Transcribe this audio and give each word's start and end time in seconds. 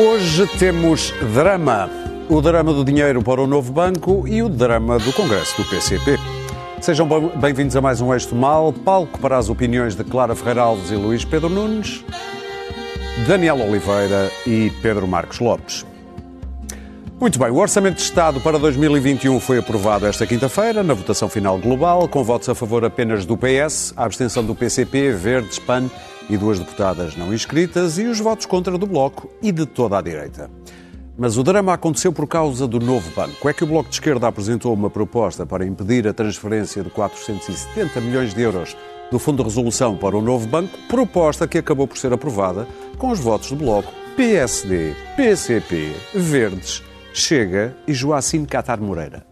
Hoje 0.00 0.46
temos 0.60 1.12
drama. 1.34 1.90
O 2.28 2.40
drama 2.40 2.72
do 2.72 2.84
dinheiro 2.84 3.20
para 3.20 3.42
o 3.42 3.48
novo 3.48 3.72
banco 3.72 4.28
e 4.28 4.40
o 4.40 4.48
drama 4.48 4.96
do 4.96 5.12
Congresso 5.12 5.60
do 5.60 5.68
PCP. 5.68 6.16
Sejam 6.80 7.08
bem-vindos 7.34 7.74
a 7.74 7.80
mais 7.80 8.00
um 8.00 8.14
Eixo 8.14 8.32
Mal, 8.32 8.72
palco 8.72 9.18
para 9.18 9.36
as 9.36 9.48
opiniões 9.48 9.96
de 9.96 10.04
Clara 10.04 10.36
Ferreira 10.36 10.62
Alves 10.62 10.92
e 10.92 10.94
Luís 10.94 11.24
Pedro 11.24 11.48
Nunes, 11.48 12.04
Daniel 13.26 13.60
Oliveira 13.60 14.30
e 14.46 14.70
Pedro 14.80 15.08
Marcos 15.08 15.40
Lopes. 15.40 15.84
Muito 17.18 17.36
bem, 17.36 17.50
o 17.50 17.56
Orçamento 17.56 17.96
de 17.96 18.02
Estado 18.02 18.40
para 18.40 18.56
2021 18.56 19.40
foi 19.40 19.58
aprovado 19.58 20.06
esta 20.06 20.24
quinta-feira, 20.24 20.84
na 20.84 20.94
votação 20.94 21.28
final 21.28 21.58
global, 21.58 22.06
com 22.06 22.22
votos 22.22 22.48
a 22.48 22.54
favor 22.54 22.84
apenas 22.84 23.26
do 23.26 23.36
PS, 23.36 23.92
a 23.96 24.04
abstenção 24.04 24.44
do 24.44 24.54
PCP, 24.54 25.10
Verdes, 25.10 25.58
PAN 25.58 25.90
e 26.28 26.36
duas 26.36 26.58
deputadas 26.58 27.16
não 27.16 27.32
inscritas, 27.32 27.98
e 27.98 28.04
os 28.04 28.18
votos 28.18 28.46
contra 28.46 28.76
do 28.76 28.86
Bloco 28.86 29.30
e 29.42 29.50
de 29.50 29.66
toda 29.66 29.98
a 29.98 30.02
direita. 30.02 30.50
Mas 31.16 31.36
o 31.36 31.42
drama 31.42 31.72
aconteceu 31.72 32.12
por 32.12 32.28
causa 32.28 32.66
do 32.66 32.78
novo 32.78 33.10
banco. 33.10 33.48
É 33.48 33.52
que 33.52 33.64
o 33.64 33.66
Bloco 33.66 33.88
de 33.88 33.96
Esquerda 33.96 34.28
apresentou 34.28 34.72
uma 34.72 34.88
proposta 34.88 35.44
para 35.44 35.66
impedir 35.66 36.06
a 36.06 36.12
transferência 36.12 36.82
de 36.82 36.90
470 36.90 38.00
milhões 38.00 38.32
de 38.32 38.40
euros 38.40 38.76
do 39.10 39.18
Fundo 39.18 39.38
de 39.38 39.48
Resolução 39.48 39.96
para 39.96 40.16
o 40.16 40.22
novo 40.22 40.46
banco, 40.46 40.78
proposta 40.88 41.48
que 41.48 41.58
acabou 41.58 41.88
por 41.88 41.98
ser 41.98 42.12
aprovada 42.12 42.68
com 42.98 43.10
os 43.10 43.18
votos 43.18 43.50
do 43.50 43.56
Bloco, 43.56 43.92
PSD, 44.16 44.94
PCP, 45.16 45.92
Verdes, 46.14 46.82
Chega 47.12 47.76
e 47.86 47.92
Joacim 47.92 48.44
Catar 48.44 48.80
Moreira. 48.80 49.27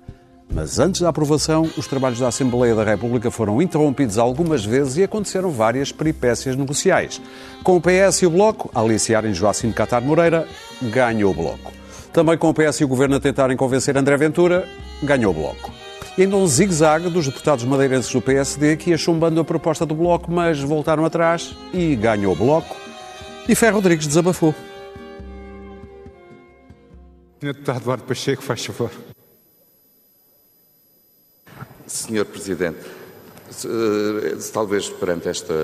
Mas 0.49 0.79
antes 0.79 1.01
da 1.01 1.09
aprovação, 1.09 1.71
os 1.77 1.87
trabalhos 1.87 2.19
da 2.19 2.29
Assembleia 2.29 2.75
da 2.75 2.85
República 2.85 3.31
foram 3.31 3.61
interrompidos 3.61 4.17
algumas 4.17 4.65
vezes 4.65 4.97
e 4.97 5.03
aconteceram 5.03 5.51
várias 5.51 5.93
peripécias 5.93 6.57
negociais. 6.57 7.21
Com 7.63 7.77
o 7.77 7.81
PS 7.81 8.23
e 8.23 8.27
o 8.27 8.31
Bloco 8.31 8.71
a 8.75 8.81
aliciarem 8.81 9.35
Joacim 9.35 9.71
Catar 9.73 10.01
Moreira, 10.01 10.47
ganhou 10.83 11.33
o 11.33 11.35
Bloco. 11.35 11.73
Também 12.13 12.39
com 12.39 12.49
o 12.49 12.55
PS 12.55 12.81
e 12.81 12.85
o 12.85 12.89
Governo 12.89 13.17
a 13.17 13.21
tentarem 13.21 13.57
convencer 13.57 13.97
André 13.99 14.17
Ventura, 14.17 14.67
ganhou 15.03 15.33
o 15.33 15.35
Bloco. 15.35 15.71
E 16.17 16.23
ainda 16.23 16.37
um 16.37 16.47
zigue-zague 16.47 17.11
dos 17.11 17.27
deputados 17.27 17.63
madeirenses 17.65 18.11
do 18.11 18.23
PSD 18.23 18.77
que 18.77 18.91
ia 18.91 18.97
chumbando 18.97 19.39
a 19.39 19.45
proposta 19.45 19.85
do 19.85 19.95
Bloco, 19.95 20.33
mas 20.33 20.59
voltaram 20.61 21.05
atrás 21.05 21.55
e 21.75 21.95
ganhou 21.95 22.33
o 22.33 22.37
Bloco. 22.37 22.75
E 23.47 23.55
Ferro 23.55 23.77
Rodrigues 23.77 24.07
desabafou. 24.07 24.55
Senhor 27.39 27.53
Deputado 27.53 27.81
Eduardo 27.83 28.05
Pacheco, 28.05 28.43
faz 28.43 28.65
favor. 28.65 28.91
Senhor 32.07 32.25
Presidente, 32.27 32.79
eh, 33.65 34.37
talvez 34.53 34.89
perante 34.89 35.29
esta 35.29 35.55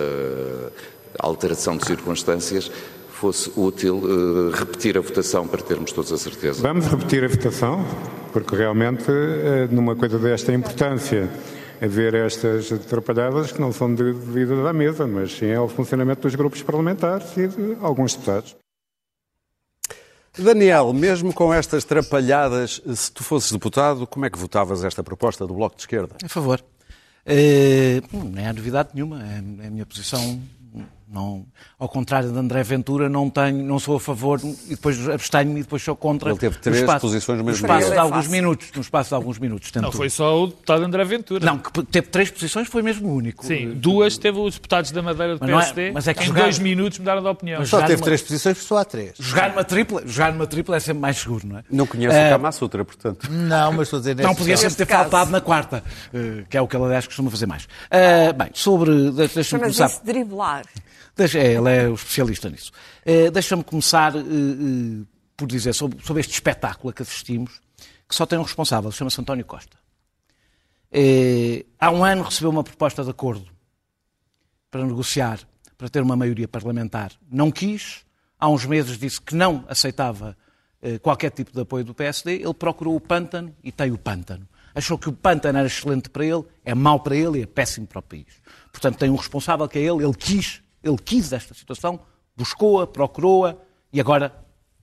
alteração 1.19 1.77
de 1.77 1.87
circunstâncias 1.87 2.71
fosse 3.09 3.53
útil 3.57 3.99
uh, 3.99 4.51
repetir 4.51 4.99
a 4.99 5.01
votação 5.01 5.47
para 5.47 5.63
termos 5.63 5.93
todos 5.93 6.13
a 6.13 6.19
certeza. 6.19 6.61
Vamos 6.61 6.87
repetir 6.87 7.23
a 7.23 7.29
votação, 7.29 7.85
porque 8.33 8.57
realmente, 8.57 9.09
uh, 9.09 9.69
numa 9.71 9.95
coisa 9.95 10.19
desta 10.19 10.53
importância, 10.53 11.31
haver 11.81 12.15
estas 12.15 12.73
atrapalhadas 12.73 13.53
que 13.53 13.61
não 13.61 13.71
são 13.71 13.95
devidas 13.95 14.67
à 14.67 14.73
mesa, 14.73 15.07
mas 15.07 15.33
sim 15.33 15.53
ao 15.53 15.69
funcionamento 15.69 16.23
dos 16.23 16.35
grupos 16.35 16.63
parlamentares 16.63 17.37
e 17.37 17.47
de 17.47 17.77
alguns 17.81 18.15
deputados. 18.15 18.62
Daniel, 20.39 20.93
mesmo 20.93 21.33
com 21.33 21.53
estas 21.53 21.85
trapalhadas, 21.85 22.81
se 22.95 23.13
tu 23.13 23.23
fosses 23.23 23.53
deputado, 23.53 24.07
como 24.07 24.25
é 24.25 24.31
que 24.31 24.39
votavas 24.39 24.83
esta 24.83 25.03
proposta 25.03 25.47
do 25.47 25.55
Bloco 25.55 25.77
de 25.77 25.83
Esquerda? 25.83 26.17
A 26.23 26.29
favor. 26.29 26.65
Uh, 27.25 28.31
não 28.31 28.43
é 28.43 28.53
novidade 28.53 28.91
nenhuma, 28.95 29.23
é, 29.23 29.37
é 29.65 29.67
a 29.67 29.71
minha 29.71 29.87
posição 29.87 30.41
não, 31.13 31.45
ao 31.79 31.89
contrário 31.91 32.33
de 32.33 32.39
André 32.39 32.63
Ventura, 32.63 33.07
não, 33.07 33.29
tenho, 33.29 33.63
não 33.63 33.79
sou 33.79 33.97
a 33.97 34.01
favor 34.01 34.41
e 34.67 34.71
depois 34.71 35.09
abstenho-me 35.11 35.61
e 35.61 35.63
depois 35.63 35.83
sou 35.83 35.95
contra. 35.95 36.31
Ele 36.31 36.39
teve 36.39 36.59
três 36.59 36.79
espaço, 36.79 37.01
posições 37.01 37.39
no 37.39 37.45
mesmo 37.45 37.67
no 37.67 37.67
espaço 37.67 37.87
dia. 37.87 37.95
de 37.95 38.01
alguns 38.01 38.27
minutos, 38.29 38.69
no 38.75 38.81
espaço 38.81 39.09
de 39.11 39.15
alguns 39.15 39.39
minutos. 39.39 39.71
Não 39.75 39.93
foi 39.93 40.09
só 40.09 40.43
o 40.43 40.47
deputado 40.47 40.83
André 40.85 41.05
Ventura. 41.05 41.45
Não, 41.45 41.59
que 41.59 41.83
teve 41.83 42.07
três 42.07 42.31
posições 42.31 42.67
foi 42.67 42.81
mesmo 42.81 43.11
o 43.11 43.15
único. 43.15 43.45
Sim, 43.45 43.73
duas 43.75 44.17
teve 44.17 44.39
os 44.39 44.55
deputados 44.55 44.91
da 44.91 45.03
Madeira 45.03 45.37
do 45.37 45.41
mas 45.41 45.51
PSD, 45.51 45.89
é, 45.89 45.93
mas 45.93 46.09
é 46.09 46.15
que 46.15 46.23
em 46.23 46.27
jogar, 46.27 46.43
dois 46.45 46.59
minutos 46.59 46.99
mudaram 46.99 47.21
de 47.21 47.29
opinião. 47.29 47.61
Mas 47.61 47.69
só 47.69 47.83
teve 47.83 47.97
uma, 47.97 48.05
três 48.05 48.23
posições, 48.23 48.57
só 48.57 48.79
há 48.79 48.85
três. 48.85 49.13
Jogar 49.19 49.51
numa 49.51 49.65
tripla, 49.65 50.03
jogar 50.07 50.33
numa 50.33 50.47
tripla 50.47 50.77
é 50.77 50.81
sempre 50.81 51.03
mais 51.03 51.19
seguro, 51.19 51.47
não 51.47 51.59
é? 51.59 51.65
Não 51.71 51.87
conheço 51.87 52.17
uh, 52.17 52.27
o 52.27 52.31
Kama 52.31 52.53
Sutra, 52.53 52.85
portanto. 52.87 53.29
Não, 53.31 53.73
mas 53.73 53.83
estou 53.89 53.99
a 53.99 54.01
dizer... 54.01 54.17
Não, 54.17 54.35
podia 54.35 54.57
sempre 54.57 54.77
ter 54.77 54.87
caso. 54.87 55.11
faltado 55.11 55.31
na 55.31 55.43
quarta, 55.43 55.85
uh, 56.15 56.47
que 56.49 56.57
é 56.57 56.61
o 56.63 56.67
que 56.67 56.75
ele, 56.75 56.85
aliás, 56.87 57.07
costuma 57.07 57.31
fazer 57.31 57.45
mais. 57.45 57.65
Uh, 57.65 58.33
bem, 58.35 58.49
sobre... 58.55 59.11
Deixa-me 59.11 59.61
começar... 59.61 59.91
driblar. 60.03 60.65
Deixa, 61.15 61.39
é, 61.39 61.55
ele 61.55 61.69
é 61.69 61.89
o 61.89 61.95
especialista 61.95 62.49
nisso. 62.49 62.73
É, 63.05 63.31
Deixa-me 63.31 63.63
começar 63.63 64.15
uh, 64.17 65.07
por 65.37 65.47
dizer 65.47 65.75
sobre, 65.75 66.03
sobre, 66.03 66.21
este 66.21 66.33
espetáculo 66.33 66.91
a 66.91 66.93
que 66.93 67.03
assistimos, 67.03 67.61
que 68.09 68.15
só 68.15 68.25
tem 68.25 68.39
um 68.39 68.43
responsável, 68.43 68.91
chama-se 68.91 69.21
António 69.21 69.45
Costa. 69.45 69.77
Há 71.81 71.91
um 71.91 72.05
ano 72.05 72.23
recebeu 72.23 72.51
uma 72.51 72.63
proposta 72.63 73.03
de 73.03 73.11
acordo 73.11 73.47
para 74.71 74.85
negociar, 74.85 75.41
para 75.79 75.89
ter 75.89 76.03
uma 76.03 76.15
maioria 76.15 76.47
parlamentar. 76.47 77.13
Não 77.31 77.51
quis. 77.51 78.05
Há 78.39 78.49
uns 78.49 78.67
meses 78.67 78.99
disse 78.99 79.19
que 79.19 79.35
não 79.35 79.65
aceitava 79.69 80.37
qualquer 81.01 81.31
tipo 81.31 81.51
de 81.51 81.61
apoio 81.63 81.83
do 81.83 81.95
PSD. 81.95 82.43
Ele 82.43 82.53
procurou 82.53 82.95
o 82.95 83.01
pântano 83.01 83.57
e 83.65 83.73
tem 83.73 83.91
o 83.91 83.97
pântano. 83.97 84.47
Achou 84.75 84.99
que 84.99 85.09
o 85.09 85.13
pântano 85.13 85.59
era 85.59 85.67
excelente 85.67 86.11
para 86.11 86.27
ele, 86.27 86.45
é 86.63 86.75
mau 86.75 87.01
para 87.01 87.17
ele 87.17 87.39
e 87.39 87.43
é 87.43 87.47
péssimo 87.47 87.87
para 87.87 87.99
o 88.01 88.03
país. 88.03 88.27
Portanto, 88.71 88.99
tem 88.99 89.09
um 89.09 89.17
responsável 89.17 89.67
que 89.67 89.79
é 89.79 89.83
ele, 89.83 90.05
ele 90.05 90.15
quis 90.15 90.62
ele 90.83 90.99
quis 90.99 91.33
esta 91.33 91.55
situação, 91.55 92.01
buscou-a, 92.37 92.87
procurou-a 92.87 93.57
e 93.93 94.01
agora, 94.01 94.35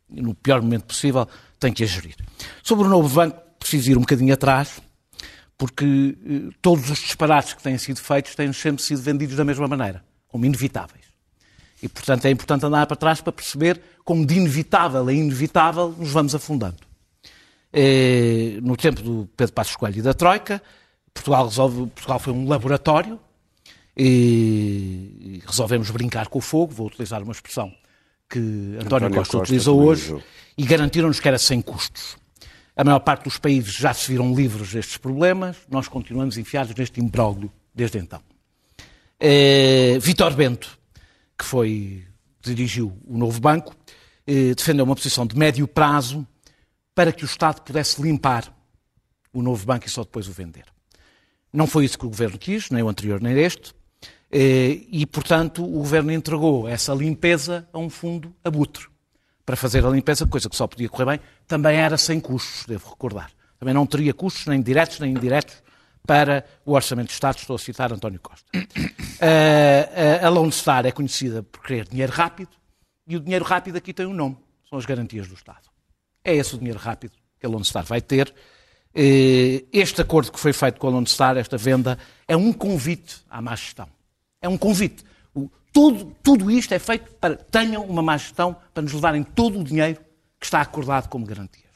no 0.09 0.33
pior 0.33 0.61
momento 0.61 0.85
possível, 0.85 1.27
tem 1.59 1.73
que 1.73 1.83
a 1.83 1.87
gerir. 1.87 2.15
Sobre 2.63 2.85
o 2.85 2.89
novo 2.89 3.13
banco, 3.13 3.41
preciso 3.59 3.91
ir 3.91 3.97
um 3.97 4.01
bocadinho 4.01 4.33
atrás, 4.33 4.81
porque 5.57 5.85
eh, 6.25 6.55
todos 6.61 6.89
os 6.89 6.99
disparates 6.99 7.53
que 7.53 7.61
têm 7.61 7.77
sido 7.77 7.99
feitos 7.99 8.35
têm 8.35 8.51
sempre 8.53 8.81
sido 8.81 9.01
vendidos 9.01 9.35
da 9.35 9.43
mesma 9.43 9.67
maneira, 9.67 10.03
como 10.27 10.45
inevitáveis. 10.45 11.05
E, 11.81 11.88
portanto, 11.88 12.25
é 12.25 12.31
importante 12.31 12.65
andar 12.65 12.85
para 12.88 12.95
trás 12.95 13.21
para 13.21 13.31
perceber 13.31 13.81
como 14.03 14.25
de 14.25 14.35
inevitável 14.35 15.07
a 15.07 15.13
inevitável 15.13 15.93
nos 15.97 16.11
vamos 16.11 16.35
afundando. 16.35 16.77
Eh, 17.71 18.59
no 18.61 18.75
tempo 18.75 19.01
do 19.01 19.29
Pedro 19.35 19.53
Passos 19.53 19.75
Coelho 19.75 19.99
e 19.99 20.01
da 20.01 20.13
Troika, 20.13 20.61
Portugal, 21.13 21.45
resolve, 21.47 21.88
Portugal 21.88 22.19
foi 22.19 22.33
um 22.33 22.47
laboratório 22.47 23.19
e 24.01 25.43
resolvemos 25.45 25.91
brincar 25.91 26.29
com 26.29 26.39
o 26.39 26.41
fogo, 26.41 26.73
vou 26.73 26.87
utilizar 26.87 27.21
uma 27.21 27.33
expressão 27.33 27.73
que 28.29 28.39
António, 28.39 28.85
António 28.85 29.09
Costa, 29.09 29.31
Costa 29.31 29.37
utilizou 29.39 29.81
hoje, 29.83 30.15
e 30.57 30.63
garantiram-nos 30.63 31.19
que 31.19 31.27
era 31.27 31.37
sem 31.37 31.61
custos. 31.61 32.15
A 32.77 32.83
maior 32.83 32.99
parte 32.99 33.25
dos 33.25 33.38
países 33.38 33.73
já 33.73 33.93
se 33.93 34.09
viram 34.09 34.33
livres 34.33 34.71
destes 34.71 34.95
problemas, 34.95 35.57
nós 35.69 35.89
continuamos 35.89 36.38
enfiados 36.38 36.73
neste 36.75 37.01
imbróglio 37.01 37.51
desde 37.75 37.97
então. 37.97 38.21
É, 39.19 39.97
Vítor 39.99 40.33
Bento, 40.33 40.79
que 41.38 41.43
foi, 41.43 42.05
dirigiu 42.41 42.97
o 43.05 43.17
novo 43.17 43.41
banco, 43.41 43.75
é, 44.25 44.53
defendeu 44.55 44.85
uma 44.85 44.95
posição 44.95 45.25
de 45.25 45.38
médio 45.38 45.67
prazo 45.67 46.25
para 46.95 47.11
que 47.11 47.23
o 47.23 47.25
Estado 47.25 47.61
pudesse 47.63 48.01
limpar 48.01 48.53
o 49.33 49.41
novo 49.41 49.65
banco 49.65 49.88
e 49.88 49.89
só 49.89 50.03
depois 50.03 50.29
o 50.29 50.31
vender. 50.31 50.65
Não 51.51 51.67
foi 51.67 51.83
isso 51.83 51.97
que 51.97 52.05
o 52.05 52.09
governo 52.09 52.38
quis, 52.38 52.69
nem 52.69 52.81
o 52.81 52.88
anterior 52.88 53.19
nem 53.19 53.38
este. 53.38 53.73
Eh, 54.31 54.85
e, 54.91 55.06
portanto, 55.06 55.63
o 55.63 55.79
governo 55.79 56.12
entregou 56.12 56.67
essa 56.67 56.94
limpeza 56.94 57.68
a 57.74 57.80
um 57.80 57.89
fundo 57.89 58.33
abutre 58.44 58.88
para 59.45 59.56
fazer 59.56 59.83
a 59.83 59.89
limpeza, 59.89 60.27
coisa 60.27 60.48
que 60.48 60.56
só 60.56 60.68
podia 60.68 60.88
correr 60.88 61.06
bem, 61.06 61.19
também 61.48 61.75
era 61.77 61.98
sem 61.98 62.19
custos, 62.19 62.65
devo 62.68 62.89
recordar. 62.89 63.31
Também 63.57 63.74
não 63.74 63.86
teria 63.86 64.13
custos, 64.13 64.45
nem 64.45 64.62
diretos 64.62 65.00
nem 65.00 65.12
indiretos, 65.12 65.63
para 66.06 66.45
o 66.65 66.74
Orçamento 66.74 67.07
de 67.07 67.13
Estado, 67.13 67.38
estou 67.38 67.56
a 67.56 67.59
citar 67.59 67.92
António 67.92 68.19
Costa. 68.19 68.45
Uh, 68.56 68.62
a 70.25 70.30
Lone 70.30 70.51
Star 70.51 70.86
é 70.86 70.92
conhecida 70.92 71.42
por 71.42 71.62
querer 71.63 71.88
dinheiro 71.88 72.12
rápido, 72.12 72.51
e 73.07 73.15
o 73.15 73.19
dinheiro 73.19 73.44
rápido 73.44 73.75
aqui 73.75 73.92
tem 73.92 74.06
um 74.06 74.13
nome, 74.13 74.38
são 74.69 74.77
as 74.77 74.86
garantias 74.86 75.27
do 75.27 75.33
Estado. 75.33 75.68
É 76.24 76.36
esse 76.36 76.53
o 76.53 76.57
dinheiro 76.57 76.80
rápido 76.80 77.13
que 77.39 77.45
a 77.45 77.50
Lone 77.50 77.65
Star 77.65 77.83
vai 77.83 78.01
ter. 78.01 78.30
Uh, 78.95 79.65
este 79.74 80.01
acordo 80.01 80.31
que 80.31 80.39
foi 80.39 80.53
feito 80.53 80.80
com 80.80 80.88
a 80.88 80.92
Lone 80.92 81.07
Star, 81.07 81.38
esta 81.38 81.57
venda, 81.57 81.98
é 82.27 82.38
um 82.38 82.53
convite 82.53 83.18
à 83.30 83.42
má 83.42 83.56
gestão. 83.56 83.89
É 84.41 84.47
um 84.47 84.57
convite. 84.57 85.03
O, 85.33 85.50
tudo, 85.71 86.15
tudo 86.24 86.50
isto 86.50 86.74
é 86.74 86.80
feito 86.80 87.12
para 87.15 87.36
que 87.36 87.45
tenham 87.45 87.83
uma 87.86 88.01
má 88.01 88.18
gestão, 88.18 88.56
para 88.74 88.83
nos 88.83 88.94
levarem 88.94 89.24
todo 89.24 89.59
o 89.59 89.63
dinheiro 89.63 90.00
que 90.39 90.45
está 90.45 90.62
acordado 90.62 91.09
como 91.09 91.25
garantias. 91.25 91.69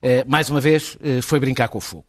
Eh, 0.00 0.24
mais 0.26 0.50
uma 0.50 0.60
vez, 0.60 0.96
eh, 1.00 1.22
foi 1.22 1.38
brincar 1.38 1.68
com 1.68 1.78
o 1.78 1.80
fogo. 1.80 2.06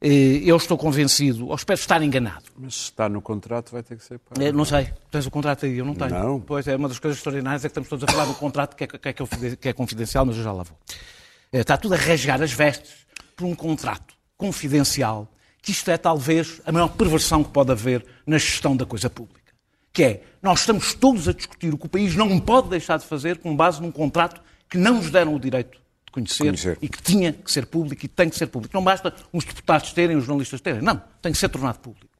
Eh, 0.00 0.42
eu 0.44 0.56
estou 0.56 0.76
convencido, 0.76 1.48
ou 1.48 1.54
espero 1.54 1.78
estar 1.80 2.02
enganado. 2.02 2.44
Mas 2.56 2.74
se 2.74 2.82
está 2.82 3.08
no 3.08 3.22
contrato, 3.22 3.72
vai 3.72 3.82
ter 3.82 3.96
que 3.96 4.04
ser 4.04 4.18
pago. 4.18 4.52
não 4.52 4.64
sei. 4.64 4.92
Tens 5.10 5.24
o 5.24 5.30
contrato 5.30 5.64
aí? 5.64 5.78
Eu 5.78 5.86
não 5.86 5.94
tenho. 5.94 6.10
Não. 6.10 6.40
Pois 6.40 6.68
é, 6.68 6.76
uma 6.76 6.88
das 6.88 6.98
coisas 6.98 7.16
extraordinárias 7.18 7.64
é 7.64 7.68
que 7.68 7.70
estamos 7.70 7.88
todos 7.88 8.04
a 8.06 8.12
falar 8.12 8.26
do 8.26 8.34
contrato 8.34 8.76
que 8.76 8.84
é, 8.84 8.86
que 8.86 9.08
é, 9.08 9.56
que 9.56 9.68
é 9.68 9.72
confidencial, 9.72 10.26
mas 10.26 10.36
eu 10.36 10.42
já 10.42 10.52
lá 10.52 10.64
vou. 10.64 10.76
Está 11.50 11.76
tudo 11.76 11.94
a 11.94 11.96
rasgar 11.96 12.42
as 12.42 12.52
vestes 12.52 13.06
por 13.36 13.46
um 13.46 13.54
contrato 13.54 14.14
confidencial 14.36 15.28
que 15.64 15.70
isto 15.70 15.90
é 15.90 15.96
talvez 15.96 16.60
a 16.66 16.70
maior 16.70 16.88
perversão 16.88 17.42
que 17.42 17.50
pode 17.50 17.72
haver 17.72 18.04
na 18.26 18.36
gestão 18.36 18.76
da 18.76 18.84
coisa 18.84 19.08
pública. 19.08 19.40
Que 19.94 20.04
é, 20.04 20.22
nós 20.42 20.60
estamos 20.60 20.92
todos 20.92 21.26
a 21.26 21.32
discutir 21.32 21.72
o 21.72 21.78
que 21.78 21.86
o 21.86 21.88
país 21.88 22.14
não 22.14 22.38
pode 22.38 22.68
deixar 22.68 22.98
de 22.98 23.06
fazer 23.06 23.38
com 23.38 23.56
base 23.56 23.80
num 23.80 23.90
contrato 23.90 24.42
que 24.68 24.76
não 24.76 24.96
nos 24.96 25.10
deram 25.10 25.34
o 25.34 25.40
direito 25.40 25.78
de 26.04 26.12
conhecer, 26.12 26.44
conhecer, 26.44 26.78
e 26.82 26.88
que 26.88 27.02
tinha 27.02 27.32
que 27.32 27.50
ser 27.50 27.64
público 27.64 28.04
e 28.04 28.08
tem 28.08 28.28
que 28.28 28.36
ser 28.36 28.48
público. 28.48 28.76
Não 28.76 28.84
basta 28.84 29.14
os 29.32 29.42
deputados 29.42 29.90
terem, 29.94 30.16
os 30.16 30.24
jornalistas 30.24 30.60
terem. 30.60 30.82
Não, 30.82 31.02
tem 31.22 31.32
que 31.32 31.38
ser 31.38 31.48
tornado 31.48 31.78
público. 31.78 32.12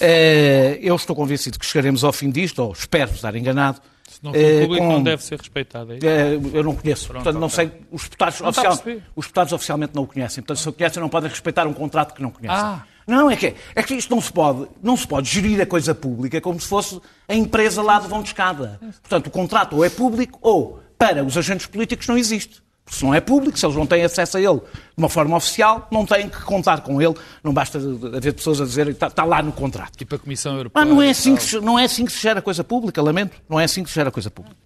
Eh, 0.00 0.78
eu 0.80 0.96
estou 0.96 1.14
convencido 1.14 1.58
que 1.58 1.66
chegaremos 1.66 2.02
ao 2.02 2.12
fim 2.12 2.30
disto, 2.30 2.60
ou 2.60 2.72
espero 2.72 3.10
estar 3.10 3.36
enganado. 3.36 3.82
Se 4.12 4.22
não 4.22 4.32
for 4.32 4.38
eh, 4.38 4.60
público, 4.62 4.84
com... 4.86 4.92
não 4.92 5.02
deve 5.02 5.24
ser 5.24 5.38
respeitado. 5.38 5.92
É 5.92 5.96
eh, 5.96 6.40
eu 6.52 6.62
não 6.62 6.74
conheço. 6.74 7.08
Pronto, 7.08 7.24
Portanto, 7.24 7.40
não 7.40 7.48
sei. 7.48 7.72
Os 7.90 8.02
deputados, 8.04 8.40
oficial... 8.40 8.82
os 9.16 9.26
deputados 9.26 9.52
oficialmente 9.52 9.94
não 9.94 10.02
o 10.02 10.06
conhecem. 10.06 10.42
Portanto, 10.42 10.62
se 10.62 10.68
o 10.68 10.72
conhecem, 10.72 11.00
não 11.00 11.08
podem 11.08 11.30
respeitar 11.30 11.66
um 11.66 11.72
contrato 11.72 12.14
que 12.14 12.22
não 12.22 12.30
conhecem. 12.30 12.58
Ah. 12.62 12.84
Não, 13.06 13.30
é 13.30 13.36
que, 13.36 13.54
é 13.74 13.82
que 13.82 13.94
isto 13.94 14.14
não 14.14 14.20
se, 14.20 14.32
pode, 14.32 14.68
não 14.82 14.96
se 14.96 15.06
pode 15.06 15.28
gerir 15.28 15.60
a 15.60 15.66
coisa 15.66 15.94
pública 15.94 16.40
como 16.40 16.60
se 16.60 16.68
fosse 16.68 17.00
a 17.28 17.34
empresa 17.34 17.82
lá 17.82 17.98
de 17.98 18.06
vão 18.06 18.22
de 18.22 18.28
escada. 18.28 18.78
Portanto, 19.00 19.26
o 19.26 19.30
contrato 19.30 19.76
ou 19.76 19.84
é 19.84 19.90
público 19.90 20.38
ou, 20.40 20.80
para 20.96 21.24
os 21.24 21.36
agentes 21.36 21.66
políticos, 21.66 22.06
não 22.06 22.16
existe. 22.16 22.61
Porque 22.84 22.98
se 22.98 23.04
não 23.04 23.14
é 23.14 23.20
público, 23.20 23.58
se 23.58 23.64
eles 23.64 23.76
não 23.76 23.86
têm 23.86 24.02
acesso 24.02 24.36
a 24.36 24.40
ele 24.40 24.58
de 24.58 24.98
uma 24.98 25.08
forma 25.08 25.36
oficial, 25.36 25.88
não 25.90 26.04
têm 26.04 26.28
que 26.28 26.42
contar 26.42 26.80
com 26.80 27.00
ele. 27.00 27.14
Não 27.42 27.52
basta 27.52 27.78
haver 27.78 28.34
pessoas 28.34 28.60
a 28.60 28.64
dizer 28.64 28.88
está, 28.88 29.06
está 29.06 29.24
lá 29.24 29.42
no 29.42 29.52
contrato. 29.52 29.96
Tipo 29.96 30.16
a 30.16 30.18
Comissão 30.18 30.56
Europeia. 30.56 30.84
Ah, 30.84 30.86
não, 30.86 31.00
é 31.00 31.10
assim 31.10 31.36
que 31.36 31.42
se, 31.42 31.60
não 31.60 31.78
é 31.78 31.84
assim 31.84 32.04
que 32.04 32.12
se 32.12 32.20
gera 32.20 32.42
coisa 32.42 32.64
pública, 32.64 33.00
lamento. 33.00 33.40
Não 33.48 33.58
é 33.58 33.64
assim 33.64 33.82
que 33.82 33.88
se 33.88 33.94
gera 33.94 34.10
coisa 34.10 34.30
pública. 34.30 34.56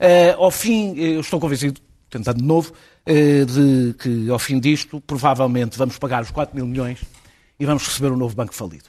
Uh, 0.00 0.42
ao 0.42 0.50
fim, 0.50 0.94
eh, 0.96 1.16
eu 1.16 1.20
estou 1.20 1.40
convencido, 1.40 1.80
tentando 2.08 2.38
de 2.38 2.44
novo, 2.44 2.72
uh, 2.72 3.46
de 3.46 3.94
que 3.94 4.30
ao 4.30 4.38
fim 4.38 4.60
disto, 4.60 5.00
provavelmente 5.00 5.76
vamos 5.76 5.98
pagar 5.98 6.22
os 6.22 6.30
4 6.30 6.54
mil 6.54 6.66
milhões 6.66 7.00
e 7.58 7.66
vamos 7.66 7.84
receber 7.86 8.12
um 8.12 8.16
novo 8.16 8.34
banco 8.34 8.54
falido. 8.54 8.86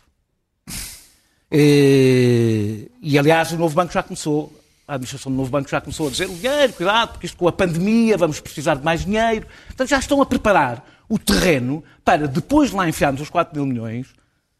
E 1.51 3.17
aliás, 3.17 3.51
o 3.51 3.57
novo 3.57 3.73
banco 3.73 3.91
já 3.91 4.03
começou 4.03 4.53
a 4.89 4.95
administração 4.95 5.31
do 5.31 5.37
novo 5.37 5.51
banco 5.51 5.69
já 5.69 5.79
começou 5.79 6.07
a 6.07 6.09
dizer 6.09 6.27
dinheiro, 6.27 6.73
cuidado, 6.73 7.11
porque 7.11 7.27
isto 7.27 7.37
com 7.37 7.47
a 7.47 7.51
pandemia 7.51 8.17
vamos 8.17 8.39
precisar 8.39 8.73
de 8.73 8.83
mais 8.83 9.05
dinheiro. 9.05 9.45
Portanto, 9.67 9.87
já 9.87 9.99
estão 9.99 10.19
a 10.19 10.25
preparar 10.25 10.83
o 11.07 11.19
terreno 11.19 11.83
para, 12.03 12.27
depois 12.27 12.71
de 12.71 12.75
lá 12.75 12.89
enfiarmos 12.89 13.21
os 13.21 13.29
4 13.29 13.55
mil 13.55 13.67
milhões, 13.67 14.07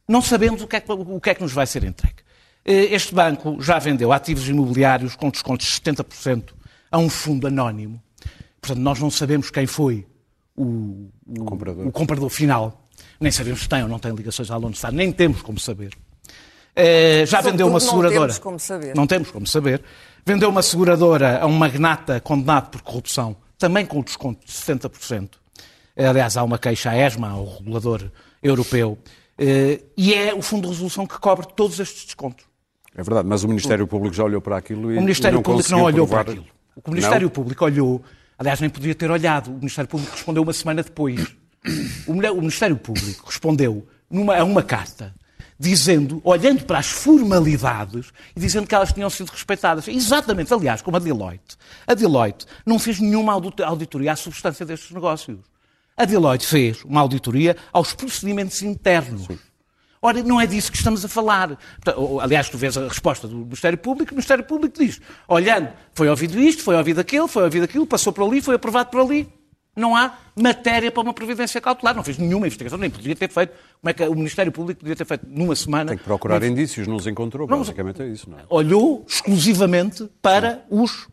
não 0.08 0.22
sabemos 0.22 0.62
o 0.62 0.68
que, 0.68 0.76
é 0.76 0.80
que, 0.80 0.92
o 0.92 1.20
que 1.20 1.30
é 1.32 1.34
que 1.34 1.42
nos 1.42 1.52
vai 1.52 1.66
ser 1.66 1.84
entregue. 1.84 2.18
Eh, 2.64 2.94
este 2.94 3.14
banco 3.14 3.60
já 3.60 3.80
vendeu 3.80 4.12
ativos 4.12 4.48
imobiliários 4.48 5.16
com 5.16 5.32
descontos 5.32 5.66
de 5.66 5.82
70% 5.82 6.54
a 6.92 7.00
um 7.00 7.10
fundo 7.10 7.48
anónimo. 7.48 8.00
Portanto, 8.62 8.84
nós 8.84 9.00
não 9.00 9.10
sabemos 9.10 9.50
quem 9.50 9.66
foi 9.66 10.06
o, 10.56 11.10
o, 11.26 11.46
comprador. 11.46 11.88
o 11.88 11.92
comprador. 11.92 12.30
final. 12.30 12.88
Nem 13.20 13.32
sabemos 13.32 13.62
se 13.62 13.70
tem 13.70 13.82
ou 13.82 13.90
não 13.90 13.98
tem 13.98 14.14
ligações 14.14 14.52
à 14.52 14.58
Lone 14.58 14.76
Star. 14.76 14.92
Nem 14.92 15.12
temos 15.12 15.42
como 15.42 15.60
saber. 15.60 15.94
Uh, 16.76 17.26
já 17.26 17.42
vendeu 17.42 17.68
uma 17.68 17.80
seguradora. 17.80 18.14
Não 18.14 18.28
temos 18.28 18.40
como 18.40 18.60
saber. 18.60 18.96
Não 18.96 19.08
temos 19.08 19.32
como 19.32 19.48
saber. 19.48 19.84
Vendeu 20.26 20.50
uma 20.50 20.62
seguradora 20.62 21.40
a 21.42 21.46
um 21.46 21.54
magnata 21.54 22.20
condenado 22.20 22.70
por 22.70 22.82
corrupção, 22.82 23.36
também 23.58 23.86
com 23.86 24.02
desconto 24.02 24.46
de 24.46 24.52
70%. 24.52 25.32
Aliás, 25.98 26.38
há 26.38 26.44
uma 26.44 26.58
queixa 26.58 26.92
à 26.92 26.98
ESMA, 26.98 27.30
ao 27.30 27.58
regulador 27.58 28.10
europeu, 28.42 28.98
eh, 29.38 29.82
e 29.98 30.14
é 30.14 30.34
o 30.34 30.42
Fundo 30.42 30.64
de 30.64 30.70
Resolução 30.70 31.06
que 31.06 31.20
cobre 31.20 31.48
todos 31.56 31.80
estes 31.80 32.06
descontos. 32.06 32.46
É 32.96 33.04
verdade, 33.04 33.28
mas 33.28 33.44
o 33.44 33.48
Ministério 33.48 33.88
Público 33.88 34.16
já 34.16 34.24
olhou 34.24 34.42
para 34.42 34.58
aquilo 34.58 34.92
e. 34.92 34.98
O 34.98 35.02
Ministério 35.02 35.36
não 35.36 35.44
Público 35.44 35.72
não 35.72 35.84
olhou 35.84 36.08
provar... 36.08 36.26
para 36.26 36.34
aquilo. 36.34 36.48
O 36.86 36.90
Ministério 36.90 37.26
não? 37.26 37.30
Público 37.30 37.66
olhou, 37.66 38.02
aliás, 38.38 38.60
nem 38.60 38.70
podia 38.70 38.96
ter 38.96 39.12
olhado. 39.12 39.52
O 39.52 39.56
Ministério 39.56 39.90
Público 39.90 40.12
respondeu 40.14 40.44
uma 40.44 40.54
semana 40.54 40.84
depois. 40.84 41.36
O 42.08 42.14
Ministério 42.14 42.78
Público 42.78 43.26
respondeu 43.26 43.86
numa, 44.10 44.38
a 44.38 44.44
uma 44.44 44.64
carta 44.64 45.14
dizendo, 45.60 46.22
olhando 46.24 46.64
para 46.64 46.80
as 46.80 46.88
formalidades 46.88 48.14
e 48.34 48.40
dizendo 48.40 48.66
que 48.66 48.74
elas 48.74 48.94
tinham 48.94 49.10
sido 49.10 49.30
respeitadas. 49.30 49.88
Exatamente, 49.90 50.54
aliás, 50.54 50.82
como 50.82 50.96
a 50.96 51.00
Deloitte. 51.00 51.58
A 51.86 51.94
Deloitte 51.94 52.46
não 52.66 52.80
fez 52.80 53.00
nenhuma 53.00 53.34
auditoria 53.34 54.14
à 54.14 54.16
substância 54.16 54.66
destes 54.66 54.92
negócios. 54.92 55.40
A 55.98 56.06
Deloitte 56.06 56.48
fez 56.48 56.82
uma 56.86 57.02
auditoria 57.02 57.58
aos 57.74 57.94
procedimentos 57.94 58.62
internos. 58.62 59.26
Sim. 59.26 59.38
Ora, 60.02 60.24
não 60.24 60.40
é 60.40 60.48
disso 60.48 60.72
que 60.72 60.78
estamos 60.78 61.04
a 61.04 61.10
falar. 61.10 61.60
Aliás, 62.22 62.48
tu 62.48 62.58
vês 62.58 62.78
a 62.78 62.88
resposta 62.88 63.28
do 63.28 63.40
Ministério 63.40 63.78
Público, 63.78 64.14
o 64.14 64.16
Ministério 64.16 64.46
Público 64.46 64.80
diz, 64.80 65.02
olhando, 65.28 65.74
foi 65.94 66.08
ouvido 66.08 66.40
isto, 66.40 66.64
foi 66.64 66.78
ouvido 66.78 67.02
aquilo, 67.02 67.28
foi 67.28 67.44
ouvido 67.44 67.66
aquilo, 67.66 67.86
passou 67.86 68.14
por 68.14 68.26
ali, 68.26 68.42
foi 68.42 68.56
aprovado 68.56 68.90
por 68.90 69.02
ali 69.02 69.39
não 69.76 69.96
há 69.96 70.18
matéria 70.36 70.92
para 70.92 71.02
uma 71.02 71.14
providência 71.14 71.60
cautelar. 71.62 71.96
Não 71.96 72.04
fez 72.04 72.18
nenhuma 72.18 72.46
investigação, 72.46 72.78
nem 72.78 72.90
podia 72.90 73.16
ter 73.16 73.30
feito. 73.30 73.54
Como 73.82 73.90
é 73.90 73.94
que 73.94 74.04
o 74.04 74.16
Ministério 74.16 74.52
Público 74.52 74.82
podia 74.82 74.96
ter 74.96 75.06
feito 75.06 75.26
numa 75.28 75.56
semana? 75.56 75.90
Tem 75.90 75.98
que 75.98 76.04
procurar 76.04 76.44
indícios, 76.44 76.88
não 76.88 76.96
os 76.96 77.08
encontrou, 77.08 77.48
não, 77.48 77.60
basicamente 77.60 78.02
é 78.02 78.08
isso. 78.08 78.30
Não 78.30 78.40
é? 78.40 78.44
Olhou 78.50 79.06
exclusivamente 79.08 80.10
para 80.22 80.56
Sim. 80.56 80.62
os 80.70 81.08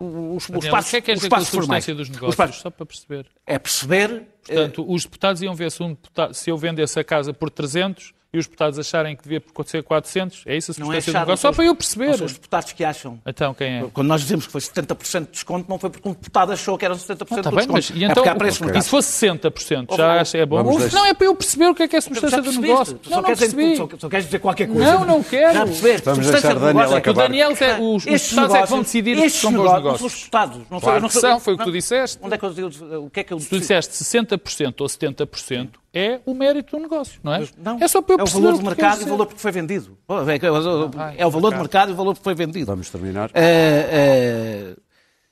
os, 0.00 0.46
Daniel, 0.46 0.58
os 0.58 0.68
passos, 0.70 0.88
o 0.88 0.90
que 0.92 0.96
é 0.96 1.00
que 1.02 1.10
é 1.10 1.14
os 1.14 1.28
passos 1.28 1.48
formais. 1.50 1.84
dos 1.84 2.08
negócios, 2.08 2.34
passos, 2.34 2.56
só 2.56 2.70
para 2.70 2.86
perceber? 2.86 3.26
É 3.46 3.58
perceber... 3.58 4.22
Portanto, 4.46 4.86
é... 4.88 4.94
os 4.94 5.02
deputados 5.04 5.42
iam 5.42 5.54
ver 5.54 5.70
se, 5.70 5.82
um 5.82 5.90
deputado, 5.90 6.32
se 6.32 6.48
eu 6.48 6.56
vendesse 6.56 6.98
a 6.98 7.04
casa 7.04 7.34
por 7.34 7.50
300, 7.50 8.14
e 8.32 8.38
os 8.38 8.46
deputados 8.46 8.78
acharem 8.78 9.16
que 9.16 9.24
devia 9.24 9.42
ser 9.66 9.82
400? 9.82 10.44
É 10.46 10.56
isso 10.56 10.70
a 10.70 10.74
substância 10.74 11.12
do 11.12 11.18
negócio? 11.18 11.42
Só 11.42 11.52
para 11.52 11.64
eu 11.64 11.74
perceber. 11.74 12.16
São 12.16 12.26
os 12.26 12.32
deputados 12.34 12.72
que 12.72 12.84
acham. 12.84 13.20
Então, 13.26 13.52
quem 13.52 13.78
é? 13.78 13.84
Quando 13.92 14.06
nós 14.06 14.20
dizemos 14.20 14.46
que 14.46 14.52
foi 14.52 14.60
70% 14.60 15.24
de 15.26 15.30
desconto, 15.32 15.66
não 15.68 15.78
foi 15.78 15.90
porque 15.90 16.08
um 16.08 16.12
deputado 16.12 16.52
achou 16.52 16.78
que 16.78 16.84
era 16.84 16.94
70% 16.94 17.10
ah, 17.10 17.26
tá 17.26 17.34
de 17.34 17.42
bem, 17.42 17.50
desconto. 17.56 17.72
Mas, 17.72 17.90
e 17.90 18.04
então, 18.04 18.24
é 18.24 18.32
okay. 18.32 18.78
E 18.78 18.82
se 18.82 18.88
fosse 18.88 19.26
60%, 19.26 19.96
já 19.96 20.20
acha 20.20 20.38
é 20.38 20.46
bom? 20.46 20.62
Não, 20.62 21.06
é 21.06 21.12
para 21.12 21.26
eu 21.26 21.34
perceber 21.34 21.66
o 21.66 21.74
que 21.74 21.82
é 21.82 21.88
que 21.88 21.96
é 21.96 21.98
a 21.98 22.02
substância 22.02 22.40
do 22.40 22.52
negócio. 22.52 23.00
Não, 23.08 23.16
não 23.16 23.22
percebi. 23.24 23.76
Só, 23.76 23.88
só 23.98 24.08
queres 24.08 24.26
dizer 24.26 24.38
qualquer 24.38 24.68
coisa. 24.68 24.92
Não, 24.92 25.04
não 25.04 25.22
quero. 25.22 25.54
Já 25.54 25.64
percebeste. 25.64 26.04
Vamos 26.04 26.30
deixar 26.30 26.56
o 26.56 26.60
Daniel 26.60 26.94
acabar. 26.94 27.24
O 27.24 27.28
Daniel, 27.28 27.50
é, 27.60 27.80
os, 27.80 27.94
os 27.94 28.04
deputados 28.04 28.54
é 28.54 28.62
que 28.62 28.68
vão 28.68 28.82
decidir 28.82 29.30
se 29.30 29.30
são 29.30 29.52
bons 29.52 29.72
negócios. 29.72 29.84
Não 29.84 29.98
são 29.98 30.06
os 30.06 30.14
deputados. 30.14 30.60
Não 30.70 30.80
claro 30.80 31.08
que 31.08 31.14
são, 31.14 31.40
foi 31.40 31.54
o 31.54 31.58
que 31.58 31.64
tu 31.64 31.72
disseste. 31.72 32.18
Onde 32.22 32.34
é 32.34 32.38
que 32.38 32.44
eu, 32.44 33.04
o 33.04 33.10
que 33.10 33.20
é 33.20 33.24
que 33.24 33.32
eu 33.32 33.40
Se 33.40 33.48
tu 33.48 33.58
disseste 33.58 33.92
60% 33.92 34.80
ou 34.80 34.86
70%, 34.86 35.68
é 35.92 36.20
o 36.24 36.32
mérito 36.32 36.76
do 36.76 36.82
negócio, 36.82 37.20
não 37.22 37.34
é? 37.34 37.48
Não, 37.58 37.78
é 37.80 37.88
só 37.88 38.00
para 38.00 38.14
eu 38.14 38.20
É 38.20 38.22
o 38.22 38.26
valor 38.26 38.56
do 38.56 38.62
mercado 38.62 39.00
e 39.00 39.04
o 39.04 39.08
valor 39.08 39.26
porque 39.26 39.40
foi 39.40 39.50
vendido. 39.50 39.98
É, 40.08 41.22
é 41.22 41.26
o 41.26 41.30
valor 41.30 41.50
do 41.52 41.58
mercado 41.58 41.90
e 41.90 41.92
o 41.92 41.96
valor 41.96 42.14
porque 42.14 42.24
foi 42.24 42.34
vendido. 42.34 42.66
Vamos 42.66 42.88
terminar. 42.90 43.30
Uh, 43.30 44.76
uh, 44.76 44.80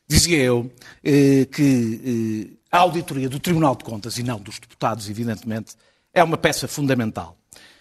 dizia 0.08 0.38
eu 0.42 0.60
uh, 0.60 1.46
que 1.46 2.58
a 2.72 2.78
auditoria 2.78 3.28
do 3.28 3.38
Tribunal 3.38 3.76
de 3.76 3.84
Contas, 3.84 4.18
e 4.18 4.22
não 4.24 4.40
dos 4.40 4.58
deputados, 4.58 5.08
evidentemente, 5.08 5.76
é 6.12 6.24
uma 6.24 6.36
peça 6.36 6.66
fundamental. 6.66 7.36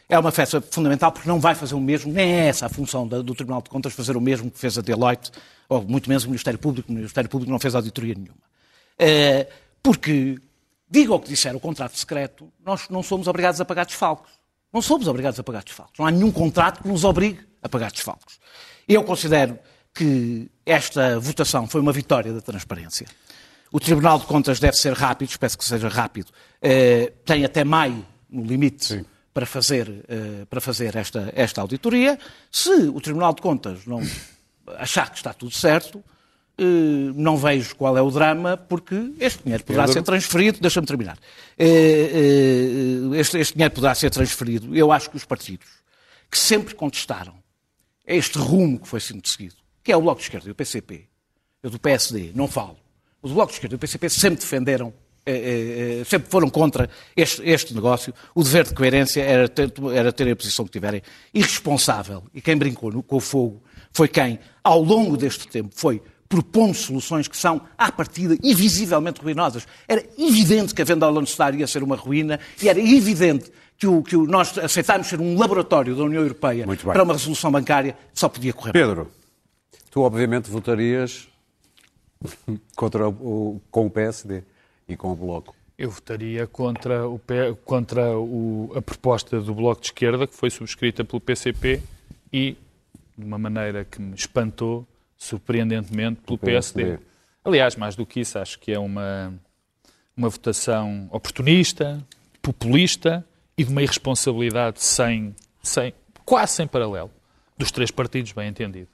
É 0.08 0.18
uma 0.18 0.32
peça 0.32 0.62
fundamental 0.62 1.12
porque 1.12 1.28
não 1.28 1.40
vai 1.40 1.56
fazer 1.56 1.74
o 1.74 1.82
mesmo, 1.82 2.14
nem 2.14 2.32
é 2.32 2.48
essa 2.48 2.68
a 2.68 2.70
função 2.70 3.08
do 3.08 3.34
Tribunal 3.34 3.62
de 3.62 3.70
Contas, 3.70 3.94
fazer 3.94 4.16
o 4.16 4.22
mesmo 4.22 4.52
que 4.52 4.60
fez 4.60 4.78
a 4.78 4.82
Deloitte, 4.82 5.32
ou 5.68 5.82
muito 5.82 6.08
menos 6.08 6.24
o 6.26 6.28
Ministério 6.28 6.60
Público. 6.60 6.92
O 6.92 6.96
Ministério 6.96 7.30
Público 7.30 7.52
não 7.52 7.60
fez 7.60 7.74
auditoria 7.74 8.14
nenhuma. 8.14 8.38
Porque 9.84 10.38
diga 10.90 11.14
o 11.14 11.20
que 11.20 11.30
disser 11.30 11.56
o 11.56 11.60
contrato 11.60 11.98
secreto, 11.98 12.52
nós 12.66 12.90
não 12.90 13.04
somos 13.04 13.28
obrigados 13.28 13.60
a 13.60 13.66
pagar 13.66 13.86
desfalques. 13.86 14.32
Não 14.72 14.82
somos 14.82 15.08
obrigados 15.08 15.40
a 15.40 15.44
pagar 15.44 15.64
desfalques. 15.64 15.98
Não 15.98 16.06
há 16.06 16.12
nenhum 16.12 16.32
contrato 16.32 16.82
que 16.82 16.88
nos 16.88 17.04
obrigue 17.04 17.40
a 17.62 17.70
pagar 17.70 17.92
desfalques. 17.92 18.40
Eu 18.88 19.04
considero 19.04 19.58
que 19.94 20.50
esta 20.66 21.20
votação 21.20 21.68
foi 21.68 21.82
uma 21.82 21.92
vitória 21.92 22.32
da 22.32 22.42
transparência. 22.42 23.08
O 23.72 23.80
Tribunal 23.80 24.20
de 24.20 24.26
Contas 24.26 24.60
deve 24.60 24.78
ser 24.78 24.94
rápido, 24.94 25.30
espero 25.30 25.58
que 25.58 25.66
seja 25.66 25.90
rápido. 25.90 26.32
Eh, 26.62 27.12
tem 27.26 27.44
até 27.44 27.64
maio, 27.64 28.06
no 28.30 28.44
limite, 28.44 29.06
para 29.34 29.46
fazer, 29.46 30.06
eh, 30.08 30.46
para 30.50 30.62
fazer 30.62 30.96
esta, 30.96 31.32
esta 31.36 31.62
auditoria. 31.62 32.18
Se 32.52 32.70
o 32.70 33.02
Tribunal 33.02 33.34
de 33.34 33.42
Contas 33.42 33.86
não 33.86 34.02
achar 34.78 35.10
que 35.10 35.18
está 35.18 35.34
tudo 35.34 35.52
certo, 35.52 36.04
não 37.16 37.38
vejo 37.38 37.76
qual 37.76 37.98
é 37.98 38.02
o 38.02 38.10
drama, 38.10 38.58
porque 38.58 39.14
este 39.20 39.44
dinheiro 39.44 39.64
poderá 39.64 39.88
ser 39.88 40.02
transferido. 40.02 40.60
Deixa-me 40.60 40.88
terminar. 40.88 41.18
Eh, 41.58 43.12
eh, 43.14 43.20
este, 43.20 43.38
este 43.38 43.54
dinheiro 43.54 43.74
poderá 43.74 43.94
ser 43.94 44.10
transferido. 44.10 44.76
Eu 44.76 44.92
acho 44.92 45.10
que 45.10 45.18
os 45.18 45.26
partidos 45.26 45.68
que 46.30 46.38
sempre 46.38 46.74
contestaram 46.74 47.36
este 48.06 48.38
rumo 48.40 48.80
que 48.80 48.88
foi 48.88 49.00
sendo 49.00 49.28
seguido, 49.28 49.56
que 49.84 49.92
é 49.92 49.98
o 49.98 50.02
Bloco 50.02 50.20
de 50.20 50.26
Esquerda 50.26 50.48
e 50.48 50.52
o 50.52 50.56
PCP, 50.56 51.06
eu 51.62 51.70
do 51.70 51.80
PSD 51.80 52.32
não 52.34 52.48
falo, 52.48 52.78
o 53.22 53.30
Bloco 53.30 53.52
de 53.52 53.58
Esquerda 53.58 53.76
e 53.76 53.78
o 53.78 53.80
PCP 53.80 54.10
sempre 54.10 54.40
defenderam, 54.40 54.94
sempre 56.06 56.30
foram 56.30 56.50
contra 56.50 56.90
este, 57.16 57.42
este 57.44 57.74
negócio. 57.74 58.14
O 58.34 58.44
dever 58.44 58.66
de 58.66 58.74
coerência 58.74 59.22
era 59.22 59.50
ter, 59.50 59.74
era 59.94 60.12
ter 60.12 60.32
a 60.32 60.36
posição 60.36 60.66
que 60.66 60.72
tiverem 60.72 61.02
irresponsável. 61.34 62.24
E 62.34 62.42
quem 62.42 62.56
brincou 62.56 62.92
no, 62.92 63.04
com 63.04 63.18
o 63.18 63.20
fogo 63.20 63.62
foi 63.92 64.08
quem, 64.08 64.40
ao 64.64 64.82
longo 64.82 65.18
deste 65.18 65.48
tempo, 65.48 65.72
foi 65.76 66.02
propondo 66.28 66.74
soluções 66.74 67.28
que 67.28 67.38
são, 67.38 67.62
à 67.78 67.92
partida, 67.92 68.38
e 68.44 68.54
visivelmente 68.54 69.22
ruinosas. 69.22 69.68
Era 69.88 70.04
evidente 70.18 70.74
que 70.74 70.82
a 70.82 70.86
venda 70.86 71.06
ao 71.06 71.12
Lone 71.12 71.28
Star 71.28 71.56
ia 71.56 71.68
ser 71.68 71.84
uma 71.84 71.96
ruína 71.96 72.40
e 72.62 72.68
era 72.68 72.80
evidente 72.80 73.52
que, 73.78 73.88
o, 73.88 74.02
que 74.02 74.16
o, 74.16 74.26
nós 74.26 74.58
aceitarmos 74.58 75.08
ser 75.08 75.20
um 75.22 75.38
laboratório 75.38 75.96
da 75.96 76.04
União 76.04 76.22
Europeia 76.22 76.66
para 76.84 77.04
uma 77.04 77.14
resolução 77.14 77.52
bancária 77.52 77.96
só 78.14 78.28
podia 78.28 78.52
correr 78.52 78.74
Pedro, 78.74 79.12
tu 79.92 80.02
obviamente 80.02 80.50
votarias 80.50 81.28
contra 82.76 83.08
o, 83.08 83.62
com 83.70 83.86
o 83.86 83.90
PSD 83.90 84.44
e 84.88 84.96
com 84.96 85.12
o 85.12 85.16
Bloco. 85.16 85.56
Eu 85.78 85.92
votaria 85.92 86.48
contra, 86.48 87.08
o, 87.08 87.22
contra 87.64 88.18
o, 88.18 88.72
a 88.76 88.82
proposta 88.82 89.40
do 89.40 89.54
Bloco 89.54 89.82
de 89.82 89.88
Esquerda, 89.88 90.26
que 90.26 90.34
foi 90.34 90.50
subscrita 90.50 91.06
pelo 91.06 91.22
PCP 91.22 91.84
e, 92.34 92.58
de 93.16 93.24
uma 93.24 93.38
maneira 93.38 93.86
que 93.86 94.02
me 94.02 94.16
espantou, 94.16 94.88
surpreendentemente, 95.18 96.22
pelo 96.22 96.38
PSD. 96.38 97.00
Aliás, 97.44 97.76
mais 97.76 97.96
do 97.96 98.06
que 98.06 98.20
isso, 98.20 98.38
acho 98.38 98.60
que 98.60 98.72
é 98.72 98.80
uma, 98.80 99.34
uma 100.16 100.30
votação 100.30 101.08
oportunista, 101.12 102.06
populista 102.42 103.26
e 103.58 103.64
de 103.64 103.72
uma 103.72 103.82
irresponsabilidade 103.82 104.82
sem, 104.82 105.36
sem, 105.64 105.94
quase 106.24 106.54
sem 106.54 106.68
paralelo 106.68 107.12
dos 107.58 107.72
três 107.72 107.90
partidos, 107.90 108.32
bem 108.32 108.50
entendido. 108.50 108.90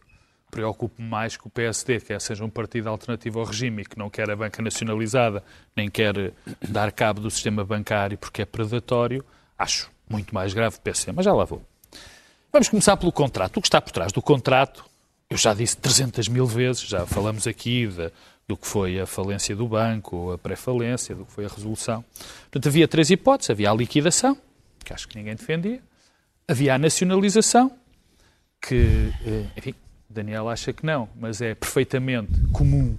Preocupo-me 0.50 1.08
mais 1.08 1.36
que 1.36 1.48
o 1.48 1.50
PSD, 1.50 2.00
que 2.00 2.20
seja 2.20 2.46
um 2.46 2.50
partido 2.50 2.88
alternativo 2.88 3.40
ao 3.40 3.46
regime 3.46 3.82
e 3.82 3.86
que 3.86 3.98
não 3.98 4.10
quer 4.10 4.30
a 4.30 4.36
banca 4.36 4.62
nacionalizada, 4.62 5.44
nem 5.76 5.90
quer 5.90 6.32
dar 6.70 6.92
cabo 6.92 7.20
do 7.20 7.30
sistema 7.30 7.66
bancário 7.66 8.18
porque 8.18 8.44
é 8.44 8.46
predatório, 8.46 9.26
acho 9.58 9.92
muito 10.08 10.34
mais 10.34 10.54
grave 10.54 10.78
o 10.78 10.82
PSD, 10.82 11.12
mas 11.12 11.26
já 11.26 11.34
lá 11.34 11.44
vou. 11.44 11.62
Vamos 12.52 12.70
começar 12.70 12.96
pelo 12.98 13.12
contrato. 13.12 13.58
O 13.58 13.62
que 13.62 13.68
está 13.68 13.82
por 13.82 13.92
trás 13.92 14.12
do 14.12 14.22
contrato, 14.22 14.86
eu 15.34 15.38
já 15.38 15.54
disse 15.54 15.76
300 15.78 16.28
mil 16.28 16.46
vezes, 16.46 16.84
já 16.84 17.08
falamos 17.08 17.48
aqui 17.48 17.88
de, 17.88 18.12
do 18.48 18.56
que 18.56 18.68
foi 18.68 19.00
a 19.00 19.06
falência 19.08 19.56
do 19.56 19.68
banco, 19.68 20.32
a 20.32 20.38
pré-falência, 20.38 21.16
do 21.16 21.26
que 21.26 21.32
foi 21.32 21.46
a 21.46 21.48
resolução. 21.48 22.06
Portanto, 22.44 22.68
havia 22.68 22.88
três 22.88 23.10
hipóteses. 23.10 23.50
Havia 23.50 23.72
a 23.72 23.74
liquidação, 23.74 24.38
que 24.86 24.94
acho 24.94 25.08
que 25.08 25.18
ninguém 25.18 25.36
defendia. 25.36 25.82
Havia 26.48 26.76
a 26.76 26.78
nacionalização, 26.78 27.72
que, 28.62 29.12
eh, 29.26 29.46
enfim, 29.58 29.74
Daniel 30.08 30.48
acha 30.50 30.72
que 30.72 30.86
não, 30.86 31.10
mas 31.20 31.42
é 31.42 31.56
perfeitamente 31.56 32.32
comum 32.52 32.96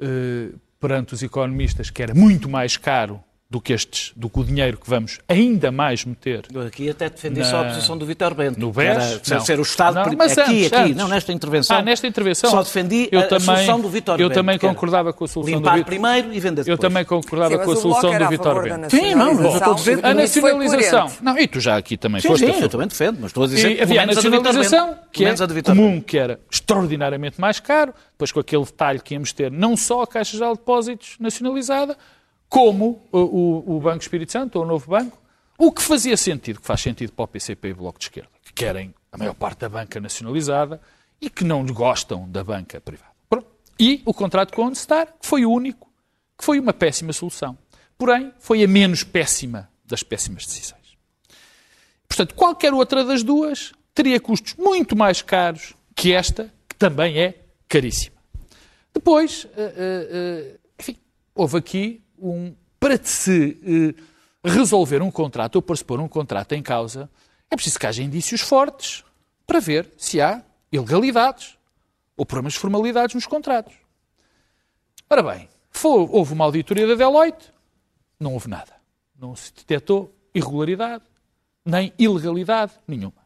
eh, 0.00 0.48
perante 0.80 1.14
os 1.14 1.22
economistas 1.22 1.90
que 1.90 2.02
era 2.02 2.12
muito 2.12 2.48
mais 2.48 2.76
caro 2.76 3.22
do 3.52 3.60
que 3.60 3.74
estes, 3.74 4.12
do 4.16 4.30
que 4.30 4.40
o 4.40 4.44
dinheiro 4.44 4.78
que 4.78 4.88
vamos 4.88 5.18
ainda 5.28 5.70
mais 5.70 6.06
meter. 6.06 6.46
Eu 6.50 6.62
aqui 6.62 6.88
até 6.88 7.10
defendi 7.10 7.40
na... 7.40 7.44
só 7.44 7.60
a 7.60 7.64
posição 7.64 7.98
do 7.98 8.06
Vitor 8.06 8.32
Bento. 8.34 8.58
No 8.58 8.72
BES? 8.72 9.30
Era, 9.30 9.40
ser 9.40 9.58
o 9.58 9.62
Estado 9.62 9.96
não, 9.96 10.16
mas 10.16 10.38
aqui, 10.38 10.40
antes, 10.40 10.72
aqui, 10.72 10.76
antes. 10.76 10.96
não 10.96 11.06
nesta 11.06 11.32
intervenção. 11.34 11.76
Ah, 11.76 11.82
nesta 11.82 12.06
intervenção. 12.06 12.50
Só 12.50 12.62
defendi 12.62 13.10
eu 13.12 13.20
a, 13.20 13.22
também, 13.24 13.50
a 13.50 13.56
solução 13.56 13.78
do 13.78 13.90
Vitor 13.90 14.18
Eu 14.18 14.28
Bento, 14.30 14.34
também 14.38 14.58
concordava 14.58 15.12
com 15.12 15.26
a 15.26 15.28
solução 15.28 15.54
limpar 15.54 15.72
do 15.72 15.76
Vitor 15.76 15.84
primeiro 15.84 16.32
e 16.32 16.40
vender 16.40 16.64
depois. 16.64 16.68
Eu 16.68 16.78
também 16.78 17.04
concordava 17.04 17.58
sim, 17.58 17.62
com 17.62 17.72
a 17.72 17.76
solução 17.76 18.18
do 18.18 18.28
Vitor 18.30 18.62
Bento. 18.62 18.90
Sim, 18.90 19.14
não, 19.14 19.34
mas 19.34 19.44
eu 19.44 19.56
estou 19.58 19.72
a 19.72 19.76
dizer 19.76 20.06
a 20.06 20.14
nacionalização. 20.14 21.12
Não, 21.20 21.38
e 21.38 21.46
tu 21.46 21.60
já 21.60 21.76
aqui 21.76 21.98
também 21.98 22.22
sim, 22.22 22.28
foste. 22.28 22.46
Sim, 22.46 22.58
eu 22.58 22.68
também 22.70 22.88
defendo, 22.88 23.18
mas 23.20 23.26
estou 23.32 23.44
a 23.44 23.46
dizer 23.48 23.76
que 23.76 23.82
havia 23.82 24.02
a 24.02 24.06
nacionalização, 24.06 24.96
que 25.12 25.26
é 25.26 25.34
comum, 25.62 26.00
que 26.00 26.16
era 26.16 26.40
extraordinariamente 26.50 27.38
mais 27.38 27.60
caro, 27.60 27.92
depois 28.12 28.32
com 28.32 28.40
aquele 28.40 28.64
detalhe 28.64 28.98
que 28.98 29.12
íamos 29.12 29.30
ter 29.34 29.50
não 29.50 29.76
só 29.76 30.00
a 30.00 30.06
Caixa 30.06 30.38
de 30.38 30.42
Depósitos 30.42 31.16
nacionalizada, 31.20 31.98
como 32.52 33.02
o, 33.10 33.76
o, 33.76 33.80
Banco 33.80 34.02
Espírito 34.02 34.30
Santo, 34.30 34.56
ou 34.56 34.66
o 34.66 34.68
novo 34.68 34.90
banco, 34.90 35.18
o 35.56 35.72
que 35.72 35.80
fazia 35.80 36.18
sentido, 36.18 36.60
que 36.60 36.66
faz 36.66 36.82
sentido 36.82 37.10
para 37.10 37.24
o 37.24 37.28
PCP 37.28 37.68
e 37.68 37.72
o 37.72 37.76
Bloco 37.76 37.98
de 37.98 38.04
Esquerda, 38.04 38.28
que 38.44 38.52
querem 38.52 38.94
a 39.10 39.16
maior 39.16 39.32
parte 39.32 39.60
da 39.60 39.70
banca 39.70 39.98
nacionalizada 39.98 40.78
e 41.18 41.30
que 41.30 41.44
não 41.44 41.64
gostam 41.64 42.28
da 42.28 42.44
banca 42.44 42.78
privada. 42.78 43.10
E 43.80 44.02
o 44.04 44.12
contrato 44.12 44.52
com 44.52 44.64
a 44.64 44.66
Onstar, 44.66 45.14
que 45.18 45.26
foi 45.26 45.46
o 45.46 45.50
único, 45.50 45.90
que 46.36 46.44
foi 46.44 46.60
uma 46.60 46.74
péssima 46.74 47.14
solução. 47.14 47.56
Porém, 47.96 48.30
foi 48.38 48.62
a 48.62 48.68
menos 48.68 49.02
péssima 49.02 49.70
das 49.86 50.02
péssimas 50.02 50.44
decisões. 50.44 50.98
Portanto, 52.06 52.34
qualquer 52.34 52.74
outra 52.74 53.02
das 53.02 53.22
duas 53.22 53.72
teria 53.94 54.20
custos 54.20 54.56
muito 54.56 54.94
mais 54.94 55.22
caros 55.22 55.72
que 55.96 56.12
esta, 56.12 56.52
que 56.68 56.76
também 56.76 57.18
é 57.18 57.46
caríssima. 57.66 58.16
Depois, 58.92 59.44
uh, 59.44 59.48
uh, 59.48 60.52
uh, 60.52 60.58
enfim, 60.78 60.98
houve 61.34 61.56
aqui 61.56 62.01
um, 62.22 62.54
para 62.78 62.96
se 63.02 63.58
eh, 63.64 64.02
resolver 64.44 65.02
um 65.02 65.10
contrato 65.10 65.56
ou 65.56 65.62
para 65.62 65.76
se 65.76 65.84
pôr 65.84 66.00
um 66.00 66.08
contrato 66.08 66.52
em 66.52 66.62
causa, 66.62 67.10
é 67.50 67.56
preciso 67.56 67.78
que 67.78 67.86
haja 67.86 68.02
indícios 68.02 68.40
fortes 68.40 69.04
para 69.46 69.60
ver 69.60 69.90
se 69.96 70.20
há 70.20 70.42
ilegalidades 70.70 71.58
ou 72.16 72.24
problemas 72.24 72.54
de 72.54 72.60
formalidades 72.60 73.14
nos 73.14 73.26
contratos. 73.26 73.74
Ora 75.10 75.22
bem, 75.22 75.48
foi, 75.70 76.08
houve 76.10 76.32
uma 76.32 76.44
auditoria 76.44 76.86
da 76.86 76.94
Deloitte, 76.94 77.52
não 78.18 78.32
houve 78.32 78.48
nada. 78.48 78.72
Não 79.18 79.36
se 79.36 79.52
detectou 79.52 80.14
irregularidade, 80.34 81.04
nem 81.64 81.92
ilegalidade 81.98 82.72
nenhuma. 82.86 83.22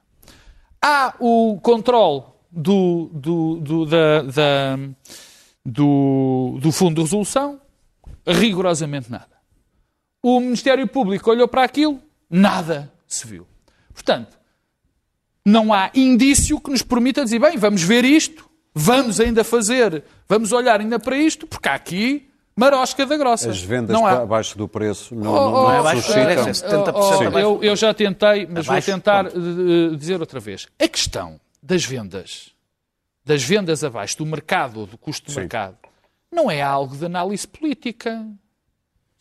Há 0.82 1.14
o 1.20 1.58
controle 1.62 2.24
do, 2.50 3.10
do, 3.12 3.56
do, 3.60 3.86
da, 3.86 4.22
da, 4.22 4.78
do, 5.64 6.58
do 6.60 6.72
Fundo 6.72 6.96
de 6.96 7.02
Resolução, 7.02 7.60
rigorosamente 8.26 9.10
nada. 9.10 9.36
O 10.22 10.40
Ministério 10.40 10.86
Público 10.86 11.30
olhou 11.30 11.46
para 11.46 11.62
aquilo, 11.62 12.00
nada 12.28 12.92
se 13.06 13.26
viu. 13.26 13.46
Portanto, 13.94 14.36
não 15.44 15.72
há 15.72 15.90
indício 15.94 16.60
que 16.60 16.70
nos 16.70 16.82
permita 16.82 17.22
dizer, 17.22 17.38
bem, 17.38 17.56
vamos 17.56 17.82
ver 17.82 18.04
isto, 18.04 18.48
vamos 18.74 19.20
ainda 19.20 19.44
fazer, 19.44 20.02
vamos 20.28 20.52
olhar 20.52 20.80
ainda 20.80 20.98
para 20.98 21.16
isto, 21.16 21.46
porque 21.46 21.68
há 21.68 21.74
aqui 21.74 22.28
marosca 22.56 23.06
da 23.06 23.16
grossa. 23.16 23.50
As 23.50 23.60
vendas 23.60 23.96
não 23.96 24.06
há... 24.06 24.22
abaixo 24.22 24.58
do 24.58 24.66
preço 24.66 25.14
não, 25.14 25.32
oh, 25.32 25.34
não, 25.34 25.52
não 25.52 25.72
é 25.72 25.78
abaixo, 25.78 26.12
é 26.12 26.36
70% 26.36 27.32
oh, 27.32 27.38
eu, 27.38 27.62
eu 27.62 27.76
já 27.76 27.94
tentei, 27.94 28.46
mas 28.46 28.68
abaixo, 28.68 28.86
vou 28.86 28.96
tentar 28.96 29.24
ponto. 29.30 29.96
dizer 29.96 30.20
outra 30.20 30.40
vez. 30.40 30.66
A 30.80 30.88
questão 30.88 31.38
das 31.62 31.84
vendas, 31.84 32.50
das 33.24 33.42
vendas 33.44 33.84
abaixo 33.84 34.18
do 34.18 34.26
mercado 34.26 34.86
do 34.86 34.98
custo 34.98 35.26
do 35.26 35.32
Sim. 35.32 35.40
mercado, 35.40 35.76
não 36.32 36.50
é 36.50 36.62
algo 36.62 36.96
de 36.96 37.04
análise 37.04 37.46
política. 37.46 38.26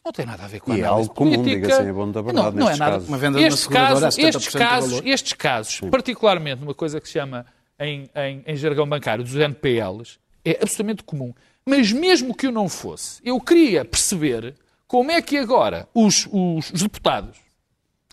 Não 0.04 0.12
tem 0.12 0.26
nada 0.26 0.44
a 0.44 0.48
ver 0.48 0.60
com 0.60 0.72
a 0.72 0.78
e 0.78 0.82
é 0.82 0.84
análise 0.84 1.08
é 1.08 1.10
algo 1.10 1.16
comum, 1.16 1.36
política. 1.36 1.68
diga-se, 1.68 1.90
é 1.90 1.94
bom 1.94 2.12
da 2.12 2.22
verdade, 2.22 2.56
não, 2.56 2.66
não 2.66 2.70
é 2.70 2.76
nada. 2.78 2.92
Casos. 2.94 3.08
Uma 3.08 3.18
venda 3.18 3.42
estes 3.42 3.68
casos, 3.68 4.18
estes 4.18 4.54
casos, 4.54 5.02
estes 5.04 5.34
casos, 5.34 5.82
particularmente 5.90 6.62
numa 6.62 6.76
coisa 6.76 7.02
que 7.02 7.08
se 7.08 7.14
chama 7.14 7.46
em, 7.80 8.10
em, 8.16 8.44
em 8.46 8.56
jargão 8.56 8.88
bancário 8.88 9.24
dos 9.24 9.36
NPLs, 9.36 10.20
é 10.44 10.52
absolutamente 10.62 11.04
comum. 11.04 11.34
Mas 11.66 11.92
mesmo 11.92 12.36
que 12.36 12.46
eu 12.46 12.52
não 12.52 12.70
fosse, 12.70 13.20
eu 13.24 13.40
queria 13.42 13.84
perceber 13.84 14.56
como 14.88 15.10
é 15.10 15.22
que 15.22 15.38
agora 15.38 15.90
os, 15.94 16.28
os, 16.32 16.72
os 16.72 16.84
deputados, 16.84 17.38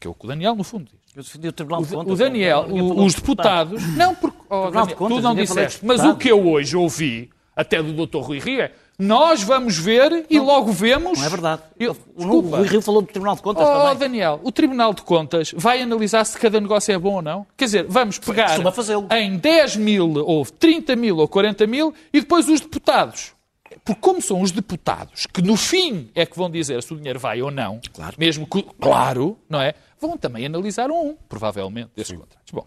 que 0.01 0.07
é 0.07 0.11
o 0.11 0.15
que 0.15 0.25
o 0.25 0.29
Daniel 0.29 0.55
no 0.55 0.65
fundo 0.65 0.85
diz, 0.91 1.15
eu 1.15 1.23
defendi 1.23 1.49
o 1.49 1.53
Tribunal 1.53 1.83
de 1.83 1.95
Contas. 1.95 2.13
O 2.13 2.17
Daniel, 2.17 2.67
o, 2.71 3.05
os 3.05 3.15
deputados. 3.15 3.83
Não, 3.95 4.15
porque. 4.15 4.39
Oh, 4.49 4.71
Daniel, 4.71 4.97
Contas, 4.97 5.19
tu 5.19 5.23
não 5.23 5.35
disseste. 5.35 5.85
Mas 5.85 6.03
o 6.03 6.17
que 6.17 6.31
eu 6.31 6.49
hoje 6.49 6.75
ouvi, 6.75 7.31
até 7.55 7.83
do 7.83 8.07
Dr. 8.07 8.19
Rui 8.21 8.39
Rio, 8.39 8.63
é. 8.63 8.73
Nós 9.03 9.43
vamos 9.43 9.77
ver 9.77 10.27
e 10.31 10.39
logo 10.39 10.71
vemos. 10.71 11.19
Não 11.19 11.27
é 11.27 11.29
verdade. 11.29 11.63
Eu, 11.77 11.97
o 12.15 12.39
Rui 12.39 12.69
Rio 12.69 12.81
falou 12.81 13.03
do 13.03 13.09
Tribunal 13.09 13.35
de 13.35 13.43
Contas 13.43 13.67
oh, 13.67 13.73
também. 13.73 13.97
Daniel, 13.97 14.41
o 14.45 14.53
Tribunal 14.53 14.95
de 14.95 15.03
Contas 15.03 15.53
vai 15.57 15.83
analisar 15.83 16.25
se 16.25 16.39
cada 16.39 16.61
negócio 16.61 16.95
é 16.95 16.97
bom 16.97 17.15
ou 17.15 17.23
não? 17.23 17.45
Quer 17.57 17.65
dizer, 17.65 17.87
vamos 17.89 18.21
pegar 18.21 18.61
em 19.19 19.37
10 19.37 19.77
mil, 19.77 20.13
ou 20.25 20.47
30 20.47 20.95
mil, 20.95 21.17
ou 21.17 21.27
40 21.27 21.67
mil, 21.67 21.93
e 22.13 22.21
depois 22.21 22.49
os 22.49 22.61
deputados. 22.61 23.33
Porque 23.85 24.01
como 24.01 24.23
são 24.23 24.41
os 24.41 24.53
deputados 24.53 25.27
que 25.27 25.43
no 25.43 25.57
fim 25.57 26.09
é 26.15 26.25
que 26.25 26.39
vão 26.39 26.49
dizer 26.49 26.81
se 26.81 26.93
o 26.93 26.97
dinheiro 26.97 27.19
vai 27.19 27.43
ou 27.43 27.51
não, 27.51 27.81
claro. 27.93 28.15
mesmo 28.17 28.47
que, 28.47 28.63
claro, 28.81 29.37
não 29.51 29.61
é? 29.61 29.75
Vão 30.01 30.17
também 30.17 30.47
analisar 30.47 30.93
um, 30.93 31.17
provavelmente, 31.29 31.91
desses 31.97 32.17
contratos. 32.17 32.53
Bom, 32.53 32.67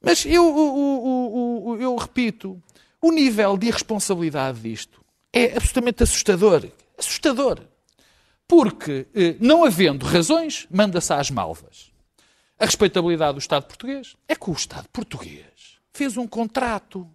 mas 0.00 0.24
eu, 0.24 0.32
eu, 0.32 1.74
eu, 1.74 1.82
eu 1.82 1.96
repito, 1.96 2.56
o 3.02 3.10
nível 3.10 3.56
de 3.56 3.66
irresponsabilidade 3.66 4.60
disto 4.60 5.00
é 5.32 5.56
absolutamente 5.56 6.02
assustador. 6.02 6.68
Assustador. 6.98 7.60
Porque, 8.46 9.06
eh, 9.14 9.36
não 9.40 9.64
havendo 9.64 10.04
razões, 10.04 10.66
manda-se 10.70 11.12
às 11.12 11.30
malvas. 11.30 11.90
A 12.58 12.66
respeitabilidade 12.66 13.34
do 13.34 13.38
Estado 13.38 13.64
português 13.66 14.16
é 14.28 14.34
que 14.34 14.50
o 14.50 14.52
Estado 14.52 14.88
português 14.92 15.78
fez 15.92 16.16
um 16.16 16.26
contrato. 16.26 17.08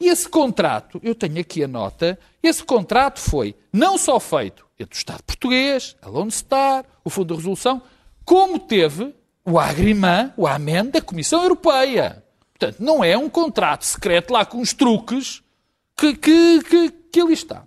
E 0.00 0.08
esse 0.08 0.28
contrato, 0.28 1.00
eu 1.02 1.14
tenho 1.14 1.40
aqui 1.40 1.64
a 1.64 1.68
nota, 1.68 2.18
esse 2.42 2.62
contrato 2.62 3.20
foi 3.20 3.54
não 3.72 3.98
só 3.98 4.20
feito 4.20 4.64
entre 4.78 4.96
o 4.96 4.98
Estado 4.98 5.22
português, 5.24 5.96
a 6.00 6.08
Lone 6.08 6.30
Star, 6.30 6.84
o 7.04 7.10
Fundo 7.10 7.34
de 7.34 7.40
Resolução, 7.40 7.82
como 8.24 8.58
teve 8.58 9.12
o 9.44 9.58
agrimã, 9.58 10.32
o 10.36 10.46
amém 10.46 10.84
da 10.84 11.00
Comissão 11.00 11.42
Europeia. 11.42 12.22
Portanto, 12.56 12.80
não 12.80 13.02
é 13.02 13.16
um 13.18 13.28
contrato 13.28 13.84
secreto 13.84 14.32
lá 14.32 14.44
com 14.44 14.60
os 14.60 14.72
truques 14.72 15.42
que, 15.96 16.14
que, 16.14 16.62
que, 16.62 16.90
que 17.12 17.20
ali 17.20 17.32
está. 17.32 17.64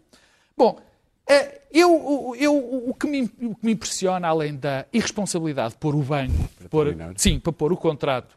Bom, 0.57 0.79
eh, 1.27 1.61
eu, 1.71 2.35
eu, 2.37 2.55
o, 2.89 2.93
que 2.93 3.07
me, 3.07 3.23
o 3.23 3.55
que 3.55 3.65
me 3.65 3.71
impressiona, 3.71 4.27
além 4.27 4.55
da 4.55 4.85
irresponsabilidade 4.91 5.71
de 5.71 5.77
pôr 5.77 5.95
o 5.95 6.01
banco, 6.03 6.49
para 6.57 6.69
pôr, 6.69 6.95
sim, 7.15 7.39
para 7.39 7.53
pôr 7.53 7.71
o 7.71 7.77
contrato, 7.77 8.35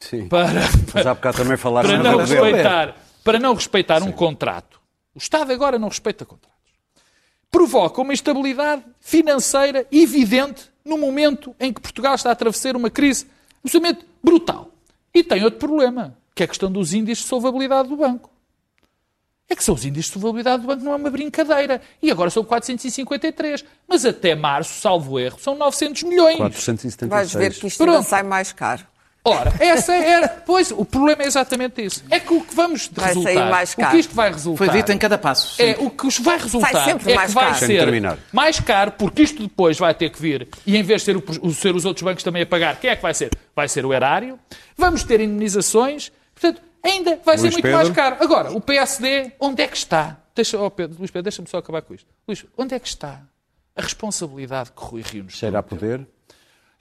sim. 0.00 0.26
para, 0.28 0.62
para, 0.92 1.32
também 1.32 1.58
para, 1.58 1.98
não 1.98 2.16
respeitar, 2.16 2.96
para 3.22 3.38
não 3.38 3.54
respeitar 3.54 4.00
sim. 4.00 4.08
um 4.08 4.12
contrato. 4.12 4.80
O 5.14 5.18
Estado 5.18 5.52
agora 5.52 5.78
não 5.78 5.88
respeita 5.88 6.24
contratos. 6.24 6.56
Provoca 7.50 8.00
uma 8.00 8.12
instabilidade 8.12 8.82
financeira 9.00 9.86
evidente 9.90 10.70
no 10.84 10.96
momento 10.98 11.54
em 11.58 11.72
que 11.72 11.80
Portugal 11.80 12.14
está 12.14 12.30
a 12.30 12.32
atravessar 12.32 12.76
uma 12.76 12.90
crise 12.90 13.26
absolutamente 13.64 14.06
brutal. 14.22 14.70
E 15.12 15.22
tem 15.22 15.42
outro 15.42 15.58
problema, 15.58 16.16
que 16.34 16.42
é 16.42 16.44
a 16.44 16.48
questão 16.48 16.70
dos 16.70 16.92
índices 16.92 17.24
de 17.24 17.28
solvabilidade 17.28 17.88
do 17.88 17.96
banco. 17.96 18.30
É 19.48 19.54
que 19.54 19.62
são 19.62 19.74
os 19.76 19.84
índices 19.84 20.06
de 20.06 20.12
solvabilidade 20.14 20.62
do 20.62 20.66
banco, 20.68 20.82
não 20.84 20.92
é 20.92 20.96
uma 20.96 21.10
brincadeira. 21.10 21.80
E 22.02 22.10
agora 22.10 22.30
são 22.30 22.42
453. 22.44 23.64
Mas 23.86 24.04
até 24.04 24.34
março, 24.34 24.80
salvo 24.80 25.18
erro, 25.20 25.38
são 25.40 25.54
900 25.54 26.02
milhões. 26.02 26.36
476. 26.36 27.08
Vais 27.10 27.32
ver 27.32 27.54
que 27.54 27.66
isto 27.68 27.82
ainda 27.84 28.02
sai 28.02 28.22
mais 28.24 28.52
caro. 28.52 28.82
Ora, 29.28 29.52
essa 29.58 29.92
era. 29.92 30.28
Pois, 30.28 30.70
o 30.70 30.84
problema 30.84 31.24
é 31.24 31.26
exatamente 31.26 31.84
isso. 31.84 32.04
É 32.08 32.20
que 32.20 32.32
o 32.32 32.40
que 32.42 32.54
vamos 32.54 32.88
Vai 32.92 33.08
resultar. 33.08 33.32
sair 33.34 33.50
mais 33.50 33.72
O 33.72 33.76
caro. 33.76 33.90
que 33.90 33.96
isto 33.98 34.14
vai 34.14 34.30
resultar. 34.32 34.64
Foi 34.64 34.68
dito 34.76 34.92
em 34.92 34.98
cada 34.98 35.18
passo. 35.18 35.60
É, 35.60 35.76
o 35.80 35.90
que 35.90 36.06
os 36.06 36.18
vai 36.20 36.38
resultar 36.38 36.70
Sai 36.70 36.84
sempre 36.84 37.12
é 37.12 37.14
mais 37.16 37.28
que 37.30 37.34
vai 37.34 37.44
caro. 37.46 37.58
Ser 37.58 37.78
terminar. 37.80 38.18
mais 38.32 38.60
caro, 38.60 38.92
porque 38.92 39.22
isto 39.22 39.42
depois 39.42 39.76
vai 39.78 39.92
ter 39.94 40.10
que 40.10 40.22
vir, 40.22 40.46
e 40.64 40.76
em 40.76 40.82
vez 40.84 41.02
de 41.02 41.06
ser, 41.06 41.16
o- 41.16 41.24
o- 41.42 41.52
ser 41.52 41.74
os 41.74 41.84
outros 41.84 42.04
bancos 42.04 42.22
também 42.22 42.42
a 42.42 42.46
pagar, 42.46 42.76
quem 42.78 42.88
é 42.88 42.94
que 42.94 43.02
vai 43.02 43.12
ser? 43.14 43.30
Vai 43.54 43.68
ser 43.68 43.84
o 43.84 43.92
erário. 43.92 44.38
Vamos 44.78 45.02
ter 45.02 45.20
indemnizações. 45.20 46.12
Portanto, 46.32 46.62
ainda 46.82 47.16
vai 47.24 47.36
ser 47.36 47.42
Luís 47.44 47.54
muito 47.54 47.62
Pedro. 47.62 47.76
mais 47.78 47.90
caro. 47.90 48.16
Agora, 48.20 48.52
o 48.52 48.60
PSD, 48.60 49.32
onde 49.40 49.62
é 49.62 49.66
que 49.68 49.76
está? 49.76 50.18
Deixa, 50.34 50.58
oh 50.60 50.70
Pedro, 50.70 50.98
Luís 50.98 51.10
Pedro, 51.10 51.24
deixa-me 51.24 51.48
só 51.48 51.58
acabar 51.58 51.82
com 51.82 51.94
isto. 51.94 52.06
Luís, 52.28 52.44
onde 52.56 52.74
é 52.74 52.78
que 52.78 52.88
está 52.88 53.22
a 53.74 53.82
responsabilidade 53.82 54.70
que 54.72 54.82
Rui 54.84 55.02
Rio 55.02 55.24
nos 55.24 55.34
Cheira 55.34 55.58
a 55.58 55.62
poder. 55.62 56.06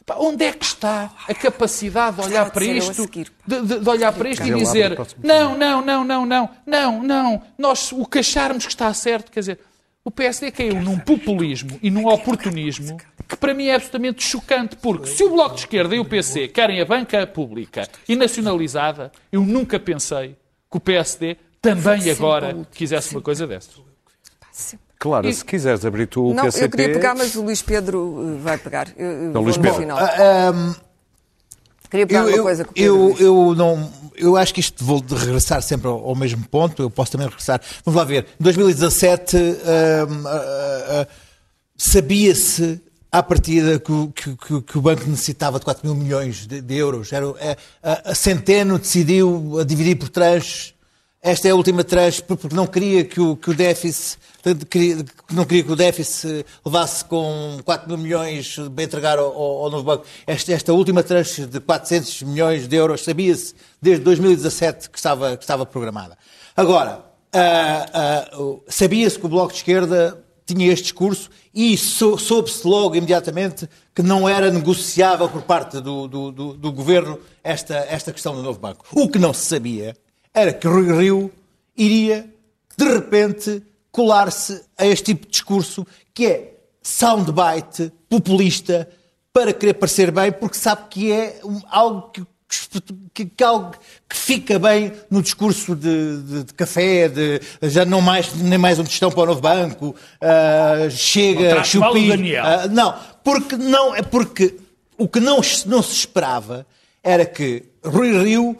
Pá, 0.06 0.16
Onde 0.20 0.44
é 0.46 0.54
que 0.54 0.64
está 0.64 1.12
a 1.28 1.34
capacidade 1.34 2.18
de 2.18 2.22
olhar 2.28 2.52
para 2.52 2.64
ser 2.64 2.76
isto, 2.78 3.08
de, 3.48 3.62
de- 3.62 3.80
de 3.80 3.90
olhar 3.90 4.14
para 4.14 4.30
isto 4.30 4.46
e 4.46 4.54
dizer 4.54 4.96
não, 5.24 5.58
não, 5.58 5.82
não, 5.82 6.04
não, 6.04 6.26
não, 6.26 6.50
não, 6.66 7.02
não, 7.04 7.42
nós 7.58 7.92
o 7.92 8.06
que 8.06 8.20
acharmos 8.20 8.66
que 8.66 8.72
está 8.72 8.94
certo, 8.94 9.32
quer 9.32 9.40
dizer, 9.40 9.60
o 10.06 10.12
PSD 10.12 10.52
caiu 10.52 10.80
num 10.82 11.00
populismo 11.00 11.80
e 11.82 11.90
num 11.90 12.06
oportunismo 12.08 12.96
que 13.28 13.36
para 13.36 13.56
mim 13.56 13.66
é 13.66 13.74
absolutamente 13.76 14.24
chocante, 14.24 14.76
porque 14.76 15.08
se 15.08 15.24
o 15.24 15.32
Bloco 15.32 15.56
de 15.56 15.62
Esquerda 15.62 15.96
e 15.96 16.00
o 16.00 16.06
PC 16.06 16.48
querem 16.48 16.80
a 16.80 16.86
banca 16.86 17.26
pública 17.26 17.90
e 18.08 18.16
nacionalizada, 18.16 19.12
eu 19.32 19.42
nunca 19.42 19.80
pensei 19.80 20.36
que 20.70 20.78
o 20.78 20.80
PSD 20.80 21.38
também 21.60 22.08
agora 22.12 22.56
quisesse 22.72 23.12
uma 23.16 23.22
coisa 23.22 23.48
dessas. 23.48 23.74
Clara, 25.00 25.28
E- 25.28 25.34
se 25.34 25.44
quiseres 25.44 25.84
abrir 25.84 26.06
tu 26.08 26.28
o 26.30 26.34
Não, 26.34 26.44
PCP... 26.46 26.66
eu 26.66 26.70
queria 26.70 26.94
pegar, 26.94 27.16
mas 27.16 27.36
o 27.36 27.42
Luís 27.44 27.62
Pedro 27.62 28.00
uh, 28.00 28.38
vai 28.38 28.58
pegar. 28.58 28.88
Eu, 28.96 29.30
Então, 29.30 29.34
vou 29.34 29.44
Luís 29.44 29.58
Pedro. 29.58 29.74
final. 29.80 29.98
Ah, 30.00 30.76
Queria 31.90 32.08
pegar 32.08 32.22
Eu, 32.24 32.36
uma 32.36 32.44
coisa 32.44 32.66
que 32.66 32.82
eu, 32.82 33.16
eu 33.20 33.56
não, 33.56 33.92
eu 34.16 34.36
acho 34.38 34.54
que 34.54 34.60
isto 34.60 34.84
vou 34.84 35.04
regressar 35.08 35.62
sempre 35.62 35.88
ao, 35.88 36.04
ao 36.10 36.16
mesmo 36.16 36.44
ponto. 36.48 36.82
Eu 36.82 36.90
posso 36.90 37.12
também 37.12 37.28
regressar. 37.28 37.62
Vamos 37.84 37.98
lá 37.98 38.04
ver. 38.04 38.26
Em 38.40 38.44
2017 38.44 39.38
hum, 39.38 40.24
ah, 40.26 40.38
ah, 41.02 41.08
sabia-se 41.78 42.82
à 43.12 43.24
partida 43.24 43.80
que, 43.80 43.92
o- 43.92 44.12
que- 44.14 44.36
que- 44.36 44.62
que 44.62 44.78
o 44.78 44.82
banco 44.82 45.08
necessitava 45.10 45.58
de 45.60 45.66
4 45.66 45.86
mil 45.88 45.96
milhões 45.96 46.46
de, 46.48 46.60
de 46.62 46.76
euros. 46.76 47.14
Era, 47.14 47.26
é, 47.40 47.58
a, 47.82 48.12
a 48.12 48.16
Centeno 48.16 48.78
decidiu 48.78 49.60
a 49.60 49.64
dividir 49.64 49.96
por 49.98 50.10
tranches. 50.10 50.74
Esta 51.28 51.48
é 51.48 51.52
a 51.52 51.56
última 51.56 51.84
tranche 51.84 52.22
porque 52.22 52.54
não 52.54 52.68
queria 52.68 53.04
que 53.04 53.20
o, 53.20 53.36
que 53.36 53.50
o 53.50 53.54
déficit 53.56 54.20
não 55.34 55.44
queria 55.44 55.64
que 55.64 55.72
o 55.72 55.76
déficit 55.76 56.46
levasse 56.64 57.04
com 57.06 57.58
4 57.66 57.88
mil 57.90 57.98
milhões 57.98 58.56
para 58.76 58.84
entregar 58.84 59.18
ao, 59.18 59.36
ao- 59.36 59.72
novo 59.72 59.84
banco. 59.84 60.06
Esta, 60.28 60.54
esta 60.54 60.72
última 60.72 61.02
tranche 61.02 61.48
de 61.48 61.60
400 61.60 62.22
milhões 62.22 62.68
de 62.68 62.76
euros 62.76 63.04
sabia-se 63.04 63.56
desde 63.82 64.04
2017 64.04 64.88
que 64.88 65.00
estava, 65.00 65.36
que 65.36 65.44
estava 65.44 65.66
programada. 65.66 66.16
Agora, 66.56 67.04
ah, 67.34 68.30
o- 68.38 68.62
sabia-se 68.68 69.18
que 69.18 69.26
o 69.26 69.30
Bloco 69.30 69.52
de 69.52 69.58
Esquerda 69.58 70.24
tinha 70.46 70.72
este 70.72 70.84
discurso 70.84 71.32
e 71.56 71.76
sou- 71.76 72.20
soube-se 72.20 72.68
logo 72.68 72.96
imediatamente 72.96 73.68
que 73.96 74.04
não 74.04 74.30
era 74.30 74.52
negociável 74.52 75.28
por 75.28 75.42
parte 75.42 75.82
do, 75.82 76.08
do- 76.08 76.32
do- 76.32 76.54
do 76.54 76.72
governo 76.72 77.18
esta, 77.44 77.74
esta 77.90 78.12
questão 78.14 78.36
do 78.36 78.44
novo 78.44 78.60
banco. 78.60 78.86
O 78.92 79.10
que 79.10 79.18
não 79.18 79.34
se 79.34 79.46
sabia 79.48 79.96
era 80.36 80.54
que 80.54 80.68
Rui 80.68 80.92
Rio 80.96 81.32
iria, 81.78 82.30
de 82.78 82.86
repente, 82.86 83.64
colar-se 83.92 84.62
a 84.78 84.86
este 84.86 85.06
tipo 85.14 85.26
de 85.26 85.32
discurso 85.32 85.88
que 86.14 86.26
é 86.28 86.54
soundbite, 86.84 87.92
populista, 88.10 88.88
para 89.34 89.52
querer 89.54 89.74
parecer 89.76 90.12
bem, 90.12 90.32
porque 90.32 90.58
sabe 90.58 90.84
que 90.90 91.12
é 91.12 91.40
algo 91.70 92.10
que, 92.12 92.24
que, 93.14 93.26
que 93.26 93.44
algo 93.44 93.72
que 94.08 94.16
fica 94.16 94.58
bem 94.60 94.92
no 95.10 95.22
discurso 95.22 95.76
de, 95.76 96.22
de- 96.22 96.44
de 96.46 96.54
café, 96.54 97.10
de 97.10 97.42
já 97.64 97.84
não 97.86 98.02
mais, 98.02 98.34
nem 98.36 98.58
mais 98.58 98.80
um 98.80 98.84
tostão 98.84 99.10
para 99.12 99.24
o 99.24 99.26
novo 99.28 99.42
banco, 99.42 99.96
ah, 100.22 100.90
chega, 100.90 101.50
chupi, 101.66 102.08
ah, 102.46 102.68
não, 102.68 102.96
porque 103.24 103.58
não, 103.58 103.96
é 103.96 104.02
porque 104.02 104.56
o 104.98 105.08
que 105.08 105.20
não, 105.20 105.42
não 105.66 105.82
se 105.82 105.94
esperava 105.94 106.66
era 107.04 107.26
que 107.26 107.64
Rui 107.84 108.18
Rio 108.24 108.58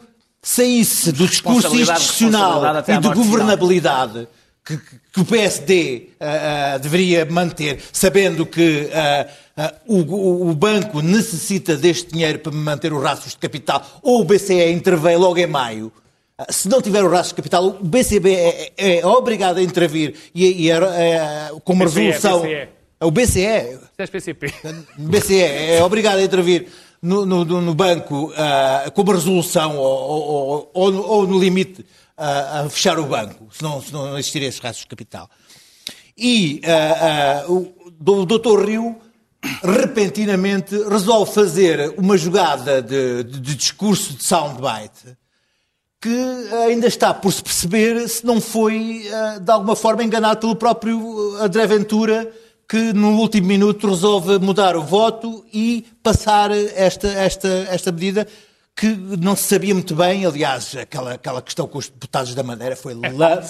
saísse 0.50 1.10
do 1.10 1.26
discurso 1.26 1.74
institucional 1.74 2.62
e 2.64 2.80
de 2.80 2.84
final. 2.84 3.14
governabilidade 3.14 4.28
que, 4.64 4.76
que- 4.76 5.20
o 5.20 5.24
PSD 5.24 6.10
ah, 6.20 6.74
ah, 6.74 6.78
deveria 6.78 7.24
manter, 7.24 7.80
sabendo 7.92 8.44
que 8.46 8.88
ah, 8.92 9.74
o, 9.86 9.96
o- 10.02 10.50
o 10.50 10.54
banco 10.54 11.00
necessita 11.02 11.76
deste 11.76 12.12
dinheiro 12.12 12.38
para 12.38 12.52
manter 12.52 12.92
os 12.92 13.02
rastros 13.02 13.32
de 13.32 13.38
capital, 13.38 13.84
ou 14.02 14.20
o 14.20 14.24
BCE 14.24 14.70
intervém 14.70 15.16
logo 15.16 15.38
em 15.38 15.46
maio. 15.46 15.92
Se 16.50 16.68
não 16.68 16.82
tiver 16.82 17.02
o 17.02 17.08
rastro 17.08 17.30
de 17.34 17.36
capital, 17.42 17.66
o 17.66 17.84
BCB 17.84 18.30
é, 18.34 18.72
é- 18.76 18.98
é 19.00 19.06
obrigado 19.06 19.56
a 19.58 19.62
intervir 19.62 20.14
e, 20.34 20.66
e 20.66 20.70
é, 20.70 20.78
com 21.64 21.72
uma 21.72 21.86
BCE, 21.86 22.00
resolução. 22.00 22.42
BCE. 22.42 22.68
O 23.00 23.10
BCE, 23.10 23.40
Isto 23.40 24.00
é 24.00 24.06
PCP. 24.06 24.54
o 24.98 25.02
BCE 25.08 25.40
é 25.42 25.82
obrigado 25.82 26.16
a 26.18 26.22
intervir 26.22 26.66
no, 27.02 27.24
no- 27.26 27.44
no- 27.44 27.60
banco 27.74 28.32
ah, 28.36 28.90
com 28.94 29.02
uma 29.02 29.14
resolução 29.14 29.76
ou, 29.76 29.84
ou- 29.84 30.70
ou- 30.74 30.90
no- 30.92 31.02
ou 31.06 31.26
no 31.26 31.38
limite 31.38 31.84
ah, 32.16 32.62
a 32.64 32.70
fechar 32.70 32.98
o 32.98 33.04
banco, 33.06 33.46
senão 33.50 33.82
não 33.92 34.18
existiria 34.18 34.48
esses 34.48 34.60
rastros 34.60 34.82
de 34.84 34.88
capital. 34.88 35.28
E 36.16 36.60
ah, 36.64 37.44
o, 37.48 37.72
o. 38.54 38.64
Rio 38.64 38.96
repentinamente 39.62 40.74
resolve 40.88 41.32
fazer 41.32 41.94
uma 41.96 42.16
jogada 42.16 42.82
de, 42.82 43.22
de- 43.24 43.40
de 43.40 43.54
discurso 43.54 44.14
de 44.14 44.24
soundbite 44.24 45.16
que 46.00 46.08
ainda 46.68 46.86
está 46.86 47.12
por 47.14 47.32
se 47.32 47.42
perceber 47.42 48.06
se 48.08 48.24
não 48.24 48.40
foi, 48.40 49.08
de 49.40 49.50
alguma 49.50 49.74
forma, 49.74 50.04
enganado 50.04 50.40
pelo 50.40 50.54
próprio 50.54 51.36
André 51.40 51.66
Ventura, 51.66 52.30
que 52.68 52.92
no 52.92 53.18
último 53.18 53.46
minuto 53.46 53.88
resolve 53.88 54.38
mudar 54.38 54.76
o 54.76 54.82
voto 54.82 55.44
e 55.52 55.84
passar 56.02 56.50
esta, 56.50 57.06
esta, 57.08 57.48
esta 57.70 57.92
medida 57.92 58.26
que 58.78 58.88
não 58.88 59.34
se 59.34 59.44
sabia 59.44 59.72
muito 59.72 59.94
bem. 59.94 60.26
Aliás, 60.26 60.76
aquela, 60.76 61.14
aquela 61.14 61.40
questão 61.40 61.66
com 61.66 61.78
os 61.78 61.88
deputados 61.88 62.34
da 62.34 62.42
Madeira 62.42 62.76
foi 62.76 62.92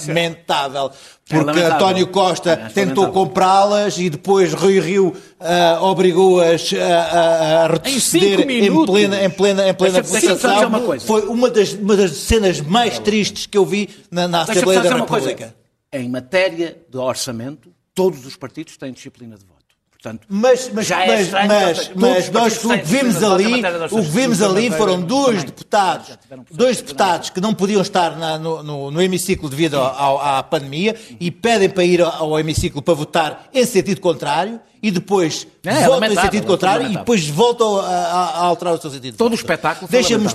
lamentável, 0.07 0.90
porque 1.29 1.44
lamentável. 1.44 1.74
António 1.76 2.07
Costa 2.09 2.50
É, 2.50 2.62
acho 2.66 2.74
tentou 2.74 3.11
comprá-las 3.11 3.98
e 3.98 4.09
depois 4.09 4.52
Rui 4.55 4.79
Rio 4.79 5.16
ah, 5.40 5.79
obrigou-as 5.83 6.72
a, 6.74 7.64
a- 7.64 7.66
retroceder 7.66 8.40
em 8.42 8.46
minutos. 8.46 8.94
plena, 8.94 9.24
em 9.24 9.31
plena, 9.31 9.68
em 9.68 9.74
plena 9.74 10.00
dizer 10.02 10.33
uma. 10.66 11.00
Foi 11.00 11.22
uma 11.26 11.50
das, 11.50 11.72
uma 11.72 11.96
das 11.96 12.12
cenas 12.12 12.61
mais 12.61 12.98
tristes 13.00 13.46
que 13.46 13.59
eu 13.59 13.66
vi 13.66 13.88
na, 14.11 14.29
na 14.29 14.42
Assembleia 14.42 14.81
da 14.83 14.94
uma 14.96 15.07
coisa. 15.07 15.29
República. 15.29 15.57
Em 15.92 16.09
matéria 16.09 16.76
de 16.88 16.98
orçamento, 16.98 17.72
todos 17.96 18.24
os 18.26 18.37
partidos 18.37 18.76
têm 18.76 18.92
disciplina 18.92 19.37
de 19.37 19.44
voto. 19.44 19.56
Portanto, 19.90 20.26
Mas, 20.28 20.70
mas, 20.72 20.87
Já 20.87 21.02
é 21.02 21.06
mas, 21.09 21.20
estranho, 21.22 21.48
mas, 21.48 21.90
mas 21.96 22.28
partidos 22.28 22.30
nós 22.30 22.64
o 22.64 22.68
têm 22.68 22.78
que 22.78 22.85
vimos 22.85 23.22
ali, 23.24 23.62
o 23.90 23.96
que 23.96 24.00
vimos 24.02 24.42
ali 24.42 24.70
foram 24.70 25.00
dois 25.00 25.42
deputados, 25.42 26.16
dois 26.52 26.76
de 26.76 26.82
deputados 26.85 27.30
que 27.30 27.40
não 27.40 27.52
podiam 27.54 27.80
estar 27.80 28.16
na- 28.16 28.38
no, 28.38 28.62
no- 28.62 28.90
no 28.92 29.02
hemiciclo 29.02 29.48
devido 29.48 29.76
ao- 29.78 30.20
à 30.20 30.42
pandemia 30.44 30.94
e 31.18 31.30
pedem 31.32 31.68
para 31.70 31.82
ir 31.82 32.02
ao, 32.02 32.38
hemiciclo 32.38 32.80
para 32.82 32.94
votar 32.94 33.48
em 33.52 33.64
sentido 33.64 34.00
contrário 34.00 34.61
e 34.80 34.90
depois 34.92 35.46
É, 35.64 35.70
é 35.70 35.87
votam 35.88 36.12
em 36.12 36.14
sentido 36.14 36.44
é 36.44 36.46
contrário 36.46 36.87
e 36.87 36.96
depois 36.98 37.26
voltam 37.26 37.80
a, 37.80 37.87
a- 37.88 38.38
alterar 38.44 38.74
o 38.74 38.80
seu 38.80 38.90
sentido 38.90 39.16
Todo 39.16 39.32
o 39.32 39.35
espetáculo 39.35 39.90
Deixa-me 39.90 40.26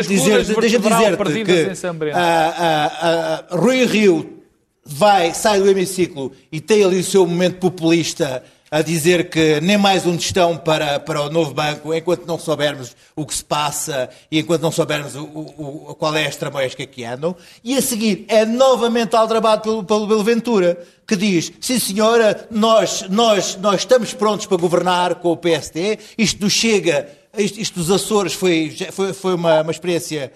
três 0.00 0.08
dizer, 0.08 0.44
deixa 0.56 0.78
dizer 0.80 1.44
que 1.44 1.70
ah, 2.14 2.54
ah, 2.58 3.44
ah, 3.52 3.56
Rui 3.56 3.84
Rio 3.84 4.41
vai, 4.84 5.32
sai 5.34 5.60
do 5.60 5.68
hemiciclo 5.70 6.32
e 6.50 6.60
tem 6.60 6.84
ali 6.84 6.98
o 7.00 7.04
seu 7.04 7.26
momento 7.26 7.58
populista 7.58 8.42
a 8.70 8.80
dizer 8.80 9.28
que 9.28 9.60
nem 9.60 9.76
mais 9.76 10.06
um 10.06 10.16
tostão 10.16 10.56
para, 10.56 10.98
para 10.98 11.20
o 11.20 11.28
novo 11.30 11.52
banco, 11.52 11.92
enquanto 11.92 12.24
não 12.24 12.38
soubermos 12.38 12.96
o 13.14 13.26
que 13.26 13.34
se 13.34 13.44
passa 13.44 14.08
e 14.30 14.38
enquanto 14.38 14.62
não 14.62 14.72
soubermos 14.72 15.14
o, 15.14 15.24
o- 15.24 15.90
o- 15.90 15.94
qual 15.94 16.16
é 16.16 16.24
a 16.24 16.28
estramoesca 16.30 16.86
que 16.86 17.04
andam. 17.04 17.36
E 17.62 17.76
a 17.76 17.82
seguir 17.82 18.24
é 18.28 18.46
novamente 18.46 19.14
aldrabado 19.14 19.60
pelo, 19.60 19.84
pelo, 19.84 20.08
pelo 20.08 20.24
Ventura, 20.24 20.82
que 21.06 21.14
diz, 21.16 21.52
sim 21.60 21.78
senhora, 21.78 22.48
nós, 22.50 23.04
nós, 23.10 23.56
nós 23.56 23.80
estamos 23.82 24.14
prontos 24.14 24.46
para 24.46 24.56
governar 24.56 25.16
com 25.16 25.32
o 25.32 25.36
PSD, 25.36 25.98
isto 26.16 26.42
nos 26.42 26.54
chega, 26.54 27.10
isto, 27.36 27.60
isto 27.60 27.78
dos 27.78 27.90
Açores 27.90 28.32
foi, 28.32 28.74
foi, 28.90 29.12
foi 29.12 29.34
uma, 29.34 29.60
uma 29.60 29.70
experiência 29.70 30.32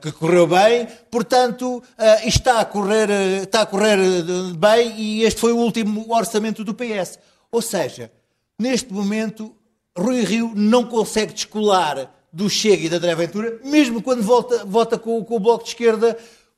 que 0.00 0.12
correu 0.12 0.46
bem, 0.46 0.86
portanto, 1.10 1.82
isto 2.26 2.40
está 2.40 2.60
a 2.60 2.64
correr, 2.64 3.10
ah, 3.10 3.42
está 3.42 3.62
a 3.62 3.66
correr 3.66 3.98
bem 4.56 4.92
e 4.98 5.22
este 5.24 5.40
foi 5.40 5.52
o 5.52 5.56
último 5.56 6.14
orçamento 6.14 6.62
do 6.62 6.74
PS. 6.74 7.18
Ou 7.50 7.62
seja, 7.62 8.12
neste 8.58 8.92
momento, 8.92 9.54
Rui 9.96 10.24
Rio 10.24 10.52
não 10.54 10.84
consegue 10.84 11.32
descolar 11.32 12.10
do 12.32 12.48
Chega 12.48 12.86
e 12.86 12.88
da 12.88 12.96
André 12.96 13.14
Ventura, 13.14 13.60
mesmo 13.64 14.02
quando 14.02 14.22
volta, 14.22 14.64
vota 14.64 14.98
com, 14.98 15.22
com 15.24 15.36
o 15.36 15.40
Bloco 15.40 15.64
de 15.64 15.70
Esquerda, 15.70 16.16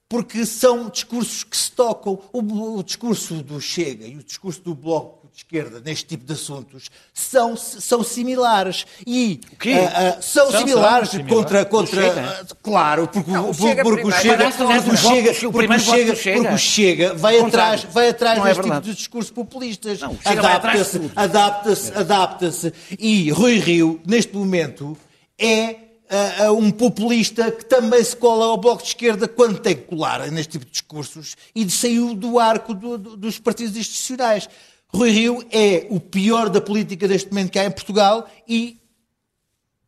porque 0.08 0.46
são 0.46 0.88
discursos 0.88 1.42
que 1.42 1.56
se 1.56 1.72
tocam. 1.72 2.20
O, 2.32 2.78
o, 2.78 2.82
discurso 2.82 3.42
do 3.42 3.60
Chega 3.60 4.06
e 4.06 4.16
o 4.16 4.22
discurso 4.22 4.60
do 4.60 4.74
Bloco 4.74 5.23
de 5.34 5.38
Esquerda 5.38 5.80
neste 5.84 6.06
tipo 6.06 6.24
de 6.24 6.32
assuntos 6.32 6.90
são, 7.12 7.56
são 7.56 8.04
similares. 8.04 8.86
E 9.06 9.40
o 9.52 9.56
quê? 9.56 9.74
Uh, 9.74 10.18
uh, 10.18 10.22
são, 10.22 10.50
são, 10.50 10.60
similares 10.60 11.10
são 11.10 11.26
contra. 11.26 11.64
contra 11.64 12.08
uh, 12.08 12.56
claro, 12.62 13.08
porque, 13.08 13.30
não, 13.30 13.50
o, 13.50 13.54
Chega 13.54 13.82
porque, 13.82 14.12
Chega, 14.12 14.50
porque 14.50 14.90
o 14.90 14.96
Chega, 14.96 15.34
porque 15.34 15.74
o 15.74 15.76
Chega, 15.76 16.14
porque 16.34 16.54
o 16.54 16.58
Chega 16.58 17.14
vai 17.14 17.38
atrás, 17.40 17.84
vai 17.84 18.08
atrás 18.08 18.42
deste 18.42 18.60
é 18.60 18.62
tipo 18.62 18.80
de 18.80 18.94
discurso 18.94 19.32
populistas. 19.32 20.00
Adapta-se, 20.24 21.10
adapta-se, 21.16 21.92
adapta-se. 21.92 22.72
E 22.98 23.30
Rui 23.30 23.58
Rio, 23.58 24.00
neste 24.06 24.34
momento, 24.36 24.96
é 25.38 25.84
uh, 26.48 26.52
um 26.52 26.70
populista 26.70 27.50
que 27.50 27.64
também 27.64 28.02
se 28.02 28.16
cola 28.16 28.46
ao 28.46 28.56
Bloco 28.56 28.82
de 28.82 28.88
Esquerda 28.88 29.26
quando 29.26 29.58
tem 29.58 29.74
que 29.74 29.82
colar 29.82 30.30
neste 30.30 30.52
tipo 30.52 30.64
de 30.64 30.70
discursos 30.70 31.36
e 31.54 31.68
saiu 31.70 32.14
do 32.14 32.38
arco 32.38 32.74
do, 32.74 32.98
do, 32.98 33.16
dos 33.16 33.38
partidos 33.38 33.76
institucionais. 33.76 34.48
Rui 34.94 35.10
Rio 35.10 35.44
é 35.50 35.86
o 35.90 35.98
pior 35.98 36.48
da 36.48 36.60
política 36.60 37.08
deste 37.08 37.28
momento 37.30 37.50
que 37.50 37.58
há 37.58 37.64
em 37.64 37.70
Portugal 37.70 38.28
e 38.48 38.78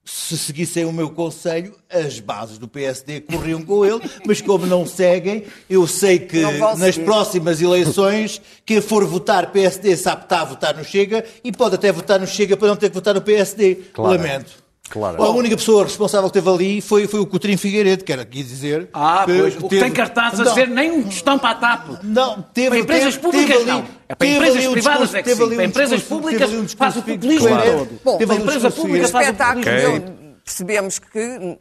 se 0.05 0.39
seguissem 0.39 0.85
o 0.85 0.93
meu 0.93 1.11
conselho, 1.11 1.75
as 1.91 2.21
bases 2.21 2.59
do 2.59 2.69
PSD 2.69 3.21
corriam 3.23 3.61
com 3.63 3.85
ele, 3.85 4.01
mas 4.25 4.41
como 4.41 4.65
não 4.65 4.87
seguem, 4.87 5.45
eu 5.69 5.87
sei 5.87 6.21
que 6.21 6.41
nas 6.79 6.97
próximas 6.97 7.61
eleições, 7.61 8.41
quem 8.65 8.81
for 8.81 9.05
votar 9.05 9.51
PSD 9.51 9.97
sabe 9.97 10.19
que 10.19 10.27
está 10.27 10.43
a 10.43 10.45
votar 10.45 10.77
no 10.77 10.85
Chega 10.85 11.25
e 11.43 11.51
pode 11.51 11.75
até 11.75 11.91
votar 11.91 12.21
no 12.21 12.27
Chega 12.27 12.57
para 12.57 12.69
não 12.69 12.77
ter 12.77 12.89
que 12.89 12.95
votar 12.95 13.15
no 13.15 13.21
PSD. 13.21 13.75
Claro. 13.93 14.17
Lamento. 14.17 14.66
Claro. 14.89 15.23
A 15.23 15.31
única 15.31 15.57
pessoa 15.57 15.85
responsável 15.85 16.31
que 16.31 16.39
esteve 16.39 16.55
ali 16.55 16.81
foi, 16.81 17.07
foi 17.07 17.21
o 17.21 17.27
Coutrinho 17.27 17.59
Figueiredo, 17.59 18.05
que 18.05 18.13
era 18.13 18.23
aqui 18.23 18.43
dizer. 18.43 18.89
Ah, 18.93 19.25
que 19.27 19.39
pois. 19.39 19.57
O 19.57 19.69
que 19.69 19.81
tem 19.81 19.91
cartaz 19.91 20.41
a 20.41 20.45
dizer 20.45 20.69
nem 20.69 20.91
um 20.91 21.03
tostão 21.03 21.39
para 21.39 21.51
a 21.51 21.55
TAP. 21.55 22.03
Não, 22.03 22.43
teve. 22.43 22.69
Para 22.69 22.79
empresas 22.79 23.15
teve, 23.17 23.27
públicas, 23.27 23.57
teve 23.59 23.71
não. 23.71 23.85
É 24.09 24.15
para 24.15 24.27
empresas 24.27 24.67
privadas 24.67 25.15
é 25.15 25.23
que 25.23 25.35
sim. 25.35 25.55
Para 25.55 25.65
empresas 25.65 26.03
públicas 26.03 26.73
faz 26.75 26.97
o 26.97 27.03
populismo 27.03 27.49
todo. 27.49 28.01
Bom, 28.05 28.19
para 28.19 28.37
empresa 28.37 28.71
pública 28.71 29.09
faz 29.09 29.29
o 29.29 29.35
populismo 29.35 30.27
Percebemos 30.45 31.01
que 31.01 31.59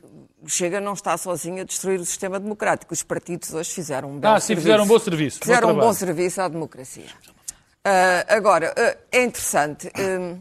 Chega 0.48 0.80
não 0.80 0.94
está 0.94 1.18
sozinho 1.18 1.62
a 1.62 1.64
destruir 1.64 2.00
o 2.00 2.06
sistema 2.06 2.40
democrático. 2.40 2.94
Os 2.94 3.02
partidos 3.02 3.54
hoje 3.54 3.72
fizeram 3.72 4.12
um 4.12 4.20
bom 4.20 4.28
ah, 4.28 4.40
sim, 4.40 4.48
serviço. 4.48 4.68
fizeram 4.68 4.84
um 4.84 4.88
bom 4.88 5.00
serviço. 5.00 5.40
Fizeram 5.42 5.70
um 5.72 5.76
bom 5.76 5.94
serviço 5.94 6.42
à 6.42 6.48
democracia. 6.48 7.06
Uh, 7.06 8.26
agora, 8.28 8.74
uh, 8.78 8.98
é 9.12 9.24
interessante. 9.24 9.88
Uh, 9.88 10.40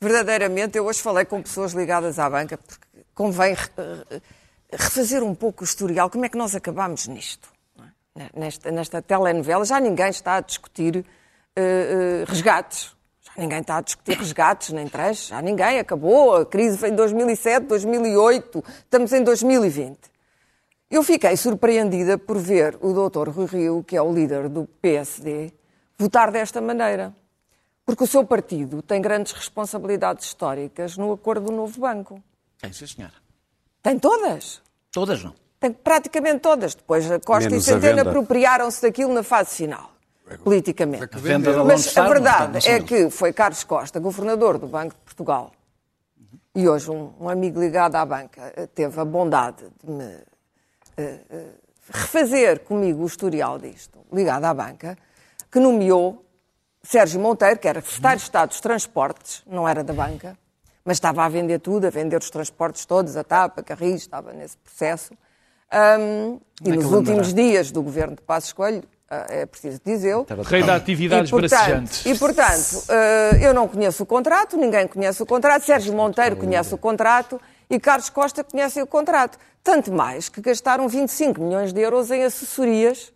verdadeiramente, 0.00 0.78
eu 0.78 0.86
hoje 0.86 1.00
falei 1.00 1.24
com 1.24 1.42
pessoas 1.42 1.72
ligadas 1.72 2.18
à 2.18 2.28
banca, 2.28 2.58
porque 2.58 2.86
convém 3.14 3.56
refazer 4.72 5.22
um 5.22 5.34
pouco 5.34 5.62
o 5.62 5.64
historial. 5.64 6.10
Como 6.10 6.24
é 6.24 6.28
que 6.28 6.36
nós 6.36 6.54
acabámos 6.54 7.06
nisto? 7.08 7.48
É? 8.18 8.30
Nesta, 8.34 8.70
nesta 8.70 9.02
telenovela, 9.02 9.64
já 9.64 9.78
ninguém 9.78 10.08
está 10.08 10.36
a 10.36 10.40
discutir 10.40 10.96
uh, 10.96 11.02
uh, 11.02 12.24
resgates. 12.26 12.96
Já 13.20 13.32
ninguém 13.36 13.60
está 13.60 13.76
a 13.76 13.80
discutir 13.82 14.16
resgates, 14.16 14.70
nem 14.70 14.88
trechos. 14.88 15.28
Já 15.28 15.42
ninguém. 15.42 15.78
Acabou. 15.78 16.36
A 16.36 16.46
crise 16.46 16.78
foi 16.78 16.88
em 16.88 16.94
2007, 16.94 17.66
2008. 17.66 18.64
Estamos 18.84 19.12
em 19.12 19.22
2020. 19.22 19.98
Eu 20.90 21.02
fiquei 21.02 21.36
surpreendida 21.36 22.16
por 22.16 22.38
ver 22.38 22.78
o 22.80 22.92
doutor 22.92 23.28
Rui 23.28 23.46
Rio, 23.46 23.84
que 23.84 23.96
é 23.96 24.02
o 24.02 24.12
líder 24.12 24.48
do 24.48 24.66
PSD, 24.80 25.52
votar 25.98 26.30
desta 26.30 26.60
maneira. 26.60 27.12
Porque 27.86 28.02
o 28.02 28.06
seu 28.06 28.24
partido 28.24 28.82
tem 28.82 29.00
grandes 29.00 29.32
responsabilidades 29.32 30.26
históricas 30.26 30.96
no 30.96 31.12
acordo 31.12 31.46
do 31.46 31.52
novo 31.52 31.80
banco. 31.80 32.20
Tem, 32.60 32.72
sim, 32.72 32.84
senhora. 32.84 33.14
Tem 33.80 33.96
todas? 33.96 34.60
Todas 34.90 35.22
não. 35.22 35.32
Tem 35.60 35.72
praticamente 35.72 36.40
todas. 36.40 36.74
Depois 36.74 37.08
a 37.08 37.20
Costa 37.20 37.48
Menos 37.48 37.64
e 37.64 37.70
Centeno 37.70 38.00
apropriaram-se 38.00 38.82
daquilo 38.82 39.14
na 39.14 39.22
fase 39.22 39.54
final, 39.54 39.92
politicamente. 40.42 41.04
A 41.04 41.64
Mas 41.64 41.96
a 41.96 42.08
verdade 42.08 42.68
é 42.68 42.82
que 42.82 43.08
foi 43.08 43.32
Carlos 43.32 43.62
Costa, 43.62 44.00
governador 44.00 44.58
do 44.58 44.66
Banco 44.66 44.94
de 44.94 45.00
Portugal, 45.02 45.52
e 46.56 46.68
hoje 46.68 46.90
um, 46.90 47.12
um 47.20 47.28
amigo 47.28 47.60
ligado 47.60 47.94
à 47.94 48.04
banca 48.04 48.52
eh, 48.56 48.66
teve 48.66 48.98
a 48.98 49.04
bondade 49.04 49.64
de 49.84 49.90
me 49.90 50.04
uh, 50.04 50.18
uh, 50.98 51.52
refazer 51.92 52.60
comigo 52.60 53.02
o 53.04 53.06
historial 53.06 53.58
disto, 53.58 54.00
ligado 54.12 54.44
à 54.44 54.54
banca, 54.54 54.98
que 55.52 55.60
nomeou 55.60 56.25
Sérgio 56.88 57.20
Monteiro, 57.20 57.58
que 57.58 57.66
era 57.66 57.80
secretário 57.80 58.18
de 58.18 58.24
Estado 58.24 58.48
dos 58.50 58.60
Transportes, 58.60 59.42
não 59.46 59.68
era 59.68 59.82
da 59.82 59.92
banca, 59.92 60.38
mas 60.84 60.98
estava 60.98 61.24
a 61.24 61.28
vender 61.28 61.58
tudo, 61.58 61.86
a 61.86 61.90
vender 61.90 62.16
os 62.16 62.30
transportes 62.30 62.86
todos, 62.86 63.16
a 63.16 63.24
TAP, 63.24 63.58
a 63.58 63.62
Carris, 63.62 64.02
estava 64.02 64.32
nesse 64.32 64.56
processo. 64.58 65.12
Um, 65.98 66.38
e 66.64 66.70
é 66.70 66.76
nos 66.76 66.92
últimos 66.92 67.34
dias 67.34 67.72
do 67.72 67.82
governo 67.82 68.14
de 68.14 68.22
Passos 68.22 68.52
Coelho, 68.52 68.84
uh, 69.10 69.32
é 69.32 69.46
preciso 69.46 69.80
dizê-lo. 69.84 70.24
Rei 70.44 70.62
da 70.62 70.76
atividades 70.76 71.28
bracejantes. 71.28 72.06
E, 72.06 72.14
portanto, 72.16 72.84
uh, 72.88 73.36
eu 73.42 73.52
não 73.52 73.66
conheço 73.66 74.04
o 74.04 74.06
contrato, 74.06 74.56
ninguém 74.56 74.86
conhece 74.86 75.20
o 75.20 75.26
contrato, 75.26 75.64
Sérgio 75.64 75.92
Monteiro 75.92 76.36
conhece 76.36 76.72
o 76.72 76.78
contrato 76.78 77.40
e 77.68 77.80
Carlos 77.80 78.10
Costa 78.10 78.44
conhece 78.44 78.80
o 78.80 78.86
contrato. 78.86 79.38
Tanto 79.64 79.92
mais 79.92 80.28
que 80.28 80.40
gastaram 80.40 80.86
25 80.86 81.42
milhões 81.42 81.72
de 81.72 81.80
euros 81.80 82.12
em 82.12 82.22
assessorias 82.22 83.12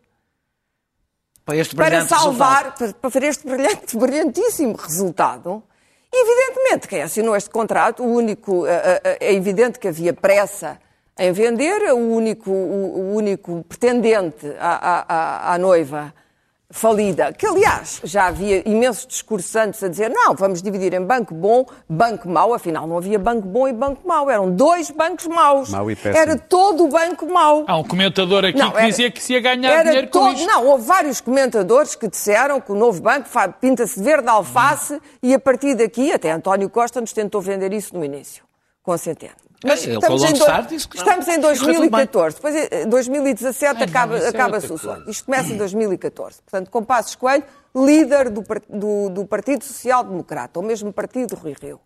para, 1.74 2.06
salvar, 2.06 2.74
para, 2.74 2.92
para 2.92 3.10
fazer 3.10 3.26
este 3.26 3.46
brilhante, 3.46 3.96
brilhantíssimo 3.96 4.76
resultado. 4.76 5.62
Evidentemente, 6.12 6.88
quem 6.88 7.02
assinou 7.02 7.36
este 7.36 7.50
contrato, 7.50 8.02
o 8.02 8.06
único, 8.06 8.66
é, 8.66 8.72
é, 8.72 9.00
é, 9.04 9.26
é 9.28 9.34
evidente 9.34 9.78
que 9.78 9.88
havia 9.88 10.12
pressa 10.12 10.78
em 11.18 11.32
vender, 11.32 11.92
o 11.92 11.98
único, 11.98 12.50
o 12.50 13.14
único 13.14 13.64
pretendente 13.68 14.46
à, 14.58 15.04
à, 15.06 15.54
à 15.54 15.58
noiva 15.58 16.12
falida, 16.70 17.32
que 17.32 17.44
aliás 17.44 18.00
já 18.04 18.26
havia 18.26 18.62
imensos 18.64 19.06
discursos 19.06 19.54
antes 19.56 19.82
a 19.82 19.88
dizer 19.88 20.08
não, 20.08 20.34
vamos 20.34 20.62
dividir 20.62 20.94
em 20.94 21.04
banco 21.04 21.34
bom, 21.34 21.66
banco 21.88 22.28
mau, 22.28 22.54
afinal 22.54 22.86
não 22.86 22.96
havia 22.96 23.18
banco 23.18 23.46
bom 23.46 23.66
e 23.66 23.72
banco 23.72 24.06
mau, 24.06 24.30
eram 24.30 24.50
dois 24.50 24.90
bancos 24.90 25.26
maus. 25.26 25.70
Mau 25.70 25.90
e 25.90 25.98
era 26.04 26.36
todo 26.36 26.84
o 26.84 26.88
banco 26.88 27.26
mau. 27.26 27.64
Há 27.66 27.76
um 27.76 27.84
comentador 27.84 28.44
aqui 28.44 28.58
não, 28.58 28.70
que 28.70 28.78
era, 28.78 28.86
dizia 28.86 29.10
que 29.10 29.22
se 29.22 29.32
ia 29.32 29.40
ganhar 29.40 29.82
dinheiro 29.82 30.08
todo, 30.08 30.22
com 30.22 30.32
isto. 30.32 30.46
Não, 30.46 30.66
houve 30.66 30.84
vários 30.84 31.20
comentadores 31.20 31.94
que 31.94 32.06
disseram 32.06 32.60
que 32.60 32.70
o 32.70 32.74
novo 32.74 33.02
banco 33.02 33.28
pinta-se 33.60 33.98
de 33.98 34.04
verde 34.04 34.28
alface 34.28 34.94
hum. 34.94 35.00
e 35.22 35.34
a 35.34 35.40
partir 35.40 35.74
daqui, 35.74 36.12
até 36.12 36.30
António 36.30 36.70
Costa 36.70 37.00
nos 37.00 37.12
tentou 37.12 37.40
vender 37.40 37.72
isso 37.72 37.96
no 37.96 38.04
início, 38.04 38.44
com 38.82 38.92
a 38.92 38.98
Centeno. 38.98 39.49
Mas 39.64 39.86
é, 39.86 39.92
estamos, 39.92 40.22
em, 40.22 40.32
estamos 40.94 41.28
em 41.28 41.38
2014, 41.38 42.36
depois 42.36 42.54
em 42.72 42.88
2017 42.88 43.82
acaba, 43.84 44.16
acaba-se 44.16 44.72
o 44.72 44.78
sonho. 44.78 45.04
Isto 45.08 45.26
começa 45.26 45.52
em 45.52 45.56
2014. 45.56 46.40
Portanto, 46.42 46.70
com 46.70 46.82
Passos 46.82 47.14
Coelho, 47.14 47.44
líder 47.74 48.30
do, 48.30 48.42
do, 48.68 49.10
do 49.10 49.26
Partido 49.26 49.62
Social 49.64 50.02
Democrata, 50.02 50.58
o 50.58 50.62
mesmo 50.62 50.92
partido 50.92 51.34
do 51.34 51.36
Rui 51.36 51.54
Rio. 51.60 51.78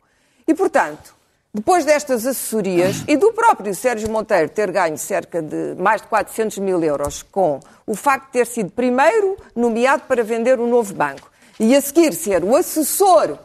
E, 0.46 0.54
portanto, 0.54 1.14
depois 1.52 1.84
destas 1.84 2.26
assessorias 2.26 3.04
e 3.06 3.16
do 3.16 3.32
próprio 3.32 3.74
Sérgio 3.74 4.10
Monteiro 4.10 4.48
ter 4.48 4.70
ganho 4.70 4.98
cerca 4.98 5.40
de 5.40 5.74
mais 5.78 6.02
de 6.02 6.08
400 6.08 6.58
mil 6.58 6.82
euros 6.82 7.22
com 7.22 7.60
o 7.86 7.94
facto 7.94 8.26
de 8.26 8.32
ter 8.32 8.46
sido 8.46 8.70
primeiro 8.70 9.36
nomeado 9.54 10.02
para 10.08 10.24
vender 10.24 10.58
o 10.58 10.66
novo 10.66 10.92
banco 10.94 11.30
e 11.60 11.74
a 11.76 11.80
seguir 11.80 12.12
ser 12.12 12.42
o 12.42 12.56
assessor 12.56 13.38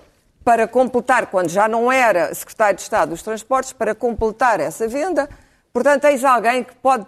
para 0.50 0.68
completar, 0.68 1.28
quando 1.28 1.48
já 1.48 1.68
não 1.68 1.92
era 1.92 2.34
secretário 2.34 2.76
de 2.76 2.82
Estado 2.82 3.10
dos 3.10 3.22
Transportes, 3.22 3.72
para 3.72 3.94
completar 3.94 4.60
essa 4.60 4.88
venda. 4.88 5.30
Portanto, 5.72 6.06
eis 6.06 6.26
alguém 6.26 6.64
que 6.64 6.74
pode 6.78 7.06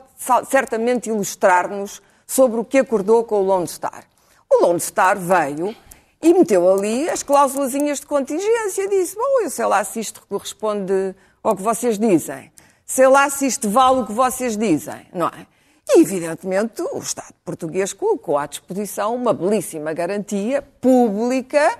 certamente 0.47 1.09
ilustrar-nos 1.09 2.03
sobre 2.27 2.59
o 2.59 2.63
que 2.63 2.77
acordou 2.77 3.23
com 3.23 3.37
o 3.37 3.41
Lone 3.41 3.67
Star. 3.67 4.03
O 4.47 4.63
Lone 4.63 4.79
Star 4.79 5.17
veio 5.17 5.75
e 6.21 6.35
meteu 6.35 6.71
ali 6.71 7.09
as 7.09 7.23
cláusulas 7.23 7.71
de 7.71 8.05
contingência. 8.05 8.87
Disse, 8.87 9.15
bom, 9.15 9.41
eu 9.41 9.49
sei 9.49 9.65
lá 9.65 9.83
se 9.83 9.99
isto 9.99 10.23
corresponde 10.29 11.15
ao 11.41 11.55
que 11.55 11.63
vocês 11.63 11.97
dizem. 11.97 12.51
Sei 12.85 13.07
lá 13.07 13.27
se 13.27 13.47
isto 13.47 13.67
vale 13.71 14.01
o 14.01 14.05
que 14.05 14.13
vocês 14.13 14.55
dizem, 14.55 15.07
não 15.11 15.29
é? 15.29 15.47
E, 15.89 16.01
evidentemente, 16.01 16.83
o 16.93 16.99
Estado 16.99 17.33
português 17.43 17.91
colocou 17.91 18.37
à 18.37 18.45
disposição 18.45 19.15
uma 19.15 19.33
belíssima 19.33 19.93
garantia 19.93 20.61
pública 20.79 21.79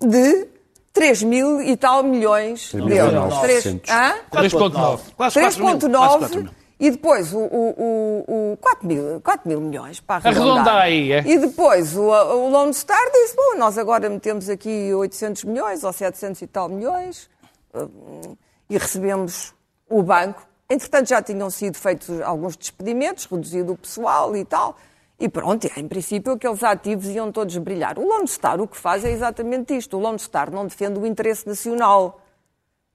de 0.00 0.49
3 0.92 1.22
mil 1.22 1.62
e 1.62 1.76
tal 1.76 2.02
milhões 2.02 2.72
de 2.72 2.94
euros. 2.94 3.34
3,9. 3.34 5.00
3,9 5.18 6.50
e 6.80 6.90
depois 6.90 7.34
o, 7.34 7.38
o, 7.40 8.24
o, 8.26 8.52
o 8.52 8.56
4, 8.56 8.88
mil, 8.88 9.20
4 9.20 9.46
mil 9.46 9.60
milhões 9.60 10.00
para 10.00 10.16
arredondar. 10.16 10.66
Arredonda 10.66 10.80
aí, 10.80 11.12
é? 11.12 11.22
E 11.26 11.38
depois 11.38 11.94
o, 11.94 12.08
o 12.08 12.48
Lone 12.48 12.72
Star 12.72 13.04
disse, 13.12 13.36
bom, 13.36 13.58
nós 13.58 13.76
agora 13.76 14.08
metemos 14.08 14.48
aqui 14.48 14.92
800 14.94 15.44
milhões 15.44 15.84
ou 15.84 15.92
700 15.92 16.40
e 16.40 16.46
tal 16.46 16.70
milhões 16.70 17.28
hum, 17.74 18.34
e 18.70 18.78
recebemos 18.78 19.52
o 19.90 20.02
banco. 20.02 20.42
Entretanto, 20.70 21.10
já 21.10 21.20
tinham 21.20 21.50
sido 21.50 21.76
feitos 21.76 22.18
alguns 22.22 22.56
despedimentos, 22.56 23.26
reduzido 23.26 23.74
o 23.74 23.76
pessoal 23.76 24.34
e 24.34 24.44
tal. 24.44 24.74
E 25.20 25.28
pronto, 25.28 25.70
em 25.76 25.86
princípio 25.86 26.32
aqueles 26.32 26.64
ativos 26.64 27.06
iam 27.08 27.30
todos 27.30 27.54
brilhar. 27.58 27.98
O 27.98 28.08
Lone 28.08 28.26
Star 28.26 28.58
o 28.58 28.66
que 28.66 28.76
faz 28.76 29.04
é 29.04 29.10
exatamente 29.10 29.76
isto. 29.76 29.98
O 29.98 30.00
Lone 30.00 30.18
Star 30.18 30.50
não 30.50 30.66
defende 30.66 30.98
o 30.98 31.06
interesse 31.06 31.46
nacional. 31.46 32.22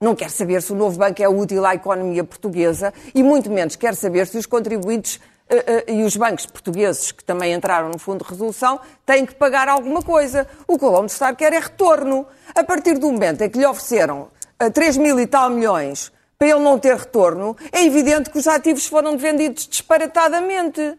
Não 0.00 0.12
quer 0.16 0.28
saber 0.28 0.60
se 0.60 0.72
o 0.72 0.74
novo 0.74 0.98
banco 0.98 1.22
é 1.22 1.28
útil 1.28 1.64
à 1.64 1.76
economia 1.76 2.24
portuguesa 2.24 2.92
e 3.14 3.22
muito 3.22 3.48
menos 3.48 3.76
quer 3.76 3.94
saber 3.94 4.26
se 4.26 4.36
os 4.36 4.44
contribuintes 4.44 5.16
uh, 5.16 5.54
uh, 5.54 5.92
e 5.92 6.02
os 6.02 6.16
bancos 6.16 6.46
portugueses 6.46 7.12
que 7.12 7.22
também 7.22 7.54
entraram 7.54 7.90
no 7.90 7.98
fundo 7.98 8.24
de 8.24 8.28
resolução 8.28 8.80
têm 9.06 9.24
que 9.24 9.36
pagar 9.36 9.68
alguma 9.68 10.02
coisa. 10.02 10.48
O 10.66 10.76
que 10.76 10.84
o 10.84 10.90
Lone 10.90 11.08
Star 11.08 11.34
quer 11.36 11.52
é 11.52 11.60
retorno. 11.60 12.26
A 12.56 12.64
partir 12.64 12.98
do 12.98 13.10
momento 13.10 13.42
em 13.42 13.48
que 13.48 13.56
lhe 13.56 13.66
ofereceram 13.66 14.28
uh, 14.60 14.70
3 14.70 14.96
mil 14.96 15.20
e 15.20 15.28
tal 15.28 15.48
milhões 15.48 16.10
para 16.36 16.48
ele 16.48 16.58
não 16.58 16.76
ter 16.76 16.96
retorno, 16.96 17.56
é 17.70 17.84
evidente 17.84 18.30
que 18.30 18.38
os 18.38 18.48
ativos 18.48 18.84
foram 18.86 19.16
vendidos 19.16 19.68
disparatadamente. 19.68 20.98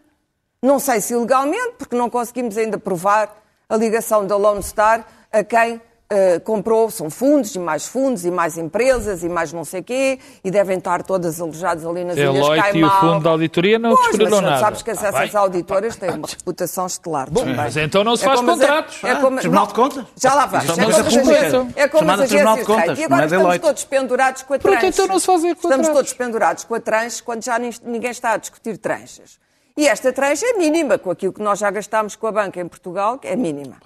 Não 0.62 0.80
sei 0.80 1.00
se 1.00 1.14
ilegalmente, 1.14 1.74
porque 1.78 1.94
não 1.94 2.10
conseguimos 2.10 2.58
ainda 2.58 2.78
provar 2.78 3.44
a 3.68 3.76
ligação 3.76 4.26
da 4.26 4.36
Lone 4.36 4.62
Star 4.62 5.06
a 5.32 5.44
quem 5.44 5.80
Uh, 6.10 6.40
comprou, 6.40 6.90
são 6.90 7.10
fundos 7.10 7.54
e 7.54 7.58
mais 7.58 7.86
fundos 7.86 8.24
e 8.24 8.30
mais 8.30 8.56
empresas 8.56 9.22
e 9.22 9.28
mais 9.28 9.52
não 9.52 9.62
sei 9.62 9.82
quê, 9.82 10.18
e 10.42 10.50
devem 10.50 10.78
estar 10.78 11.02
todas 11.02 11.38
alojadas 11.38 11.84
ali 11.84 12.02
nas 12.02 12.16
Ilhas 12.16 12.32
Deloitte 12.32 12.62
Caimão. 12.62 12.80
e 12.80 12.84
o 12.90 13.00
fundo 13.00 13.24
da 13.24 13.28
auditoria 13.28 13.78
não 13.78 13.90
pois, 13.90 14.06
descobriram 14.06 14.40
nada. 14.40 14.58
sabes 14.58 14.80
que 14.80 14.90
essas 14.90 15.34
ah, 15.34 15.38
auditoras 15.38 15.96
têm 15.96 16.08
uma 16.08 16.26
reputação 16.26 16.86
estelar. 16.86 17.30
Bom, 17.30 17.44
mas 17.54 17.76
então 17.76 18.02
não 18.02 18.16
se 18.16 18.24
faz 18.24 18.40
é 18.40 18.42
contratos. 18.42 19.04
É, 19.04 19.10
é 19.10 19.14
como, 19.16 19.38
Tribunal 19.38 19.66
de 19.66 19.74
Contas? 19.74 20.04
Já 20.16 20.34
lá 20.34 20.46
vai. 20.46 20.64
É 20.64 20.66
como, 20.66 20.88
as 20.88 20.98
agências, 20.98 21.76
é 21.76 21.88
como 21.88 22.10
as 22.10 22.20
agências 22.20 22.54
de 22.54 22.64
contas, 22.64 22.98
E 22.98 23.04
agora 23.04 23.26
estamos 23.26 23.58
todos 23.58 23.84
pendurados 23.84 24.42
com 24.44 24.54
a 24.54 24.58
tranche. 24.58 24.86
então 24.86 25.06
não 25.08 25.18
se 25.18 25.26
fazem 25.26 25.54
contratos? 25.54 25.78
Estamos 25.78 25.88
todos 25.88 26.12
pendurados 26.14 26.64
com 26.64 26.74
a 26.74 26.80
tranche 26.80 27.22
quando 27.22 27.44
já 27.44 27.58
ninguém 27.58 28.10
está 28.10 28.32
a 28.32 28.36
discutir 28.38 28.78
tranches. 28.78 29.38
E 29.78 29.86
esta 29.86 30.12
tranche 30.12 30.44
é 30.44 30.54
mínima, 30.54 30.98
com 30.98 31.08
aquilo 31.08 31.32
que 31.32 31.40
nós 31.40 31.60
já 31.60 31.70
gastámos 31.70 32.16
com 32.16 32.26
a 32.26 32.32
banca 32.32 32.60
em 32.60 32.66
Portugal, 32.66 33.16
que 33.16 33.28
é 33.28 33.36
mínima. 33.36 33.76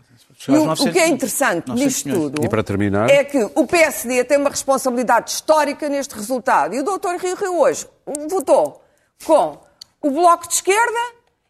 E 0.49 0.53
o, 0.53 0.65
900, 0.65 0.81
o, 0.81 0.91
que 0.91 0.99
é 0.99 1.07
interessante 1.07 1.71
nisto 1.71 2.09
tudo 2.09 2.43
terminar... 2.65 3.11
é 3.11 3.23
que 3.23 3.39
o 3.55 3.67
PSD 3.67 4.25
tem 4.25 4.39
uma 4.39 4.49
responsabilidade 4.49 5.31
histórica 5.31 5.91
neste 5.91 6.15
resultado. 6.15 6.75
E 6.75 6.81
o 6.81 6.83
doutor 6.83 7.17
Rio 7.17 7.37
Rio 7.37 7.61
hoje 7.61 7.87
votou 8.31 8.83
com 9.23 9.59
o 10.01 10.11
Bloco 10.11 10.49
de 10.49 10.55
Esquerda, 10.55 11.01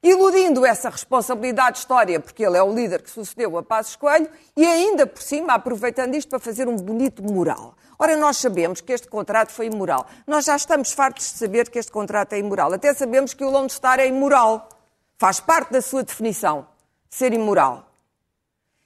iludindo 0.03 0.67
essa 0.67 0.91
responsabilidade 0.91 1.79
histórica, 1.79 2.19
porque 2.19 2.45
ele 2.45 2.59
é 2.59 2.63
o 2.65 2.75
líder 2.75 3.01
que 3.01 3.11
sucedeu 3.11 3.57
a 3.57 3.63
Passos 3.63 3.95
Coelho, 3.95 4.29
e 4.57 4.67
ainda 4.67 5.07
por 5.07 5.23
cima 5.23 5.55
aproveitando 5.55 6.17
isto 6.17 6.29
para 6.29 6.41
fazer 6.41 6.67
um 6.67 6.75
bonito 6.75 7.23
moral. 7.23 7.77
Ora, 8.03 8.17
nós 8.17 8.39
sabemos 8.39 8.81
que 8.81 8.93
este 8.93 9.07
contrato 9.07 9.53
foi 9.53 9.67
imoral. 9.67 10.09
Nós 10.27 10.47
já 10.47 10.57
estamos 10.57 10.91
fartos 10.91 11.25
de 11.31 11.39
saber 11.39 11.71
que 11.71 11.79
este 11.79 11.93
contrato 11.93 12.33
é 12.33 12.39
imoral. 12.41 12.73
Até 12.73 12.93
sabemos 12.93 13.33
que 13.33 13.45
o 13.45 13.49
Lone 13.49 13.71
Star 13.71 14.01
é 14.01 14.09
imoral. 14.09 14.69
Faz 15.17 15.39
parte 15.39 15.71
da 15.71 15.81
sua 15.81 16.03
definição, 16.03 16.67
ser 17.09 17.33
imoral. 17.33 17.89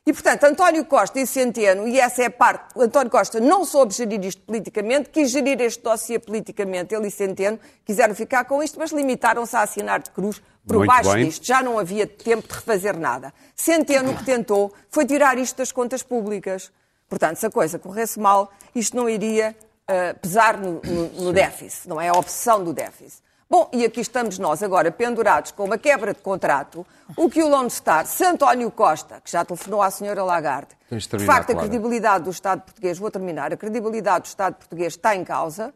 E, 0.07 0.13
portanto, 0.13 0.45
António 0.45 0.85
Costa 0.85 1.19
e 1.19 1.27
Centeno, 1.27 1.89
e 1.89 1.99
essa 1.99 2.25
é 2.25 2.27
a 2.27 2.31
parte, 2.31 2.79
António 2.79 3.11
Costa 3.11 3.41
não 3.41 3.65
soube 3.65 3.95
gerir 3.95 4.23
isto 4.23 4.43
politicamente, 4.43 5.09
quis 5.09 5.31
gerir 5.31 5.63
este 5.63 5.83
dossiê 5.83 6.19
politicamente, 6.19 6.95
ele 6.95 7.09
e 7.09 7.11
Centeno 7.11 7.59
quiseram 7.87 8.15
ficar 8.15 8.45
com 8.45 8.63
isto, 8.63 8.79
mas 8.79 8.93
limitaram-se 8.93 9.57
a 9.57 9.63
assinar 9.63 10.03
de 10.03 10.11
cruz 10.11 10.43
por 10.67 10.77
Muito 10.77 10.91
baixo 10.91 11.15
bem. 11.15 11.25
disto. 11.25 11.47
Já 11.47 11.63
não 11.63 11.79
havia 11.79 12.07
tempo 12.07 12.47
de 12.47 12.53
refazer 12.53 12.99
nada. 12.99 13.33
Centeno 13.55 14.13
o 14.13 14.17
que 14.19 14.25
tentou 14.25 14.75
foi 14.91 15.07
tirar 15.07 15.39
isto 15.39 15.57
das 15.57 15.73
contas 15.73 16.03
públicas. 16.03 16.71
Portanto, 17.09 17.37
se 17.37 17.47
a 17.47 17.51
coisa 17.51 17.79
corresse 17.79 18.19
mal, 18.19 18.51
isto 18.75 18.97
não 18.97 19.09
iria 19.09 19.57
uh, 19.89 20.19
pesar 20.21 20.57
no, 20.57 20.81
no, 20.83 21.09
no 21.25 21.33
déficit, 21.33 21.89
não 21.89 22.01
é? 22.01 22.09
A 22.09 22.13
obsessão 22.13 22.63
do 22.63 22.73
déficit. 22.73 23.27
Bom, 23.49 23.71
e 23.73 23.85
aqui 23.85 24.01
estamos 24.01 24.41
nós 24.41 24.61
agora 24.61 24.91
pendurados 24.91 25.53
com 25.53 25.65
uma 25.65 25.79
quebra 25.79 26.13
de 26.13 26.19
contrato, 26.19 26.85
o 27.17 27.31
que 27.31 27.41
o 27.45 27.49
Lone 27.49 27.71
Star, 27.71 28.05
se 28.05 28.25
António 28.25 28.69
Costa, 28.73 29.21
que 29.23 29.31
já 29.31 29.45
telefonou 29.45 29.81
à 29.81 29.89
senhora 29.89 30.25
Lagarde, 30.25 30.71
de, 30.91 30.99
de 30.99 31.25
facto 31.25 31.53
a 31.53 31.55
credibilidade 31.55 32.25
do 32.25 32.31
Estado 32.31 32.63
português, 32.63 32.99
vou 32.99 33.09
terminar, 33.09 33.53
a 33.53 33.57
credibilidade 33.57 34.23
do 34.23 34.27
Estado 34.27 34.55
português 34.55 34.95
está 34.95 35.15
em 35.15 35.23
causa 35.23 35.73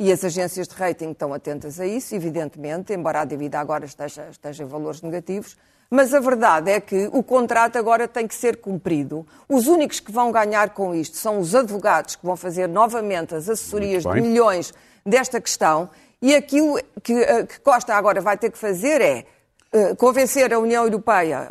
e 0.00 0.10
as 0.10 0.24
agências 0.24 0.66
de 0.66 0.74
rating 0.74 1.12
estão 1.12 1.32
atentas 1.32 1.78
a 1.78 1.86
isso, 1.86 2.12
evidentemente, 2.12 2.92
embora 2.92 3.20
a 3.20 3.24
dívida 3.24 3.60
agora 3.60 3.84
esteja, 3.84 4.26
esteja 4.28 4.64
em 4.64 4.66
valores 4.66 5.00
negativos, 5.00 5.56
mas 5.92 6.14
a 6.14 6.20
verdade 6.20 6.70
é 6.70 6.80
que 6.80 7.10
o 7.12 7.22
contrato 7.22 7.76
agora 7.76 8.08
tem 8.08 8.26
que 8.26 8.34
ser 8.34 8.56
cumprido. 8.56 9.26
Os 9.46 9.66
únicos 9.66 10.00
que 10.00 10.10
vão 10.10 10.32
ganhar 10.32 10.70
com 10.70 10.94
isto 10.94 11.18
são 11.18 11.38
os 11.38 11.54
advogados 11.54 12.16
que 12.16 12.24
vão 12.24 12.34
fazer 12.34 12.66
novamente 12.66 13.34
as 13.34 13.46
assessorias 13.46 14.02
de 14.02 14.20
milhões 14.22 14.72
desta 15.04 15.38
questão 15.38 15.90
e 16.22 16.34
aquilo 16.34 16.80
que, 17.02 17.12
eh, 17.12 17.44
que 17.44 17.60
Costa 17.60 17.94
agora 17.94 18.22
vai 18.22 18.38
ter 18.38 18.50
que 18.50 18.56
fazer 18.56 19.02
é 19.02 19.26
uh, 19.74 19.94
convencer 19.96 20.50
a 20.54 20.58
União 20.58 20.82
Europeia, 20.84 21.50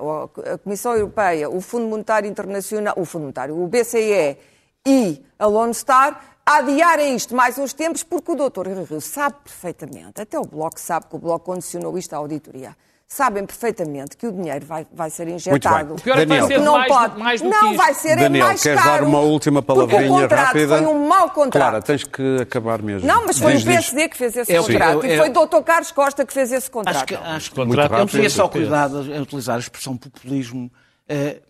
a 0.52 0.58
Comissão 0.58 0.96
Europeia, 0.96 1.48
o 1.48 1.62
Fundo 1.62 1.86
Monetário 1.86 2.28
Internacional, 2.28 2.96
o 2.98 3.06
Fundo 3.06 3.24
Monetário, 3.24 3.56
o 3.56 3.68
BCE 3.68 4.40
e 4.88 5.24
a 5.38 5.46
Lone 5.46 5.76
Star 5.76 6.20
a 6.44 6.58
adiarem 6.58 7.16
isto 7.16 7.36
mais 7.36 7.60
uns 7.60 7.74
tempos, 7.74 8.02
porque 8.02 8.32
o 8.32 8.36
doutor 8.36 8.68
Rio 8.68 9.02
sabe 9.02 9.36
perfeitamente, 9.44 10.20
até 10.20 10.40
o 10.40 10.46
Bloco 10.46 10.80
sabe 10.80 11.06
que 11.06 11.16
o 11.16 11.20
Bloco 11.20 11.46
condicionou 11.46 11.96
isto 11.96 12.16
à 12.16 12.18
auditoria 12.18 12.76
sabem 13.12 13.46
perfeitamente 13.46 14.16
que 14.16 14.26
o 14.26 14.32
dinheiro 14.32 14.66
vai, 14.66 14.88
vai 14.90 15.10
ser 15.10 15.28
injetado. 15.28 15.96
O 15.96 16.02
pior 16.02 16.18
é 16.18 16.22
que 16.22 16.28
vai 16.28 16.48
ser 16.48 16.62
não 16.62 16.78
mais, 16.78 16.88
pode, 16.88 17.20
mais 17.20 17.42
do 17.42 17.50
não 17.50 17.60
que 17.60 17.66
Não 17.66 17.76
vai 17.76 17.94
ser 17.94 18.16
Daniel, 18.16 18.46
é 18.46 18.48
mais 18.48 18.64
queres 18.64 18.82
caro. 18.82 19.02
dar 19.02 19.04
uma 19.04 19.20
última 19.20 19.62
palavrinha 19.62 20.28
rápida? 20.28 20.78
foi 20.78 20.88
um 20.88 21.08
mau 21.10 21.30
contrato. 21.30 21.72
Claro, 21.72 21.84
tens 21.84 22.06
que 22.06 22.38
acabar 22.42 22.82
mesmo. 22.82 23.06
Não, 23.06 23.26
mas 23.26 23.38
foi 23.38 23.52
diz, 23.52 23.64
o 23.64 23.66
PSD 23.66 24.02
diz. 24.04 24.12
que 24.12 24.18
fez 24.18 24.38
esse 24.38 24.54
é, 24.54 24.58
contrato. 24.62 25.06
e 25.06 25.18
foi 25.18 25.30
o 25.30 25.34
doutor 25.34 25.62
Carlos 25.62 25.92
Costa 25.92 26.26
que 26.26 26.32
fez 26.32 26.54
esse 26.54 26.72
contrato. 26.72 26.96
Acho 26.96 27.06
que, 27.06 27.16
acho 27.16 27.50
que 27.50 27.56
contrato, 27.58 27.94
eu 27.96 28.06
teria 28.08 28.30
só 28.30 28.48
cuidado 28.48 29.14
em 29.14 29.20
utilizar 29.20 29.58
a 29.58 29.60
expressão 29.60 29.98
populismo. 29.98 30.72
Uh, 31.10 31.42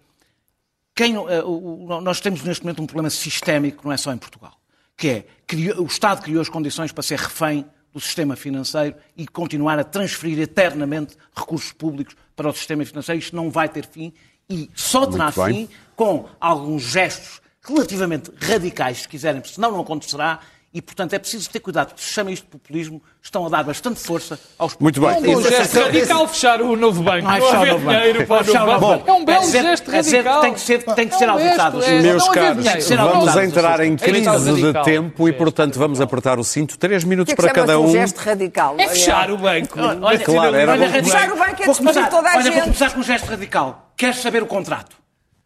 quem, 0.96 1.16
uh, 1.16 2.02
nós 2.02 2.20
temos 2.20 2.42
neste 2.42 2.64
momento 2.64 2.82
um 2.82 2.88
problema 2.88 3.12
sistémico, 3.12 3.84
não 3.86 3.92
é 3.92 3.98
só 3.98 4.12
em 4.12 4.18
Portugal, 4.18 4.54
que 4.98 5.10
é 5.10 5.26
criou, 5.46 5.84
o 5.84 5.86
Estado 5.86 6.24
criou 6.24 6.42
as 6.42 6.50
condições 6.50 6.92
para 6.92 7.04
ser 7.04 7.20
refém 7.20 7.68
do 7.94 8.00
sistema 8.00 8.36
financeiro 8.36 8.96
e 9.16 9.28
continuar 9.28 9.78
a 9.80 9.84
transferir 9.84 10.40
eternamente 10.40 11.16
recursos 11.36 11.72
públicos 11.72 12.16
para 12.36 12.50
o 12.50 12.54
sistema 12.54 12.86
financeiro. 12.86 13.20
Isto 13.20 13.36
não 13.36 13.50
vai 13.50 13.68
ter 13.68 13.86
fim 13.86 14.14
e 14.50 14.70
só 14.74 15.06
terá 15.06 15.32
fim 15.32 15.68
com 15.96 16.28
alguns 16.40 16.84
gestos 16.84 17.42
relativamente 17.64 18.32
radicais, 18.40 19.00
se 19.00 19.08
quiserem, 19.08 19.42
porque 19.42 19.56
senão 19.56 19.72
não 19.72 19.82
acontecerá. 19.82 20.40
E, 20.74 20.82
portanto, 20.82 21.14
é 21.14 21.20
preciso 21.20 21.50
ter 21.50 21.60
cuidado, 21.60 21.92
se 21.98 22.14
chama 22.14 22.32
isto 22.32 22.46
de 22.46 22.52
populismo, 22.52 23.04
estão 23.22 23.46
a 23.46 23.50
dar 23.50 23.62
bastante 23.62 24.00
força 24.00 24.40
aos 24.58 24.78
Muito 24.80 25.02
bem. 25.02 25.10
É 25.10 25.38
um 25.38 25.42
gesto 25.42 25.80
radical 25.82 26.28
fechar 26.30 26.62
o 26.62 26.78
novo 26.78 27.04
banco. 27.04 27.28
Não, 27.28 27.36
é 27.36 27.42
fechar 27.42 27.62
o 27.62 27.66
novo 27.66 27.86
banco. 27.86 28.26
Para 28.26 28.52
o 28.52 28.66
novo 28.66 28.88
banco. 28.88 29.10
É 29.10 29.14
um 29.14 29.26
belo 29.26 29.44
é 29.44 29.48
gesto 29.48 29.92
radical. 29.92 30.42
Tem 30.42 30.54
que 30.54 30.62
ser, 30.62 30.84
tem 30.84 31.08
que 31.10 31.16
ser 31.16 31.26
é 31.26 31.28
auditado. 31.28 31.84
É, 31.84 32.02
Meus 32.02 32.30
caros, 32.30 32.66
vamos 32.88 33.36
entrar 33.36 33.82
em 33.82 33.98
crise 33.98 34.54
de 34.54 34.84
tempo 34.84 35.28
e, 35.28 35.34
portanto, 35.34 35.78
vamos 35.78 36.00
apertar 36.00 36.40
o 36.40 36.44
cinto. 36.44 36.78
Três 36.78 37.04
minutos 37.04 37.34
para 37.34 37.52
cada 37.52 37.78
um. 37.78 37.88
um 37.88 37.92
gesto 37.92 38.20
radical. 38.20 38.76
É 38.80 38.88
fechar 38.88 39.30
o 39.30 39.38
banco. 39.38 39.78
Olha, 39.78 40.20
claro, 40.20 40.56
era 40.56 40.72
olha, 40.72 40.90
fechar 40.90 41.32
o 41.34 41.38
banco 41.38 41.64
é 41.64 41.68
despedir 41.68 42.10
toda 42.10 42.30
a 42.30 42.42
gente. 42.42 42.44
Olha, 42.44 42.52
vou 42.52 42.62
começar 42.62 42.94
com 42.94 43.00
um 43.02 43.04
gesto 43.04 43.26
radical. 43.26 43.92
Queres 43.98 44.18
saber 44.22 44.42
o 44.42 44.46
contrato? 44.46 44.96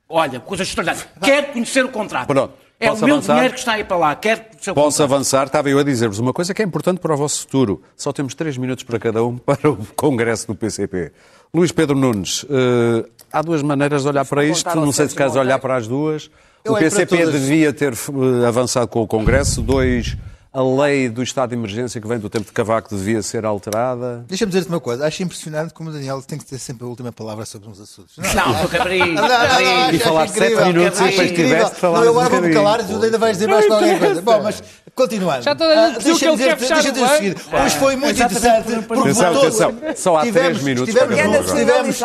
Olha, 0.07 0.39
coisa 0.39 0.61
extraordinária. 0.61 1.09
Quer 1.19 1.51
conhecer 1.51 1.83
o 1.83 1.89
contrato. 1.89 2.27
Pronto. 2.27 2.64
É 2.85 2.89
Posso 2.89 3.03
o 3.03 3.05
meu 3.07 3.15
avançar? 3.15 3.33
dinheiro 3.35 3.53
que 3.53 3.59
está 3.59 3.73
aí 3.73 3.83
para 3.83 3.97
lá. 3.97 4.15
Quer 4.15 4.49
Posso 4.73 4.73
contrato. 4.73 5.01
avançar? 5.03 5.47
Estava 5.47 5.69
eu 5.69 5.79
a 5.79 5.83
dizer-vos 5.83 6.19
uma 6.19 6.33
coisa 6.33 6.53
que 6.53 6.61
é 6.61 6.65
importante 6.65 6.99
para 6.99 7.13
o 7.13 7.17
vosso 7.17 7.41
futuro. 7.41 7.81
Só 7.95 8.11
temos 8.11 8.33
três 8.35 8.57
minutos 8.57 8.83
para 8.83 8.99
cada 8.99 9.23
um 9.23 9.37
para 9.39 9.69
o 9.69 9.77
Congresso 9.95 10.47
do 10.47 10.55
PCP. 10.55 11.11
Luís 11.53 11.71
Pedro 11.71 11.95
Nunes, 11.95 12.43
uh, 12.43 13.07
há 13.31 13.41
duas 13.41 13.61
maneiras 13.61 14.03
de 14.03 14.09
olhar 14.09 14.25
para 14.25 14.43
isto. 14.43 14.75
Não 14.75 14.91
sei 14.91 15.07
se 15.07 15.15
queres 15.15 15.35
olhar 15.35 15.59
para 15.59 15.75
as 15.75 15.87
duas. 15.87 16.29
Eu 16.63 16.73
o 16.73 16.77
PCP 16.77 17.25
devia 17.27 17.71
ter 17.71 17.93
uh, 17.93 18.45
avançado 18.45 18.87
com 18.87 19.01
o 19.01 19.07
Congresso. 19.07 19.61
Dois 19.61 20.17
a 20.55 20.63
lei 20.63 21.09
do 21.09 21.21
estado 21.21 21.49
de 21.49 21.55
emergência 21.55 21.99
que 21.99 22.07
vem 22.07 22.17
do 22.17 22.29
tempo 22.29 22.45
de 22.45 22.51
Cavaco 22.53 22.95
devia 22.95 23.21
ser 23.21 23.43
alterada? 23.43 24.23
Deixa-me 24.25 24.49
dizer-te 24.49 24.69
uma 24.69 24.79
coisa. 24.79 25.05
Acho 25.05 25.21
impressionante 25.21 25.73
como 25.73 25.89
o 25.89 25.93
Daniel 25.93 26.21
tem 26.21 26.39
que 26.39 26.45
ter 26.45 26.57
sempre 26.57 26.85
a 26.85 26.87
última 26.87 27.11
palavra 27.11 27.45
sobre 27.45 27.67
uns 27.67 27.77
assuntos. 27.77 28.15
Não, 28.15 28.53
não 28.53 28.59
porque 28.61 28.77
abri. 28.77 29.01
E 29.93 29.99
falar 29.99 30.29
sete 30.29 30.55
minutos 30.63 30.97
e 31.01 31.03
depois 31.03 31.31
tiveste 31.33 31.75
falar 31.75 31.99
Não, 31.99 32.05
eu 32.05 32.11
agora 32.11 32.29
vou-me 32.29 32.53
calar 32.53 32.79
e 32.79 32.83
tu 32.85 33.03
ainda 33.03 33.17
vais 33.17 33.33
dizer 33.33 33.49
mais 33.49 33.67
qualquer 33.67 33.99
coisa. 33.99 34.21
Bom, 34.21 34.43
mas 34.43 34.63
continuando. 34.95 35.43
Já 35.43 35.53
toda 35.53 35.73
a 35.73 35.99
gente 35.99 36.19
que 36.19 36.25
ele 36.25 36.37
quer 36.37 36.57
fechar 36.57 36.75
Deixa-me 36.75 36.93
dizer 36.93 37.05
o 37.05 37.17
seguinte. 37.17 37.41
Hoje 37.53 37.75
foi 37.75 37.95
muito 37.97 38.23
interessante. 38.23 38.81
Porque 38.87 39.01
atenção, 39.01 39.37
atenção. 39.37 39.75
Só 39.97 40.17
há 40.17 40.21
três 40.21 40.63
minutos 40.63 40.93
tivemos, 40.93 41.51
tivemos 41.51 41.99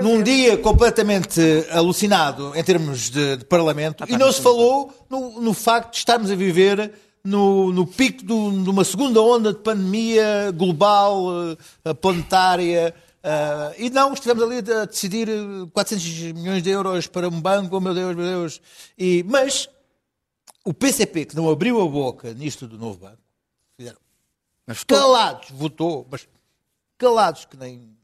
num 0.00 0.22
dia 0.22 0.56
completamente 0.58 1.40
alucinado 1.72 2.52
em 2.54 2.62
termos 2.62 3.10
de, 3.10 3.38
Parlamento 3.48 4.04
e 4.08 4.16
não 4.16 4.30
se 4.30 4.40
falou 4.40 4.92
no 5.10 5.52
facto 5.52 5.92
de 5.92 5.98
estarmos 5.98 6.30
a 6.30 6.34
viver 6.36 6.92
no, 7.26 7.72
no 7.72 7.86
pico 7.86 8.24
de 8.24 8.32
uma 8.32 8.84
segunda 8.84 9.20
onda 9.20 9.52
de 9.52 9.58
pandemia 9.58 10.50
global, 10.52 11.26
uh, 11.26 11.94
planetária. 12.00 12.94
Uh, 13.22 13.74
e 13.76 13.90
não, 13.90 14.12
estivemos 14.12 14.42
ali 14.42 14.58
a 14.58 14.84
decidir 14.84 15.28
400 15.72 16.32
milhões 16.32 16.62
de 16.62 16.70
euros 16.70 17.06
para 17.06 17.28
um 17.28 17.40
banco, 17.40 17.76
oh 17.76 17.80
meu 17.80 17.92
Deus, 17.92 18.14
meu 18.14 18.24
Deus. 18.24 18.60
E, 18.96 19.24
mas 19.28 19.68
o 20.64 20.72
PCP, 20.72 21.26
que 21.26 21.36
não 21.36 21.50
abriu 21.50 21.80
a 21.82 21.88
boca 21.88 22.32
nisto 22.32 22.66
do 22.66 22.78
novo 22.78 22.98
banco, 22.98 23.18
fizeram 23.76 23.98
mas 24.66 24.82
calados, 24.82 25.50
votou, 25.50 26.06
mas 26.10 26.28
calados 26.98 27.44
que 27.44 27.56
nem. 27.56 27.96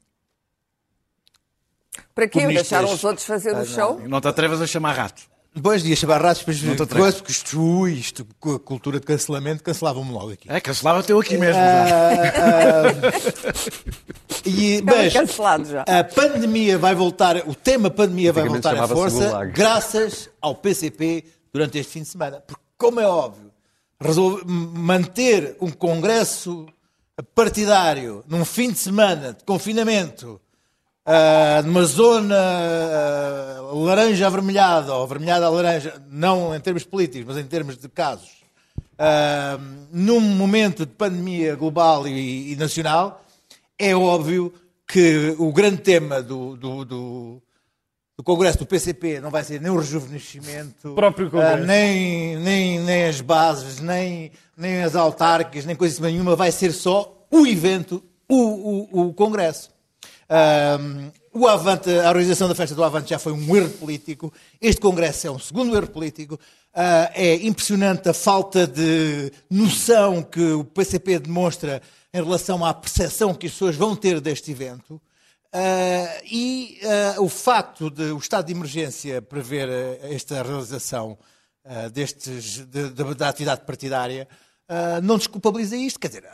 Para 2.15 2.27
quê? 2.27 2.47
Deixaram 2.47 2.91
os 2.91 3.03
outros 3.03 3.25
fazer 3.25 3.55
o 3.55 3.65
show? 3.65 3.99
Não 4.07 4.21
te 4.21 4.27
atrevas 4.27 4.61
a 4.61 4.67
chamar 4.67 4.93
rato. 4.93 5.32
Dois 5.55 5.83
dias 5.83 6.03
barrados, 6.03 6.39
depois 6.39 6.59
coisa, 6.87 7.17
porque 7.17 7.31
isto, 7.31 7.61
ui, 7.61 7.93
isto, 7.93 8.27
com 8.39 8.55
a 8.55 8.59
cultura 8.59 8.99
de 8.99 9.05
cancelamento, 9.05 9.63
cancelavam-me 9.63 10.11
logo 10.11 10.31
aqui. 10.31 10.51
É, 10.51 10.59
cancelava 10.59 11.03
teu 11.03 11.19
aqui 11.19 11.37
mesmo. 11.37 11.61
Uh, 11.61 13.09
uh, 13.49 14.49
e, 14.49 14.81
mas 14.81 15.13
cancelado 15.13 15.65
já. 15.65 15.83
a 15.83 16.03
pandemia 16.03 16.79
vai 16.79 16.95
voltar, 16.95 17.37
o 17.47 17.53
tema 17.53 17.91
pandemia 17.91 18.33
vai 18.33 18.45
voltar 18.47 18.75
à 18.75 18.87
força, 18.87 19.45
graças 19.45 20.27
ao 20.41 20.55
PCP 20.55 21.23
durante 21.53 21.77
este 21.77 21.93
fim 21.93 22.01
de 22.01 22.07
semana. 22.07 22.41
Porque, 22.47 22.63
como 22.75 22.99
é 22.99 23.07
óbvio, 23.07 23.51
resolve 24.01 24.43
manter 24.45 25.55
um 25.61 25.69
congresso 25.69 26.65
partidário 27.35 28.23
num 28.27 28.43
fim 28.43 28.71
de 28.71 28.79
semana 28.79 29.33
de 29.33 29.43
confinamento 29.43 30.41
uh, 31.05 31.65
numa 31.65 31.85
zona 31.85 32.35
uh, 33.61 33.83
laranja 33.83 34.27
avermelhada, 34.27 34.93
ou 34.93 35.03
avermelhada 35.03 35.45
a 35.45 35.49
laranja, 35.49 36.01
não 36.09 36.55
em 36.55 36.59
termos 36.59 36.83
políticos, 36.83 37.27
mas 37.27 37.43
em 37.43 37.47
termos 37.47 37.77
de 37.77 37.89
casos, 37.89 38.29
uh, 38.93 39.61
num 39.91 40.19
momento 40.19 40.85
de 40.85 40.91
pandemia 40.93 41.55
global 41.55 42.07
e, 42.07 42.53
e, 42.53 42.55
nacional, 42.55 43.23
é 43.77 43.95
óbvio 43.95 44.53
que 44.87 45.35
o 45.37 45.51
grande 45.51 45.77
tema 45.77 46.21
do, 46.21 46.55
do, 46.55 46.85
do, 46.85 47.41
do 48.17 48.23
Congresso 48.23 48.59
do 48.59 48.65
PCP 48.65 49.19
não 49.19 49.31
vai 49.31 49.43
ser 49.43 49.59
nem 49.59 49.71
o 49.71 49.77
rejuvenescimento, 49.77 50.93
nem, 51.65 52.37
nem, 52.37 52.79
nem 52.79 53.05
as 53.05 53.19
bases, 53.21 53.79
nem, 53.79 54.31
nem 54.55 54.83
as 54.83 54.95
autárquicas, 54.95 55.65
nem 55.65 55.75
coisa 55.75 56.01
nenhuma, 56.01 56.35
vai 56.35 56.51
ser 56.51 56.71
só 56.71 57.25
o 57.31 57.47
evento, 57.47 58.03
o, 58.29 58.37
o, 58.37 59.07
o 59.07 59.13
Congresso. 59.13 59.72
Um, 60.33 61.11
o 61.31 61.47
Avante, 61.47 61.91
a 61.91 62.09
organização 62.09 62.47
da 62.47 62.55
festa 62.55 62.73
do 62.75 62.83
Avante 62.83 63.11
já 63.11 63.19
foi 63.19 63.33
um 63.33 63.55
erro 63.55 63.69
político. 63.69 64.33
Este 64.59 64.81
Congresso 64.81 65.27
é 65.27 65.31
um 65.31 65.37
segundo 65.37 65.75
erro 65.75 65.89
político. 65.89 66.35
Uh, 66.35 67.09
é 67.13 67.35
impressionante 67.45 68.09
a 68.09 68.13
falta 68.13 68.65
de 68.65 69.31
noção 69.49 70.23
que 70.23 70.53
o 70.53 70.63
PCP 70.63 71.19
demonstra 71.19 71.83
em 72.11 72.17
relação 72.23 72.65
à 72.65 72.73
percepção 72.73 73.33
que 73.33 73.45
as 73.45 73.53
pessoas 73.53 73.75
vão 73.75 73.95
ter 73.95 74.19
deste 74.19 74.49
evento. 74.51 74.95
Uh, 75.53 76.25
e 76.31 76.79
uh, 77.17 77.23
o 77.23 77.29
facto 77.29 77.91
de 77.91 78.11
o 78.11 78.17
estado 78.17 78.47
de 78.47 78.53
emergência 78.53 79.21
prever 79.21 79.69
esta 80.01 80.41
realização 80.41 81.17
destes, 81.93 82.65
de, 82.67 82.89
de, 82.89 83.15
da 83.15 83.29
atividade 83.29 83.61
partidária 83.61 84.27
não 85.01 85.17
desculpabiliza 85.17 85.77
isto. 85.77 85.97
Quer 85.97 86.07
dizer, 86.07 86.25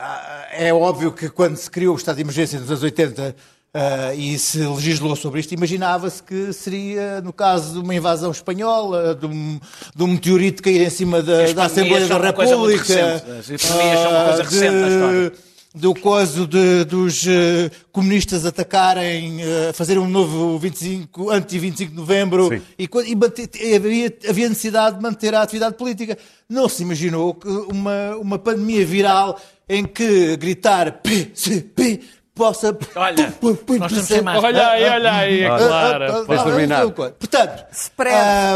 é 0.50 0.72
óbvio 0.72 1.12
que 1.12 1.28
quando 1.28 1.56
se 1.56 1.70
criou 1.70 1.94
o 1.94 1.96
estado 1.96 2.16
de 2.16 2.22
emergência 2.22 2.58
nos 2.58 2.68
anos 2.68 2.82
80 2.82 3.36
Uh, 3.72 4.18
e 4.18 4.36
se 4.36 4.58
legislou 4.58 5.14
sobre 5.14 5.38
isto, 5.38 5.54
imaginava-se 5.54 6.20
que 6.20 6.52
seria, 6.52 7.20
no 7.20 7.32
caso 7.32 7.74
de 7.74 7.78
uma 7.78 7.94
invasão 7.94 8.32
espanhola, 8.32 9.14
de 9.14 9.26
um, 9.26 9.60
de 9.94 10.02
um 10.02 10.08
meteorito 10.08 10.60
cair 10.60 10.84
em 10.84 10.90
cima 10.90 11.22
da, 11.22 11.52
da 11.52 11.66
Assembleia 11.66 12.08
da 12.08 12.18
República. 12.18 13.22
As 13.38 13.48
epidemias 13.48 14.00
uh, 14.00 14.02
são 14.02 14.10
uma 14.10 14.24
coisa 14.24 14.42
recente 14.42 14.74
na 14.74 14.88
história 14.88 15.32
do 15.74 15.94
coisa 15.94 16.46
de, 16.46 16.84
dos 16.84 17.22
uh, 17.22 17.70
comunistas 17.92 18.44
atacarem, 18.44 19.38
uh, 19.38 19.72
fazer 19.72 19.98
um 19.98 20.08
novo 20.08 20.58
25, 20.58 21.30
anti-25 21.30 21.90
de 21.90 21.94
novembro 21.94 22.52
e, 22.76 22.88
e 23.06 23.14
manter, 23.14 23.48
havia, 23.76 24.12
havia, 24.28 24.48
necessidade 24.48 24.96
de 24.96 25.02
manter 25.02 25.32
a 25.32 25.42
atividade 25.42 25.76
política. 25.76 26.18
Não 26.48 26.68
se 26.68 26.82
imaginou 26.82 27.34
que 27.34 27.48
uma, 27.48 28.16
uma 28.16 28.38
pandemia 28.38 28.84
viral 28.84 29.40
em 29.68 29.84
que 29.84 30.36
gritar 30.36 31.00
PCP 31.02 32.00
possa. 32.40 32.76
Olha, 32.96 33.34
nós 33.78 34.08
temos 34.08 34.24
mais. 34.24 34.42
Olha 34.42 34.68
aí, 34.68 34.84
olha 34.84 35.12
aí, 35.12 35.42
é 35.42 35.48
claro. 35.48 36.26
terminar. 36.26 36.90
Portanto, 36.90 37.66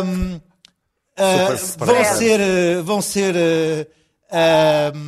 um, 0.05 0.37
uh, 0.37 0.41
vão 1.79 2.05
ser, 2.05 2.83
vão 2.83 3.03
ser, 3.03 3.35
uh, 3.37 4.99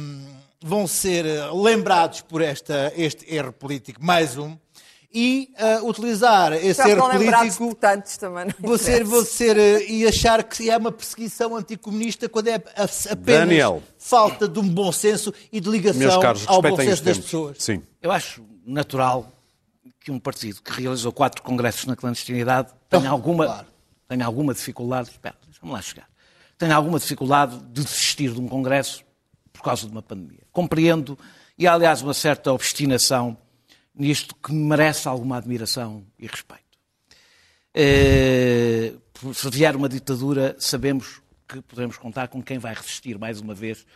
vão 0.62 0.86
ser 0.86 1.24
lembrados 1.54 2.20
por 2.20 2.42
esta, 2.42 2.92
este 2.96 3.34
erro 3.34 3.52
político, 3.52 4.04
mais 4.04 4.36
um. 4.36 4.56
E 5.18 5.48
uh, 5.58 5.88
utilizar 5.88 6.52
esse 6.52 6.74
Já 6.74 6.90
erro 6.90 7.08
político. 7.08 7.74
Tantos 7.74 8.18
também, 8.18 8.48
vou 8.58 8.76
ser, 8.76 9.02
vou 9.02 9.24
ser, 9.24 9.56
uh, 9.56 9.90
e 9.90 10.06
achar 10.06 10.42
que 10.44 10.68
é 10.68 10.76
uma 10.76 10.92
perseguição 10.92 11.56
anticomunista 11.56 12.28
quando 12.28 12.48
é 12.48 12.56
apenas 12.56 13.16
Daniel. 13.16 13.82
falta 13.96 14.46
de 14.46 14.58
um 14.58 14.68
bom 14.68 14.92
senso 14.92 15.32
e 15.50 15.58
de 15.58 15.70
ligação 15.70 16.20
caros, 16.20 16.44
ao 16.46 16.60
bom 16.60 16.76
senso 16.76 17.02
das 17.02 17.16
pessoas. 17.16 17.56
Sim. 17.58 17.82
Eu 18.02 18.12
acho 18.12 18.44
natural 18.66 19.32
que 20.00 20.10
um 20.10 20.18
partido 20.18 20.60
que 20.60 20.72
realizou 20.72 21.12
quatro 21.12 21.42
congressos 21.42 21.86
na 21.86 21.96
clandestinidade 21.96 22.72
tenha 22.88 23.08
alguma, 23.08 23.46
claro. 23.46 23.66
tenha 24.08 24.26
alguma 24.26 24.52
dificuldade. 24.52 25.10
Espera, 25.10 25.36
deixa-me 25.44 25.72
lá 25.72 25.80
chegar. 25.80 26.08
Tenha 26.58 26.74
alguma 26.74 26.98
dificuldade 26.98 27.58
de 27.58 27.82
desistir 27.82 28.32
de 28.32 28.40
um 28.40 28.48
congresso 28.48 29.04
por 29.52 29.62
causa 29.62 29.86
de 29.86 29.92
uma 29.92 30.02
pandemia. 30.02 30.42
Compreendo, 30.52 31.18
e 31.58 31.66
há, 31.66 31.72
aliás, 31.72 32.02
uma 32.02 32.14
certa 32.14 32.52
obstinação 32.52 33.36
nisto 33.94 34.34
que 34.34 34.52
merece 34.52 35.08
alguma 35.08 35.38
admiração 35.38 36.04
e 36.18 36.26
respeito. 36.26 36.62
Eh, 37.74 38.94
se 39.34 39.50
vier 39.50 39.74
uma 39.76 39.88
ditadura, 39.88 40.56
sabemos 40.58 41.20
que 41.48 41.60
podemos 41.62 41.96
contar 41.96 42.28
com 42.28 42.42
quem 42.42 42.58
vai 42.58 42.74
resistir 42.74 43.18
mais 43.18 43.40
uma 43.40 43.54
vez 43.54 43.86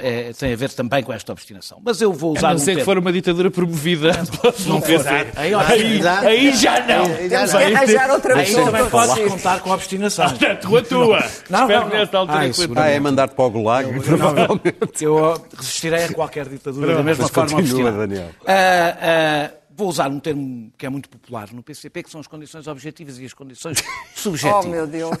é, 0.00 0.32
tem 0.32 0.52
a 0.52 0.56
ver 0.56 0.70
também 0.70 1.02
com 1.02 1.12
esta 1.12 1.32
obstinação. 1.32 1.80
Mas 1.84 2.00
eu 2.00 2.12
vou 2.12 2.36
usar. 2.36 2.50
A 2.50 2.52
não 2.52 2.58
ser 2.58 2.72
um 2.72 2.78
que 2.78 2.84
for 2.84 2.98
uma 2.98 3.12
ditadura 3.12 3.50
promovida 3.50 4.12
não, 4.12 4.54
não 4.74 4.80
PC. 4.80 5.08
Aí, 5.36 5.54
aí, 5.54 6.00
aí, 6.06 6.56
já 6.56 6.80
não. 6.86 7.04
Temos 7.28 7.50
que 7.50 7.56
arranjar 7.56 8.10
outra 8.10 8.36
pessoa. 8.36 8.60
Aí 8.60 8.72
também 8.72 8.90
podes 8.90 9.32
contar 9.32 9.60
com 9.60 9.72
a 9.72 9.74
obstinação. 9.74 10.28
Portanto, 10.30 10.76
a 10.76 10.82
tua. 10.82 11.30
Não, 11.50 11.62
Espero 11.62 11.90
que 11.90 11.96
nesta 11.96 12.18
altura. 12.18 12.40
Ah, 12.76 12.88
é 12.88 13.00
mandar-te 13.00 13.34
para 13.34 13.44
o 13.44 13.50
gulag, 13.50 14.00
provavelmente. 14.00 14.76
Eu 15.00 15.42
resistirei 15.56 16.04
a 16.04 16.12
qualquer 16.12 16.48
ditadura 16.48 16.94
da 16.94 17.02
mesma 17.02 17.28
forma 17.28 17.58
obstinada. 17.58 18.06
Daniel. 18.06 18.30
Uh, 18.42 19.56
uh, 19.56 19.62
vou 19.76 19.88
usar 19.88 20.08
um 20.08 20.20
termo 20.20 20.72
que 20.78 20.86
é 20.86 20.88
muito 20.88 21.08
popular 21.08 21.48
no 21.52 21.62
PCP, 21.62 22.04
que 22.04 22.10
são 22.10 22.20
as 22.20 22.26
condições 22.26 22.66
objetivas 22.66 23.18
e 23.18 23.24
as 23.24 23.34
condições 23.34 23.82
subjetivas. 24.14 24.64
Oh, 24.64 24.68
meu 24.68 24.86
Deus. 24.86 25.16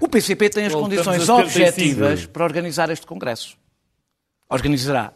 O 0.00 0.08
PCP 0.08 0.50
tem 0.50 0.66
as 0.66 0.74
condições 0.74 1.28
objetivas 1.28 2.26
para 2.26 2.44
organizar 2.44 2.90
este 2.90 3.06
Congresso. 3.06 3.56
Organizará, 4.48 5.12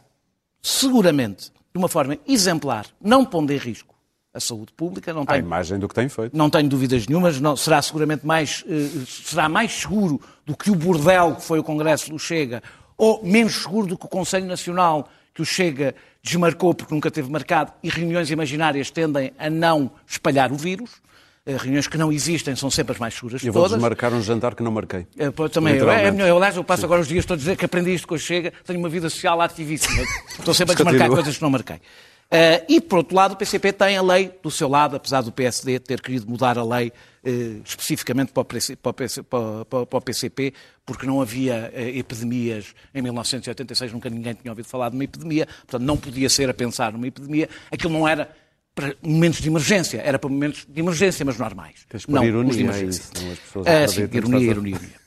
seguramente, 0.63 1.51
de 1.73 1.79
uma 1.79 1.89
forma 1.89 2.19
exemplar, 2.27 2.87
não 3.01 3.25
pondo 3.25 3.53
em 3.53 3.57
risco 3.57 3.95
a 4.33 4.41
saúde 4.41 4.73
pública. 4.73 5.13
Não 5.13 5.27
tenho, 5.27 5.37
a 5.37 5.41
imagem 5.41 5.79
do 5.79 5.89
que 5.89 5.95
tem 5.95 6.09
feito. 6.09 6.37
Não 6.37 6.49
tenho 6.49 6.69
dúvidas 6.69 7.07
nenhumas. 7.07 7.41
Não, 7.41 7.57
será 7.57 7.83
seguramente 7.83 8.27
mais, 8.27 8.65
uh, 8.67 9.07
será 9.07 9.49
mais 9.49 9.73
seguro 9.73 10.21
do 10.47 10.57
que 10.57 10.71
o 10.71 10.75
bordel 10.75 11.35
que 11.37 11.43
foi 11.43 11.59
o 11.59 11.65
Congresso 11.65 12.11
do 12.11 12.19
Chega, 12.19 12.63
ou 12.97 13.23
menos 13.25 13.63
seguro 13.63 13.87
do 13.87 13.99
que 13.99 14.07
o 14.07 14.09
Conselho 14.09 14.47
Nacional 14.47 15.09
que 15.35 15.43
o 15.43 15.45
Chega 15.45 15.95
desmarcou 16.23 16.75
porque 16.75 16.93
nunca 16.93 17.11
teve 17.11 17.31
marcado, 17.31 17.73
e 17.83 17.89
reuniões 17.89 18.31
imaginárias 18.31 18.91
tendem 18.91 19.33
a 19.39 19.49
não 19.49 19.91
espalhar 20.07 20.51
o 20.51 20.57
vírus. 20.57 21.01
Eh, 21.49 21.57
reuniões 21.57 21.87
que 21.87 21.97
não 21.97 22.13
existem 22.13 22.55
são 22.55 22.71
sempre 22.71 22.93
as 22.93 22.99
mais 22.99 23.15
seguras 23.15 23.41
de 23.41 23.51
todas. 23.51 23.73
Eu 23.73 23.79
vou 23.79 23.89
marcar 23.89 24.13
um 24.13 24.21
jantar 24.21 24.55
que 24.55 24.63
não 24.63 24.71
marquei. 24.71 25.07
É, 25.17 25.31
também, 25.49 25.77
eu, 25.77 25.91
é, 25.91 26.11
eu, 26.11 26.37
aliás, 26.37 26.55
eu 26.55 26.63
passo 26.63 26.81
Sim. 26.83 26.87
agora 26.87 27.01
os 27.01 27.09
dias, 27.09 27.21
estou 27.21 27.37
a 27.37 27.39
dizer 27.39 27.57
que 27.57 27.65
aprendi 27.65 27.95
isto 27.95 28.07
com 28.07 28.17
a 28.17 28.19
Chega, 28.19 28.53
tenho 28.67 28.79
uma 28.79 28.89
vida 28.91 29.09
social 29.09 29.41
ativíssima. 29.41 30.03
estou 30.39 30.53
sempre 30.53 30.75
a 30.75 30.77
desmarcar 30.77 31.09
coisas 31.09 31.39
que 31.39 31.43
não 31.43 31.49
marquei. 31.49 31.77
Uh, 31.77 32.61
e, 32.69 32.83
por 32.83 32.99
outro 32.99 33.17
lado, 33.17 33.33
o 33.33 33.37
PCP 33.37 33.73
tem 33.73 33.97
a 33.97 34.03
lei 34.03 34.31
do 34.43 34.51
seu 34.51 34.69
lado, 34.69 34.95
apesar 34.95 35.23
do 35.23 35.33
PSD 35.33 35.79
ter 35.79 36.03
querido 36.03 36.29
mudar 36.29 36.59
a 36.59 36.63
lei 36.63 36.93
uh, 37.25 37.63
especificamente 37.65 38.31
para 38.31 38.43
o, 38.43 38.45
PC, 38.45 38.77
para, 38.77 38.91
o 38.91 38.93
PC, 38.93 39.23
para, 39.23 39.65
para 39.65 39.97
o, 39.97 40.01
PCP, 40.03 40.53
porque 40.85 41.07
não 41.07 41.23
havia 41.23 41.73
uh, 41.75 41.81
epidemias 41.99 42.75
em 42.95 43.01
1986, 43.01 43.91
nunca 43.95 44.11
ninguém 44.11 44.35
tinha 44.35 44.53
ouvido 44.53 44.69
falar 44.69 44.91
de 44.91 44.97
uma 44.97 45.05
epidemia, 45.05 45.47
portanto 45.47 45.81
não 45.81 45.97
podia 45.97 46.29
ser 46.29 46.51
a 46.51 46.53
pensar 46.53 46.93
numa 46.93 47.07
epidemia. 47.07 47.49
Aquilo 47.73 47.95
não 47.95 48.07
era 48.07 48.31
para 48.79 48.95
momentos 49.03 49.41
de 49.41 49.49
emergência. 49.49 50.01
Era 50.01 50.21
para 50.21 50.31
momentos 50.31 50.65
de 50.69 50.81
emergência, 50.81 51.25
mas 51.25 51.37
normais. 51.37 51.85
Tens 51.89 52.07
não 52.07 52.23
ironia, 52.23 52.51
os 52.51 52.57
de 52.57 52.63
emergência. 52.63 53.05
É 53.17 53.33
isso, 53.33 53.63
ah, 53.67 53.89
sim, 53.89 54.03
ironia, 54.03 54.39
ironia, 54.39 54.77
ironia. 54.77 55.01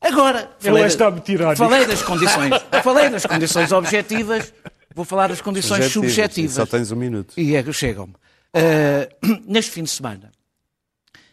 Agora, 0.00 0.52
falei, 0.60 0.84
da, 0.84 1.56
falei 1.56 1.86
das 1.86 2.02
condições, 2.04 2.52
falei 2.84 3.10
das 3.10 3.26
condições 3.26 3.72
objetivas, 3.72 4.54
vou 4.94 5.04
falar 5.04 5.30
das 5.30 5.40
condições 5.40 5.86
subjetivas. 5.86 6.54
Só 6.54 6.66
tens 6.66 6.92
um 6.92 6.96
minuto. 6.96 7.34
E 7.36 7.56
é, 7.56 7.72
chegam-me. 7.72 8.12
Uh, 8.12 9.42
neste 9.44 9.72
fim 9.72 9.82
de 9.82 9.90
semana, 9.90 10.30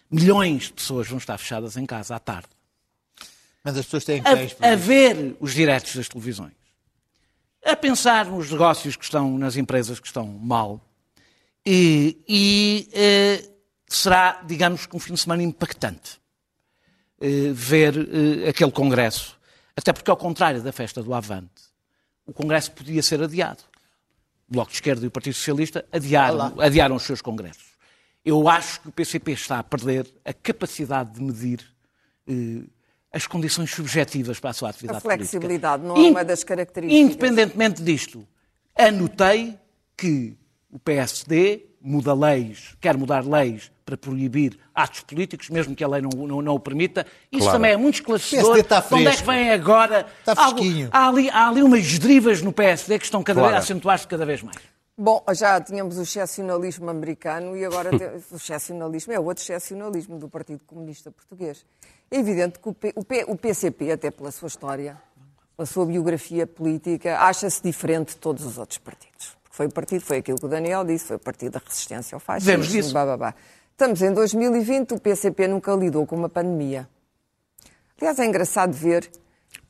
milhões 0.09 0.63
de 0.63 0.73
pessoas 0.73 1.07
vão 1.07 1.19
estar 1.19 1.37
fechadas 1.37 1.77
em 1.77 1.85
casa 1.85 2.15
à 2.15 2.19
tarde. 2.19 2.49
Mas 3.63 3.77
as 3.77 3.85
pessoas 3.85 4.03
têm 4.03 4.23
que 4.23 4.27
a, 4.27 4.71
a 4.71 4.75
ver 4.75 5.37
os 5.39 5.53
diretos 5.53 5.95
das 5.95 6.09
televisões, 6.09 6.53
a 7.63 7.75
pensar 7.75 8.25
nos 8.25 8.49
negócios 8.49 8.95
que 8.95 9.03
estão, 9.03 9.37
nas 9.37 9.55
empresas 9.55 9.99
que 9.99 10.07
estão 10.07 10.25
mal, 10.25 10.81
e, 11.65 12.23
e 12.27 12.89
uh, 12.91 13.53
será, 13.87 14.41
digamos, 14.45 14.87
um 14.93 14.99
fim 14.99 15.13
de 15.13 15.19
semana 15.19 15.43
impactante 15.43 16.19
uh, 17.21 17.53
ver 17.53 17.95
uh, 17.97 18.49
aquele 18.49 18.71
Congresso. 18.71 19.39
Até 19.75 19.91
porque, 19.93 20.11
ao 20.11 20.17
contrário 20.17 20.61
da 20.61 20.71
festa 20.71 21.01
do 21.01 21.13
Avante, 21.13 21.63
o 22.25 22.33
Congresso 22.33 22.71
podia 22.71 23.01
ser 23.01 23.21
adiado. 23.21 23.63
O 24.49 24.53
Bloco 24.53 24.71
de 24.71 24.77
Esquerda 24.77 25.03
e 25.03 25.07
o 25.07 25.11
Partido 25.11 25.33
Socialista 25.33 25.85
adiaram, 25.91 26.53
adiaram 26.59 26.95
os 26.95 27.03
seus 27.03 27.21
congressos. 27.21 27.73
Eu 28.23 28.47
acho 28.47 28.81
que 28.81 28.89
o 28.89 28.91
PCP 28.91 29.31
está 29.31 29.59
a 29.59 29.63
perder 29.63 30.07
a 30.23 30.33
capacidade 30.33 31.13
de 31.13 31.21
medir 31.21 31.59
eh, 32.27 32.61
as 33.11 33.27
condições 33.27 33.71
subjetivas 33.71 34.39
para 34.39 34.51
a 34.51 34.53
sua 34.53 34.69
atividade 34.69 35.01
política. 35.01 35.13
A 35.13 35.17
flexibilidade 35.17 35.81
política. 35.81 36.01
não 36.01 36.07
é 36.07 36.11
uma 36.11 36.23
das 36.23 36.43
características. 36.43 37.01
Independentemente 37.01 37.83
disto, 37.83 38.27
anotei 38.77 39.57
que 39.97 40.37
o 40.73 40.79
PSD 40.79 41.67
muda 41.79 42.15
leis, 42.15 42.75
quer 42.81 42.97
mudar 42.97 43.23
leis 43.23 43.71
para 43.85 43.95
proibir 43.95 44.57
atos 44.73 45.01
políticos, 45.01 45.49
mesmo 45.49 45.75
que 45.75 45.83
a 45.83 45.87
lei 45.87 46.01
não, 46.01 46.09
não, 46.09 46.41
não 46.41 46.55
o 46.55 46.59
permita. 46.59 47.05
Isso 47.31 47.43
claro. 47.43 47.57
também 47.57 47.71
é 47.73 47.77
muito 47.77 47.95
esclarecedor. 47.95 48.57
Está 48.57 48.81
fresco. 48.81 48.95
Onde 48.95 49.07
é 49.07 49.15
que 49.15 49.23
vem 49.23 49.49
agora? 49.51 50.07
Está 50.19 50.35
fresquinho. 50.35 50.89
Há, 50.91 50.99
há, 50.99 51.07
ali, 51.09 51.29
há 51.29 51.47
ali 51.47 51.61
umas 51.61 51.99
derivas 51.99 52.41
no 52.41 52.51
PSD 52.51 52.97
que 52.97 53.05
estão 53.05 53.21
cada 53.21 53.39
claro. 53.39 53.53
vez, 53.53 53.63
a 53.63 53.65
acentuar-se 53.65 54.07
cada 54.07 54.25
vez 54.25 54.41
mais. 54.41 54.57
Bom, 54.97 55.23
já 55.33 55.61
tínhamos 55.61 55.97
o 55.97 56.01
excepcionalismo 56.01 56.89
americano 56.89 57.55
e 57.55 57.63
agora 57.63 57.91
o 58.31 58.35
excepcionalismo 58.35 59.13
é 59.13 59.19
outro 59.19 59.43
excepcionalismo 59.43 60.17
do 60.17 60.27
Partido 60.27 60.61
Comunista 60.65 61.11
Português. 61.11 61.63
É 62.09 62.17
evidente 62.17 62.57
que 62.57 62.69
o, 62.69 62.73
P, 62.73 62.93
o, 62.95 63.03
P, 63.03 63.25
o 63.27 63.35
PCP, 63.35 63.91
até 63.91 64.09
pela 64.09 64.31
sua 64.31 64.47
história, 64.47 64.97
pela 65.55 65.65
sua 65.67 65.85
biografia 65.85 66.47
política, 66.47 67.19
acha-se 67.19 67.61
diferente 67.61 68.09
de 68.09 68.17
todos 68.17 68.43
os 68.43 68.57
outros 68.57 68.79
partidos. 68.79 69.42
Foi 69.53 69.67
o 69.67 69.69
partido, 69.69 70.01
foi 70.01 70.17
aquilo 70.17 70.39
que 70.39 70.45
o 70.45 70.49
Daniel 70.49 70.83
disse, 70.83 71.05
foi 71.05 71.15
o 71.15 71.19
partido 71.19 71.51
da 71.51 71.61
resistência 71.63 72.15
ao 72.15 72.19
fascismo. 72.19 72.51
Vemos 72.51 72.69
disso. 72.69 72.91
Bah, 72.91 73.05
bah, 73.05 73.17
bah. 73.17 73.35
Estamos 73.69 74.01
em 74.01 74.11
2020, 74.11 74.95
o 74.95 74.99
PCP 74.99 75.47
nunca 75.47 75.71
lidou 75.73 76.07
com 76.07 76.15
uma 76.15 76.27
pandemia. 76.27 76.89
Aliás, 78.01 78.17
é 78.17 78.25
engraçado 78.25 78.73
ver 78.73 79.07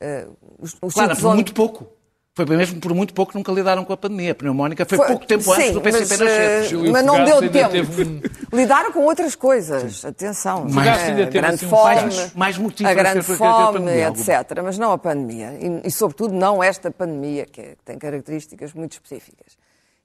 uh, 0.02 0.34
os, 0.58 0.78
os 0.82 0.94
claro, 0.94 1.14
por 1.18 1.26
onde... 1.26 1.36
muito 1.36 1.54
pouco. 1.54 1.86
Foi 2.34 2.46
mesmo 2.46 2.80
por 2.80 2.94
muito 2.94 3.14
pouco 3.14 3.34
que 3.34 3.38
nunca 3.38 3.52
lidaram 3.52 3.84
com 3.84 3.92
a 3.92 3.98
pandemia. 3.98 4.32
A 4.32 4.36
pneumónica 4.36 4.86
foi, 4.86 4.98
foi 4.98 5.06
pouco 5.06 5.28
tempo 5.28 5.44
sim, 5.44 5.52
antes 5.52 5.72
do 5.72 5.82
PCP 5.82 6.10
mas, 6.10 6.20
nascer. 6.20 6.76
Uh, 6.76 6.92
mas 6.92 7.06
não 7.06 7.26
deu 7.26 7.52
tempo. 7.52 7.76
Um... 7.76 8.58
Lidaram 8.58 8.92
com 8.94 9.02
outras 9.02 9.36
coisas. 9.36 9.98
Sim. 9.98 10.08
Atenção. 10.08 10.66
Mas, 10.70 10.88
é, 10.88 11.24
a 11.24 11.26
grande 11.26 11.56
assim, 11.56 11.68
fome, 11.68 11.96
mais, 11.96 12.34
mais 12.34 12.58
motivo 12.58 12.90
a 12.90 12.94
grande 12.94 13.22
fome, 13.22 13.80
pandemia, 13.80 14.08
etc. 14.08 14.30
Alguma. 14.30 14.64
Mas 14.64 14.78
não 14.78 14.94
a 14.94 14.98
pandemia. 14.98 15.60
E, 15.60 15.88
e, 15.88 15.92
sobretudo, 15.92 16.34
não 16.34 16.64
esta 16.64 16.90
pandemia, 16.90 17.46
que, 17.46 17.60
é, 17.60 17.64
que 17.76 17.84
tem 17.84 18.00
características 18.00 18.72
muito 18.74 18.94
específicas. 18.94 19.58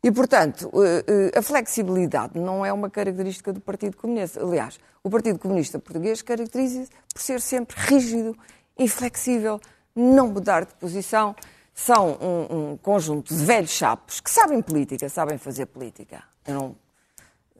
E, 0.02 0.12
portanto, 0.12 0.70
uh, 0.72 0.78
uh, 0.78 1.38
a 1.38 1.42
flexibilidade 1.42 2.38
não 2.38 2.64
é 2.64 2.72
uma 2.72 2.88
característica 2.88 3.52
do 3.52 3.60
Partido 3.60 3.96
Comunista. 3.96 4.40
Aliás, 4.40 4.78
o 5.02 5.10
Partido 5.10 5.38
Comunista 5.38 5.78
Português 5.78 6.22
caracteriza-se 6.22 6.90
por 7.12 7.20
ser 7.20 7.40
sempre 7.40 7.76
rígido, 7.78 8.36
inflexível, 8.78 9.60
não 9.94 10.28
mudar 10.28 10.64
de 10.64 10.74
posição 10.74 11.34
são 11.74 12.18
um, 12.20 12.72
um, 12.72 12.76
conjunto 12.76 13.34
de 13.34 13.44
velhos 13.44 13.70
chapos 13.70 14.20
que 14.20 14.30
sabem 14.30 14.60
política, 14.60 15.08
sabem 15.08 15.38
fazer 15.38 15.66
política. 15.66 16.22
Eu 16.46 16.54
não 16.54 16.76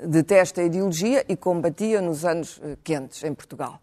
detesto 0.07 0.61
a 0.61 0.65
ideologia 0.65 1.25
e 1.29 1.37
combatia 1.37 2.01
nos 2.01 2.25
anos 2.25 2.61
eh, 2.63 2.77
quentes 2.85 3.23
em 3.25 3.35
Portugal, 3.35 3.81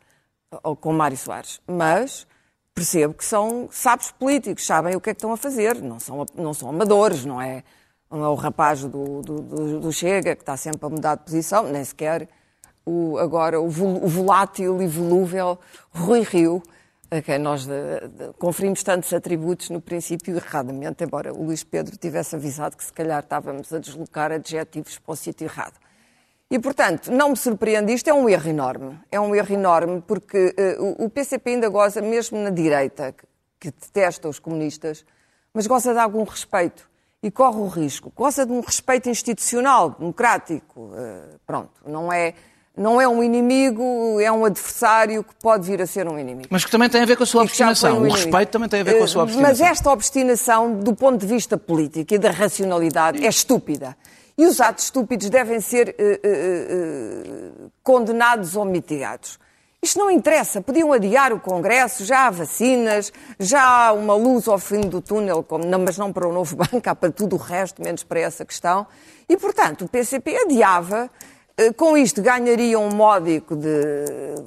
com 0.79 0.93
Mário 0.93 1.17
Soares. 1.17 1.61
Mas 1.67 2.27
percebo 2.73 3.13
que 3.13 3.23
são 3.23 3.69
sábios 3.71 4.11
políticos, 4.11 4.65
sabem 4.65 4.95
o 4.95 5.01
que 5.01 5.09
é 5.09 5.13
que 5.13 5.17
estão 5.17 5.31
a 5.31 5.37
fazer, 5.37 5.81
não 5.81 5.99
são, 5.99 6.25
não 6.35 6.53
são 6.53 6.69
amadores, 6.69 7.23
não 7.23 7.41
é, 7.41 7.63
não 8.15 8.25
é 8.25 8.29
o 8.29 8.35
rapaz 8.35 8.81
do, 8.81 9.21
do, 9.21 9.79
do, 9.79 9.91
Chega 9.91 10.35
que 10.35 10.41
está 10.41 10.55
sempre 10.55 10.85
a 10.85 10.89
mudar 10.89 11.15
de 11.15 11.23
posição, 11.23 11.63
nem 11.63 11.83
sequer 11.83 12.29
o, 12.85 13.17
agora 13.17 13.59
o, 13.59 13.69
volátil 13.69 14.81
e 14.81 14.87
volúvel 14.87 15.59
Rui 15.91 16.21
Rio, 16.21 16.63
a 17.11 17.21
quem 17.21 17.37
nós 17.37 17.65
de, 17.65 17.73
conferimos 18.39 18.83
tantos 18.83 19.13
atributos 19.13 19.69
no 19.69 19.81
princípio 19.81 20.35
erradamente, 20.35 21.03
embora 21.03 21.33
o 21.33 21.43
Luís 21.43 21.63
Pedro 21.63 21.97
tivesse 21.97 22.35
avisado 22.35 22.77
que 22.77 22.83
se 22.83 22.93
calhar 22.93 23.21
estávamos 23.21 23.71
a 23.73 23.79
deslocar 23.79 24.31
adjetivos 24.31 24.97
para 24.97 25.11
o 25.11 25.15
sítio 25.15 25.45
errado. 25.45 25.75
E, 26.49 26.59
portanto, 26.59 27.11
não 27.11 27.29
me 27.29 27.35
surpreende 27.35 27.91
isto, 27.91 28.07
é 28.07 28.13
um 28.13 28.29
erro 28.29 28.49
enorme. 28.49 28.99
É 29.11 29.19
um 29.19 29.35
erro 29.35 29.53
enorme 29.53 30.01
porque 30.05 30.55
uh, 30.79 31.03
o 31.03 31.09
PCP 31.09 31.51
ainda 31.51 31.69
goza, 31.69 32.01
mesmo 32.01 32.37
na 32.37 32.51
direita, 32.51 33.11
que, 33.11 33.25
que 33.59 33.71
detesta 33.71 34.29
os 34.29 34.37
comunistas, 34.37 35.03
mas 35.51 35.65
goza 35.65 35.91
de 35.91 35.99
algum 35.99 36.23
respeito 36.23 36.87
e 37.25 37.31
corre 37.31 37.57
o 37.57 37.67
risco. 37.67 38.13
Goza 38.15 38.45
de 38.45 38.51
um 38.51 38.59
respeito 38.59 39.09
institucional, 39.09 39.89
democrático. 39.89 40.79
Uh, 40.79 41.39
pronto, 41.45 41.71
não 41.83 42.13
é 42.13 42.35
não 42.77 42.99
é 42.99 43.07
um 43.07 43.23
inimigo, 43.23 44.19
é 44.19 44.29
um 44.29 44.43
adversário 44.43 45.23
que 45.23 45.33
pode 45.41 45.65
vir 45.65 45.81
a 45.81 45.87
ser 45.87 46.07
um 46.07 46.19
inimigo. 46.19 46.49
Mas 46.51 46.65
que 46.65 46.69
também 46.69 46.89
tem 46.89 47.01
a 47.01 47.05
ver 47.05 47.15
com 47.15 47.23
a 47.23 47.25
sua 47.25 47.41
obstinação. 47.41 47.97
Um 47.97 48.07
o 48.07 48.11
respeito 48.11 48.49
também 48.49 48.67
tem 48.67 48.81
a 48.81 48.83
ver 48.83 48.97
com 48.97 49.05
a 49.05 49.07
sua 49.07 49.23
obstinação. 49.23 49.49
Mas 49.49 49.61
esta 49.61 49.89
obstinação, 49.91 50.77
do 50.79 50.93
ponto 50.93 51.17
de 51.17 51.25
vista 51.25 51.57
político 51.57 52.13
e 52.13 52.17
da 52.17 52.31
racionalidade, 52.31 53.25
é 53.25 53.29
estúpida. 53.29 53.97
E 54.37 54.45
os 54.45 54.59
atos 54.59 54.83
estúpidos 54.83 55.29
devem 55.29 55.61
ser 55.61 55.95
uh, 55.97 56.03
uh, 56.03 57.65
uh, 57.65 57.71
condenados 57.81 58.57
ou 58.57 58.65
mitigados. 58.65 59.39
Isto 59.85 59.99
não 59.99 60.09
interessa. 60.09 60.61
Podiam 60.61 60.91
adiar 60.91 61.31
o 61.31 61.39
Congresso, 61.39 62.03
já 62.03 62.25
há 62.25 62.31
vacinas, 62.31 63.13
já 63.39 63.61
há 63.61 63.93
uma 63.93 64.15
luz 64.15 64.47
ao 64.47 64.57
fim 64.57 64.81
do 64.81 64.99
túnel, 64.99 65.45
mas 65.85 65.95
não 65.95 66.11
para 66.11 66.27
o 66.27 66.33
novo 66.33 66.55
banco, 66.57 66.81
há 66.89 66.95
para 66.95 67.11
tudo 67.11 67.35
o 67.35 67.37
resto, 67.37 67.83
menos 67.83 68.03
para 68.03 68.19
essa 68.19 68.43
questão. 68.43 68.87
E, 69.29 69.37
portanto, 69.37 69.85
o 69.85 69.87
PCP 69.87 70.37
adiava 70.37 71.07
eh, 71.55 71.71
com 71.71 71.95
isto 71.95 72.19
ganharia 72.19 72.79
um 72.79 72.89
módico 72.89 73.55
de 73.55 73.69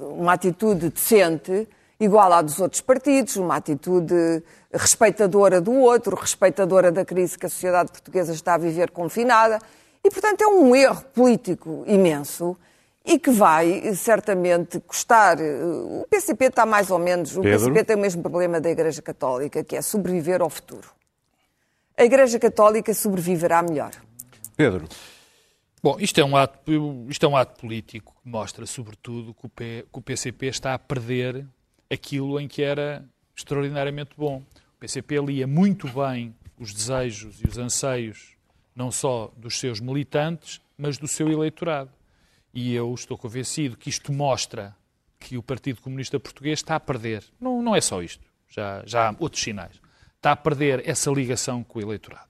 uma 0.01 0.33
atitude 0.33 0.89
decente, 0.89 1.69
igual 1.97 2.33
à 2.33 2.41
dos 2.41 2.59
outros 2.59 2.81
partidos, 2.81 3.37
uma 3.37 3.55
atitude 3.55 4.43
respeitadora 4.73 5.61
do 5.61 5.71
outro, 5.71 6.17
respeitadora 6.17 6.91
da 6.91 7.05
crise 7.05 7.39
que 7.39 7.45
a 7.45 7.49
sociedade 7.49 7.93
portuguesa 7.93 8.33
está 8.33 8.55
a 8.55 8.57
viver 8.57 8.91
confinada. 8.91 9.57
E, 10.03 10.09
portanto, 10.11 10.41
é 10.41 10.47
um 10.47 10.75
erro 10.75 11.01
político 11.13 11.85
imenso 11.87 12.57
e 13.05 13.17
que 13.17 13.31
vai 13.31 13.93
certamente 13.95 14.79
custar. 14.81 15.39
Eh, 15.39 15.63
o 15.63 16.05
PCP 16.09 16.45
está 16.45 16.65
mais 16.65 16.91
ou 16.91 16.99
menos. 16.99 17.35
O 17.35 17.41
Pedro? 17.41 17.59
PCP 17.59 17.83
tem 17.83 17.95
o 17.95 17.99
mesmo 17.99 18.21
problema 18.21 18.59
da 18.61 18.69
Igreja 18.69 19.01
Católica, 19.01 19.63
que 19.63 19.75
é 19.75 19.81
sobreviver 19.81 20.41
ao 20.41 20.49
futuro. 20.49 20.89
A 21.97 22.03
Igreja 22.03 22.39
Católica 22.39 22.93
sobreviverá 22.93 23.61
melhor. 23.61 23.91
Pedro. 24.55 24.87
Bom, 25.81 25.97
isto 25.99 26.19
é 26.19 26.25
um 26.25 26.35
ato, 26.35 26.59
isto 27.09 27.25
é 27.25 27.29
um 27.29 27.37
ato 27.37 27.59
político 27.59 28.13
que 28.21 28.29
mostra, 28.29 28.65
sobretudo, 28.65 29.33
que 29.33 29.45
o, 29.45 29.49
P, 29.49 29.85
que 29.91 29.99
o 29.99 30.01
PCP 30.01 30.47
está 30.47 30.73
a 30.73 30.79
perder 30.79 31.45
aquilo 31.89 32.39
em 32.39 32.47
que 32.47 32.61
era 32.61 33.05
extraordinariamente 33.35 34.11
bom. 34.17 34.43
O 34.75 34.79
PCP 34.79 35.19
lia 35.21 35.47
muito 35.47 35.87
bem 35.87 36.35
os 36.57 36.73
desejos 36.73 37.41
e 37.41 37.47
os 37.47 37.57
anseios, 37.57 38.35
não 38.75 38.91
só 38.91 39.31
dos 39.37 39.57
seus 39.57 39.79
militantes, 39.79 40.61
mas 40.77 40.97
do 40.97 41.07
seu 41.07 41.29
eleitorado. 41.29 41.89
E 42.53 42.73
eu 42.73 42.93
estou 42.93 43.17
convencido 43.17 43.77
que 43.77 43.89
isto 43.89 44.11
mostra 44.11 44.75
que 45.19 45.37
o 45.37 45.43
Partido 45.43 45.81
Comunista 45.81 46.19
Português 46.19 46.59
está 46.59 46.75
a 46.75 46.79
perder. 46.79 47.23
Não, 47.39 47.61
não 47.61 47.75
é 47.75 47.81
só 47.81 48.01
isto, 48.01 48.25
já, 48.47 48.83
já 48.85 49.09
há 49.09 49.15
outros 49.19 49.41
sinais. 49.41 49.81
Está 50.15 50.31
a 50.31 50.35
perder 50.35 50.87
essa 50.87 51.11
ligação 51.11 51.63
com 51.63 51.79
o 51.79 51.81
eleitorado 51.81 52.29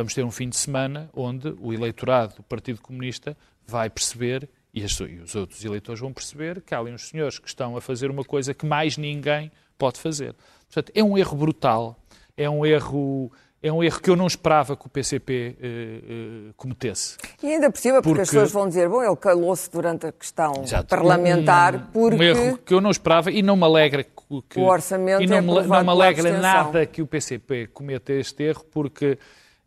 vamos 0.00 0.14
ter 0.14 0.24
um 0.24 0.30
fim 0.30 0.48
de 0.48 0.56
semana 0.56 1.10
onde 1.12 1.54
o 1.60 1.72
eleitorado 1.72 2.36
do 2.36 2.42
Partido 2.42 2.80
Comunista 2.80 3.36
vai 3.66 3.90
perceber, 3.90 4.48
e, 4.72 4.82
os 4.82 5.34
outros 5.34 5.64
eleitores 5.64 6.00
vão 6.00 6.12
perceber, 6.12 6.62
que 6.62 6.74
há 6.74 6.78
ali 6.78 6.92
uns 6.92 7.08
senhores 7.08 7.38
que 7.38 7.48
estão 7.48 7.76
a 7.76 7.80
fazer 7.80 8.10
uma 8.10 8.24
coisa 8.24 8.54
que 8.54 8.64
mais 8.64 8.96
ninguém 8.96 9.50
pode 9.76 10.00
fazer. 10.00 10.34
Portanto, 10.66 10.92
é 10.94 11.02
um 11.02 11.18
erro 11.18 11.36
brutal, 11.36 12.02
é 12.36 12.48
um 12.48 12.64
erro 12.64 13.30
é 13.62 13.70
um 13.70 13.82
erro 13.84 14.00
que 14.00 14.08
eu 14.08 14.16
não 14.16 14.26
esperava 14.26 14.74
que 14.74 14.86
o 14.86 14.88
PCP 14.88 15.56
uh, 15.58 16.50
uh, 16.50 16.54
cometesse. 16.54 17.18
E 17.42 17.46
ainda 17.46 17.70
por 17.70 17.78
cima, 17.78 17.96
porque, 17.96 18.08
porque, 18.08 18.22
as 18.22 18.28
pessoas 18.28 18.52
vão 18.52 18.66
dizer, 18.66 18.88
bom, 18.88 19.02
ele 19.02 19.16
calou-se 19.16 19.70
durante 19.70 20.06
a 20.06 20.12
questão 20.12 20.62
Exato. 20.62 20.86
parlamentar, 20.86 21.74
um, 21.74 21.80
porque... 21.92 22.16
Um 22.16 22.22
erro 22.22 22.58
que 22.58 22.72
eu 22.72 22.80
não 22.80 22.90
esperava 22.90 23.30
e 23.30 23.42
não 23.42 23.56
me 23.56 23.64
alegra 23.64 24.02
que... 24.02 24.58
O 24.58 24.62
orçamento 24.62 25.22
e 25.22 25.26
não, 25.26 25.36
é 25.36 25.40
me, 25.40 25.46
não 25.46 25.84
me 25.84 25.90
alegra 25.90 26.38
nada 26.38 26.86
que 26.86 27.02
o 27.02 27.06
PCP 27.06 27.66
cometa 27.66 28.12
este 28.12 28.44
erro, 28.44 28.64
porque 28.70 29.18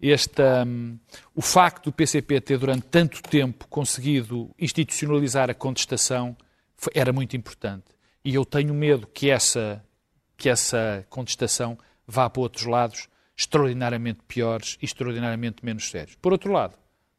este, 0.02 0.42
um, 0.66 0.98
o 1.36 1.42
facto 1.42 1.86
do 1.86 1.92
PCP 1.94 2.42
ter 2.42 2.58
durante 2.58 2.88
tanto 2.88 3.22
tempo 3.22 3.68
conseguido 3.70 4.50
institucionalizar 4.58 5.50
a 5.50 5.54
contestação 5.54 6.36
foi, 6.76 6.92
era 6.96 7.14
muito 7.14 7.38
importante. 7.38 7.86
E 8.26 8.34
eu 8.34 8.44
tenho 8.44 8.74
medo 8.74 9.06
que 9.06 9.30
essa, 9.30 9.84
que 10.36 10.50
essa 10.50 11.06
contestação 11.10 11.78
vá 12.08 12.30
para 12.30 12.42
outros 12.42 12.66
lados 12.66 13.08
extraordinariamente 13.44 14.20
piores 14.28 14.78
e 14.82 14.86
extraordinariamente 14.86 15.64
menos 15.64 15.90
sérios. 15.90 16.16
Por 16.22 16.32
outro 16.32 16.52
lado, 16.52 16.76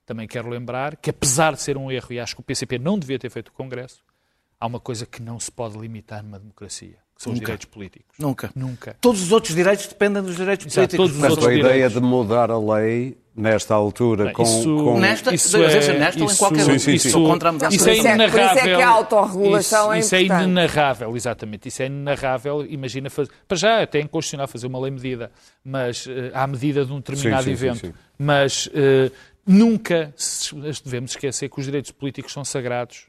também 0.07 0.27
quero 0.27 0.49
lembrar 0.49 0.97
que, 0.97 1.11
apesar 1.11 1.55
de 1.55 1.63
ser 1.63 1.77
um 1.77 1.91
erro, 1.91 2.13
e 2.13 2.21
acho 2.21 2.35
que 2.35 2.41
o 2.41 2.45
PCP 2.45 2.79
não 2.79 2.99
devia 2.99 3.19
ter 3.19 3.31
feito 3.31 3.49
o 3.49 3.53
Congresso, 3.53 4.03
há 4.61 4.67
uma 4.67 4.81
coisa 4.81 5.07
que 5.07 5.23
não 5.23 5.39
se 5.39 5.51
pode 5.51 5.79
limitar 5.79 6.23
numa 6.23 6.39
democracia 6.39 6.99
que 7.17 7.23
são 7.23 7.33
Nunca. 7.33 7.43
os 7.43 7.47
direitos 7.47 7.67
políticos. 7.67 8.19
Nunca. 8.19 8.51
Nunca. 8.55 8.97
Todos 9.01 9.23
os 9.23 9.31
outros 9.31 9.55
direitos 9.55 9.87
dependem 9.87 10.23
dos 10.23 10.37
direitos 10.37 10.67
Exato, 10.67 10.97
políticos. 10.97 11.21
Todos 11.21 11.37
os 11.39 11.45
Mas 11.45 11.47
a 11.47 11.55
ideia 11.55 11.89
de 11.89 12.01
mudar 12.01 12.51
a 12.51 12.59
lei 12.59 13.17
nesta 13.37 13.75
altura 13.75 14.33
com, 14.33 14.43
isso, 14.43 14.77
com... 14.77 15.01
Nesta, 15.01 15.35
isso 15.35 15.57
é, 15.57 15.99
nesta 15.99 16.25
isso, 16.25 16.25
ou 16.25 16.31
em 16.31 16.37
qualquer 16.37 16.65
sim, 16.65 16.79
sim, 16.79 16.99
sim. 16.99 17.09
Isso, 17.09 17.25
contra 17.25 17.49
a 17.49 17.53
mudança. 17.53 17.75
Isso 17.75 17.89
é 17.89 17.97
inenarrável. 17.97 18.31
Por 18.31 18.57
isso 18.57 18.69
é 18.69 18.77
que 18.77 18.83
a 18.83 18.89
autorregulação 18.89 19.95
isso, 19.95 20.15
é 20.15 20.23
Isso 20.23 20.33
é 20.33 20.37
inenarrável, 20.37 21.17
exatamente. 21.17 21.69
Isso 21.69 21.83
é 21.83 21.87
inenarrável. 21.87 22.65
Imagina 22.67 23.11
fazer... 23.11 23.31
Para 23.49 23.57
já 23.57 23.83
até 23.83 23.99
é 23.99 24.03
inconstitucional 24.03 24.47
fazer 24.47 24.67
uma 24.67 24.79
lei 24.79 24.91
medida, 24.91 25.33
mas 25.65 26.07
uh, 26.07 26.11
à 26.33 26.47
medida 26.47 26.85
de 26.85 26.93
um 26.93 26.97
determinado 26.99 27.51
evento. 27.51 27.93
Mas 28.17 28.67
uh, 28.67 29.13
nunca 29.45 30.15
devemos 30.85 31.11
esquecer 31.11 31.49
que 31.49 31.59
os 31.59 31.65
direitos 31.65 31.91
políticos 31.91 32.33
são 32.33 32.45
sagrados 32.45 33.07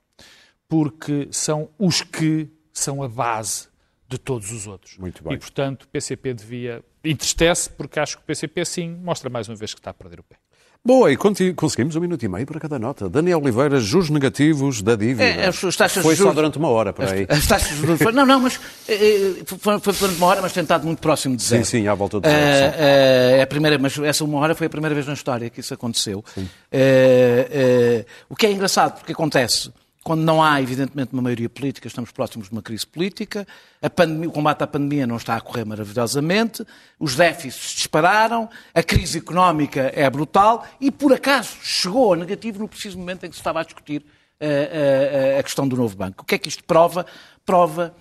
porque 0.67 1.27
são 1.29 1.69
os 1.77 2.01
que 2.01 2.49
são 2.73 3.03
a 3.03 3.07
base 3.07 3.67
de 4.07 4.17
todos 4.17 4.51
os 4.51 4.67
outros. 4.67 4.97
Muito 4.97 5.23
bem. 5.23 5.33
E, 5.33 5.37
portanto, 5.37 5.83
o 5.83 5.87
PCP 5.87 6.33
devia... 6.33 6.83
Entristece, 7.03 7.69
porque 7.69 7.99
acho 7.99 8.17
que 8.17 8.23
o 8.23 8.25
PCP, 8.25 8.65
sim, 8.65 8.97
mostra 9.03 9.29
mais 9.29 9.47
uma 9.47 9.55
vez 9.55 9.73
que 9.73 9.79
está 9.79 9.91
a 9.91 9.93
perder 9.93 10.19
o 10.19 10.23
pé. 10.23 10.37
Boa, 10.85 11.11
e 11.11 11.17
conseguimos 11.17 11.95
um 11.95 11.99
minuto 11.99 12.21
e 12.23 12.27
meio 12.27 12.45
para 12.45 12.59
cada 12.59 12.77
nota. 12.77 13.09
Daniel 13.09 13.41
Oliveira, 13.41 13.79
juros 13.79 14.11
negativos 14.11 14.83
da 14.83 14.95
dívida. 14.95 15.23
É, 15.23 15.47
as 15.47 15.75
taxas 15.75 16.03
foi 16.03 16.15
só 16.15 16.31
durante 16.31 16.59
uma 16.59 16.69
hora, 16.69 16.93
para 16.93 17.11
aí. 17.11 17.25
As, 17.27 17.39
as 17.39 17.47
taxas 17.47 17.69
de 17.69 17.77
juros... 17.77 17.99
Não, 18.13 18.23
não, 18.23 18.39
mas 18.39 18.59
é, 18.87 19.43
foi, 19.47 19.79
foi, 19.79 19.93
durante 19.93 20.17
uma 20.17 20.27
hora, 20.27 20.43
mas 20.43 20.53
tentado 20.53 20.85
muito 20.85 20.99
próximo 20.99 21.35
de 21.35 21.41
zero. 21.41 21.65
Sim, 21.65 21.79
sim, 21.79 21.87
à 21.87 21.95
volta 21.95 22.21
de 22.21 22.29
zero. 22.29 22.75
É, 22.77 23.37
é, 23.39 23.41
a 23.41 23.47
primeira, 23.47 23.79
mas 23.79 23.97
essa 23.97 24.23
uma 24.23 24.37
hora 24.37 24.53
foi 24.53 24.67
a 24.67 24.69
primeira 24.69 24.93
vez 24.93 25.07
na 25.07 25.13
história 25.13 25.49
que 25.49 25.59
isso 25.59 25.73
aconteceu. 25.73 26.23
É, 26.71 28.05
o 28.29 28.35
que 28.35 28.45
é 28.45 28.51
engraçado, 28.51 28.99
porque 28.99 29.11
acontece 29.11 29.71
quando 30.05 30.21
não 30.21 30.41
há, 30.41 30.61
evidentemente, 30.61 31.13
uma 31.13 31.21
maioria 31.23 31.49
política, 31.49 31.87
estamos 31.87 32.11
próximos 32.11 32.47
de 32.47 32.53
uma 32.53 32.61
crise 32.61 32.85
política, 32.85 33.47
pandemia, 33.95 34.29
o 34.29 34.31
combate 34.31 34.61
à 34.61 34.67
pandemia 34.67 35.07
não 35.07 35.17
está 35.17 35.35
a 35.35 35.41
correr 35.41 35.65
maravilhosamente, 35.65 36.63
os 36.99 37.15
déficits 37.15 37.73
dispararam, 37.73 38.47
a 38.71 38.83
crise 38.83 39.17
económica 39.17 39.91
é 39.95 40.07
brutal 40.07 40.63
e, 40.79 40.91
por 40.91 41.11
acaso, 41.11 41.57
chegou 41.63 42.13
a 42.13 42.17
negativo 42.17 42.59
no 42.59 42.67
preciso 42.67 42.99
momento 42.99 43.25
em 43.25 43.29
que 43.29 43.35
se 43.35 43.39
estava 43.39 43.61
a 43.61 43.63
discutir 43.63 44.03
uh, 44.03 44.45
uh, 44.45 45.39
a 45.39 45.41
questão 45.41 45.67
do 45.67 45.75
novo 45.75 45.97
banco. 45.97 46.21
O 46.21 46.25
que 46.25 46.35
é 46.35 46.37
que 46.37 46.49
isto 46.49 46.63
prova? 46.63 47.03
Prova 47.43 47.95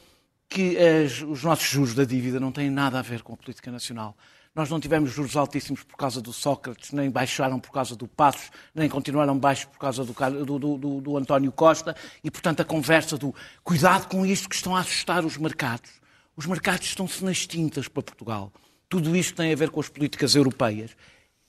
que 0.47 0.77
as, 0.77 1.23
os 1.23 1.43
nossos 1.43 1.67
juros 1.67 1.95
da 1.95 2.05
dívida 2.05 2.39
não 2.39 2.53
têm 2.53 2.69
nada 2.69 2.99
a 2.99 3.03
ver 3.03 3.23
com 3.23 3.33
a 3.33 3.37
política 3.39 3.71
nacional. 3.73 4.15
Nós 4.55 4.71
não 4.71 4.79
tivemos 4.79 5.11
juros 5.11 5.37
altíssimos 5.37 5.83
por 5.83 5.97
causa 5.97 6.21
do 6.21 6.33
Sócrates, 6.33 6.93
nem 6.93 7.11
baixaram 7.11 7.59
por 7.59 7.73
causa 7.73 7.97
do 7.97 8.07
Passos, 8.07 8.51
nem 8.73 8.89
continuaram 8.89 9.37
baixos 9.37 9.65
por 9.65 9.79
causa 9.79 10.05
do, 10.05 10.15
do, 10.45 10.79
do, 10.79 11.01
do 11.01 11.17
António 11.17 11.51
Costa. 11.51 11.97
E, 12.23 12.31
portanto, 12.31 12.61
a 12.61 12.65
conversa 12.65 13.19
do 13.19 13.35
cuidado 13.65 14.07
com 14.07 14.25
isto 14.25 14.49
que 14.49 14.55
estão 14.55 14.77
a 14.77 14.81
assustar 14.81 15.25
os 15.25 15.37
mercados. 15.37 15.91
Os 16.37 16.47
mercados 16.47 16.87
estão-se 16.87 17.25
nas 17.25 17.47
tintas 17.47 17.89
para 17.89 18.03
Portugal. 18.03 18.53
Tudo 18.89 19.17
isto 19.17 19.35
tem 19.35 19.53
a 19.53 19.57
ver 19.57 19.71
com 19.71 19.81
as 19.81 19.89
políticas 19.89 20.37
europeias. 20.37 20.93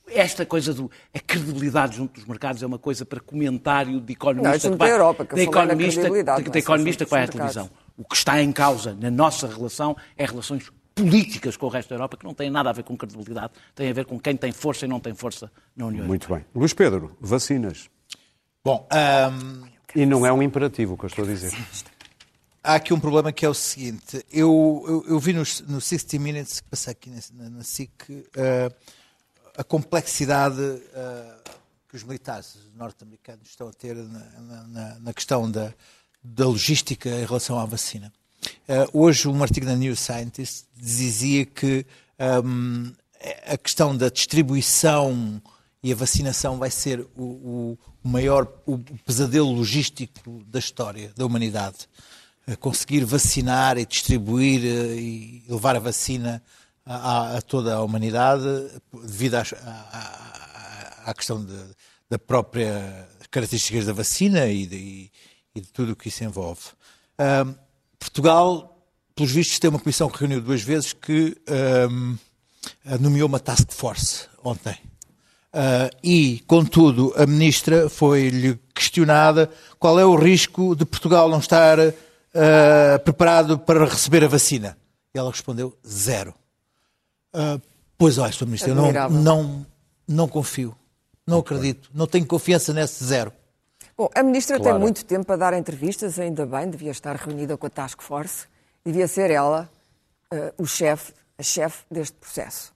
Esta 0.07 0.43
coisa 0.43 0.73
do 0.73 0.89
a 1.13 1.19
credibilidade 1.19 1.97
junto 1.97 2.15
dos 2.15 2.25
mercados 2.27 2.63
é 2.63 2.65
uma 2.65 2.79
coisa 2.79 3.05
para 3.05 3.19
comentário 3.19 3.99
de 3.99 4.13
economista 4.13 4.69
não, 4.69 4.77
que 4.77 4.79
vai, 4.79 4.91
Europa, 4.91 5.25
que 5.25 5.35
de 5.35 5.41
economista, 5.41 6.09
de, 6.09 6.49
de 6.49 6.59
economista 6.59 7.05
que 7.05 7.11
vai 7.11 7.23
à 7.23 7.27
televisão. 7.27 7.69
O 7.97 8.03
que 8.03 8.15
está 8.15 8.41
em 8.41 8.51
causa 8.51 8.95
na 8.99 9.11
nossa 9.11 9.47
relação 9.47 9.95
é 10.17 10.25
relações 10.25 10.71
políticas 10.95 11.57
com 11.57 11.65
o 11.65 11.69
resto 11.69 11.89
da 11.89 11.95
Europa 11.95 12.15
que 12.15 12.23
não 12.23 12.33
têm 12.33 12.49
nada 12.49 12.69
a 12.69 12.73
ver 12.73 12.83
com 12.83 12.95
credibilidade, 12.95 13.51
têm 13.75 13.89
a 13.89 13.93
ver 13.93 14.05
com 14.05 14.17
quem 14.17 14.35
tem 14.37 14.53
força 14.53 14.85
e 14.85 14.87
não 14.87 14.99
tem 14.99 15.13
força 15.13 15.51
na 15.75 15.87
União 15.87 16.07
Muito 16.07 16.33
bem. 16.33 16.45
Luís 16.55 16.73
Pedro, 16.73 17.15
vacinas. 17.19 17.89
Bom, 18.63 18.87
um... 19.29 19.75
E 19.93 20.05
não 20.05 20.25
é 20.25 20.31
um 20.31 20.41
imperativo 20.41 20.93
o 20.93 20.97
que 20.97 21.05
eu 21.05 21.07
estou 21.07 21.25
a 21.25 21.27
dizer. 21.27 21.53
Há 22.63 22.75
aqui 22.75 22.93
um 22.93 22.99
problema 22.99 23.31
que 23.31 23.45
é 23.45 23.49
o 23.49 23.53
seguinte. 23.53 24.25
Eu, 24.31 24.83
eu, 24.87 25.05
eu 25.09 25.19
vi 25.19 25.33
no, 25.33 25.43
no 25.67 25.79
60 25.79 26.17
Minutes, 26.17 26.61
que 26.61 26.69
passei 26.69 26.91
aqui 26.91 27.11
na, 27.33 27.49
na 27.49 27.63
SIC, 27.63 28.09
uh, 28.09 28.75
a 29.55 29.63
complexidade 29.63 30.59
uh, 30.59 31.51
que 31.87 31.95
os 31.95 32.03
militares 32.03 32.57
norte-americanos 32.75 33.47
estão 33.47 33.67
a 33.67 33.73
ter 33.73 33.95
na, 33.95 34.63
na, 34.67 34.99
na 34.99 35.13
questão 35.13 35.49
da, 35.49 35.73
da 36.23 36.47
logística 36.47 37.07
em 37.07 37.25
relação 37.25 37.59
à 37.59 37.65
vacina. 37.65 38.11
Uh, 38.67 38.99
hoje, 38.99 39.27
um 39.27 39.41
artigo 39.41 39.65
na 39.65 39.75
New 39.75 39.95
Scientist 39.95 40.65
dizia 40.75 41.45
que 41.45 41.85
um, 42.43 42.91
a 43.45 43.57
questão 43.57 43.95
da 43.95 44.09
distribuição 44.09 45.41
e 45.83 45.91
a 45.91 45.95
vacinação 45.95 46.57
vai 46.57 46.71
ser 46.71 47.05
o, 47.15 47.23
o, 47.23 47.77
maior 48.03 48.47
o 48.65 48.79
pesadelo 49.05 49.51
logístico 49.51 50.43
da 50.47 50.59
história 50.59 51.11
da 51.15 51.25
humanidade. 51.25 51.87
Uh, 52.47 52.57
conseguir 52.57 53.05
vacinar 53.05 53.77
e 53.77 53.85
distribuir 53.85 54.61
uh, 54.61 54.95
e 54.95 55.43
levar 55.47 55.75
a 55.75 55.79
vacina 55.79 56.41
a, 56.85 57.37
a, 57.37 57.41
toda 57.41 57.75
a 57.75 57.83
humanidade 57.83 58.45
devido 59.03 59.35
à, 59.35 61.13
questão 61.15 61.43
de, 61.43 61.57
da 62.09 62.19
própria 62.19 63.07
características 63.31 63.87
da 63.87 63.93
vacina 63.93 64.47
e 64.47 64.65
de, 64.65 65.11
e 65.55 65.61
de 65.61 65.67
tudo 65.71 65.93
o 65.93 65.95
que 65.95 66.09
isso 66.09 66.23
envolve. 66.23 66.61
Portugal, 68.05 68.77
pelos 69.15 69.31
vistos, 69.31 69.57
tem 69.57 69.69
uma 69.69 69.79
comissão 69.79 70.09
que 70.09 70.19
reuniu 70.19 70.39
duas 70.39 70.61
vezes 70.61 70.93
que 70.93 71.35
um, 71.89 72.17
nomeou 72.99 73.27
uma 73.27 73.39
task 73.39 73.71
force 73.71 74.27
ontem. 74.43 74.77
Uh, 75.53 75.89
e, 76.03 76.43
contudo, 76.47 77.13
a 77.17 77.25
ministra 77.25 77.89
foi-lhe 77.89 78.59
questionada 78.73 79.49
qual 79.79 79.99
é 79.99 80.05
o 80.05 80.15
risco 80.15 80.75
de 80.75 80.85
Portugal 80.85 81.29
não 81.29 81.39
estar 81.39 81.79
uh, 81.79 81.93
preparado 83.03 83.57
para 83.57 83.85
receber 83.85 84.23
a 84.23 84.27
vacina. 84.27 84.77
E 85.13 85.17
ela 85.17 85.31
respondeu 85.31 85.75
zero. 85.87 86.33
Uh, 87.33 87.59
pois 87.97 88.17
olha, 88.17 88.33
Sr. 88.33 88.45
Ministro, 88.45 88.71
eu 88.71 88.75
não, 88.75 89.09
não, 89.09 89.65
não 90.07 90.27
confio, 90.27 90.75
não 91.25 91.39
acredito, 91.39 91.89
não 91.93 92.05
tenho 92.05 92.25
confiança 92.25 92.71
nesse 92.73 93.03
zero. 93.03 93.31
Bom, 93.97 94.09
a 94.13 94.21
ministra 94.21 94.57
claro. 94.57 94.73
tem 94.73 94.81
muito 94.81 95.05
tempo 95.05 95.25
para 95.25 95.37
dar 95.37 95.53
entrevistas, 95.53 96.19
ainda 96.19 96.45
bem, 96.45 96.69
devia 96.69 96.91
estar 96.91 97.15
reunida 97.15 97.55
com 97.55 97.65
a 97.65 97.69
Task 97.69 98.01
Force, 98.01 98.45
devia 98.83 99.07
ser 99.07 99.31
ela 99.31 99.69
uh, 100.33 100.61
o 100.61 100.65
chefe, 100.65 101.13
a 101.37 101.43
chefe 101.43 101.85
deste 101.89 102.17
processo. 102.17 102.73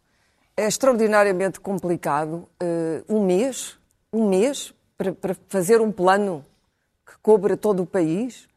É 0.56 0.66
extraordinariamente 0.66 1.60
complicado 1.60 2.48
uh, 2.64 3.14
um 3.14 3.26
mês, 3.26 3.78
um 4.14 4.30
mês, 4.30 4.74
para, 4.98 5.12
para, 5.12 5.36
fazer 5.50 5.82
um 5.82 5.92
plano 5.92 6.46
que 7.06 7.18
cobra 7.22 7.58
todo 7.58 7.84
o 7.84 7.86
país. 7.86 8.48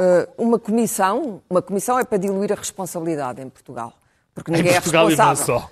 Uh, 0.00 0.26
uma 0.36 0.58
comissão, 0.58 1.40
uma 1.48 1.62
comissão 1.62 1.96
é 1.96 2.04
para 2.04 2.18
diluir 2.18 2.50
a 2.50 2.56
responsabilidade 2.56 3.40
em 3.40 3.48
Portugal 3.48 3.99
porque 4.34 4.50
ninguém 4.50 4.72
é 4.72 4.78
responsável. 4.78 5.62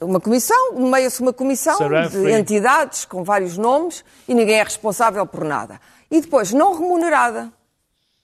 Uma 0.00 0.20
comissão, 0.20 0.72
nomeia-se 0.74 1.20
uma 1.20 1.32
comissão 1.32 1.78
de 2.10 2.32
entidades 2.32 3.04
com 3.04 3.22
vários 3.22 3.56
nomes 3.56 4.04
e 4.26 4.34
ninguém 4.34 4.56
é 4.56 4.62
responsável 4.64 5.24
por 5.26 5.44
nada. 5.44 5.80
E 6.10 6.20
depois, 6.20 6.52
não 6.52 6.72
remunerada. 6.78 7.52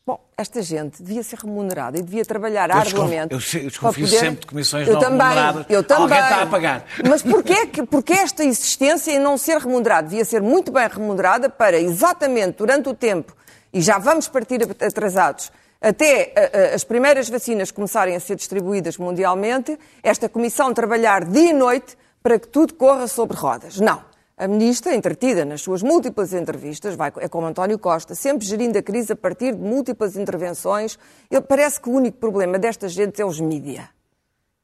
Bom, 0.07 0.21
esta 0.37 0.61
gente 0.61 1.03
devia 1.03 1.23
ser 1.23 1.39
remunerada 1.39 1.99
e 1.99 2.03
devia 2.03 2.27
trabalhar 2.27 2.69
eu 2.69 2.77
arduamente. 2.77 3.33
Eu 3.33 3.39
desconfio 3.39 4.05
poder... 4.05 4.19
sempre 4.19 4.41
de 4.41 4.47
comissões 4.47 4.87
eu 4.87 4.95
não 4.95 5.01
também, 5.01 5.29
remuneradas. 5.29 5.67
Eu 5.71 5.83
também. 5.83 6.03
Alguém 6.03 6.19
está 6.19 6.43
a 6.43 6.47
pagar. 6.47 6.85
Mas 7.09 7.23
porquê, 7.23 7.67
porquê 7.91 8.13
esta 8.13 8.45
existência 8.45 9.13
em 9.13 9.19
não 9.19 9.39
ser 9.39 9.57
remunerada? 9.57 10.09
Devia 10.09 10.25
ser 10.27 10.43
muito 10.43 10.71
bem 10.71 10.87
remunerada 10.89 11.49
para, 11.49 11.79
exatamente 11.79 12.59
durante 12.59 12.89
o 12.89 12.95
tempo, 12.95 13.35
e 13.73 13.81
já 13.81 13.97
vamos 13.97 14.29
partir 14.29 14.61
atrasados, 14.63 15.51
até 15.89 16.33
as 16.75 16.83
primeiras 16.83 17.29
vacinas 17.29 17.71
começarem 17.71 18.17
a 18.17 18.21
ser 18.21 18.37
distribuídas 18.37 18.97
mundialmente, 18.97 19.79
esta 20.03 20.29
comissão 20.29 20.73
trabalhar 20.73 21.25
dia 21.25 21.51
e 21.51 21.53
noite 21.53 21.97
para 22.23 22.39
que 22.39 22.49
tudo 22.49 22.75
corra 22.75 23.07
sobre 23.07 23.37
rodas. 23.37 23.79
Não. 23.79 24.03
A 24.37 24.49
ministra, 24.49 24.95
entretida 24.95 25.45
nas 25.45 25.61
suas 25.61 25.81
múltiplas 25.81 26.33
entrevistas, 26.33 26.97
vai, 26.97 27.13
é 27.19 27.29
como 27.29 27.47
António 27.47 27.79
Costa, 27.79 28.17
sempre 28.17 28.45
gerindo 28.45 28.77
a 28.77 28.83
crise 28.83 29.13
a 29.13 29.17
partir 29.17 29.55
de 29.55 29.61
múltiplas 29.61 30.17
intervenções. 30.17 30.99
Ele, 31.31 31.41
parece 31.43 31.81
que 31.81 31.89
o 31.89 31.93
único 31.93 32.19
problema 32.19 32.59
desta 32.59 32.89
gente 32.89 33.23
é 33.23 33.25
os 33.25 33.39
mídia. 33.39 33.91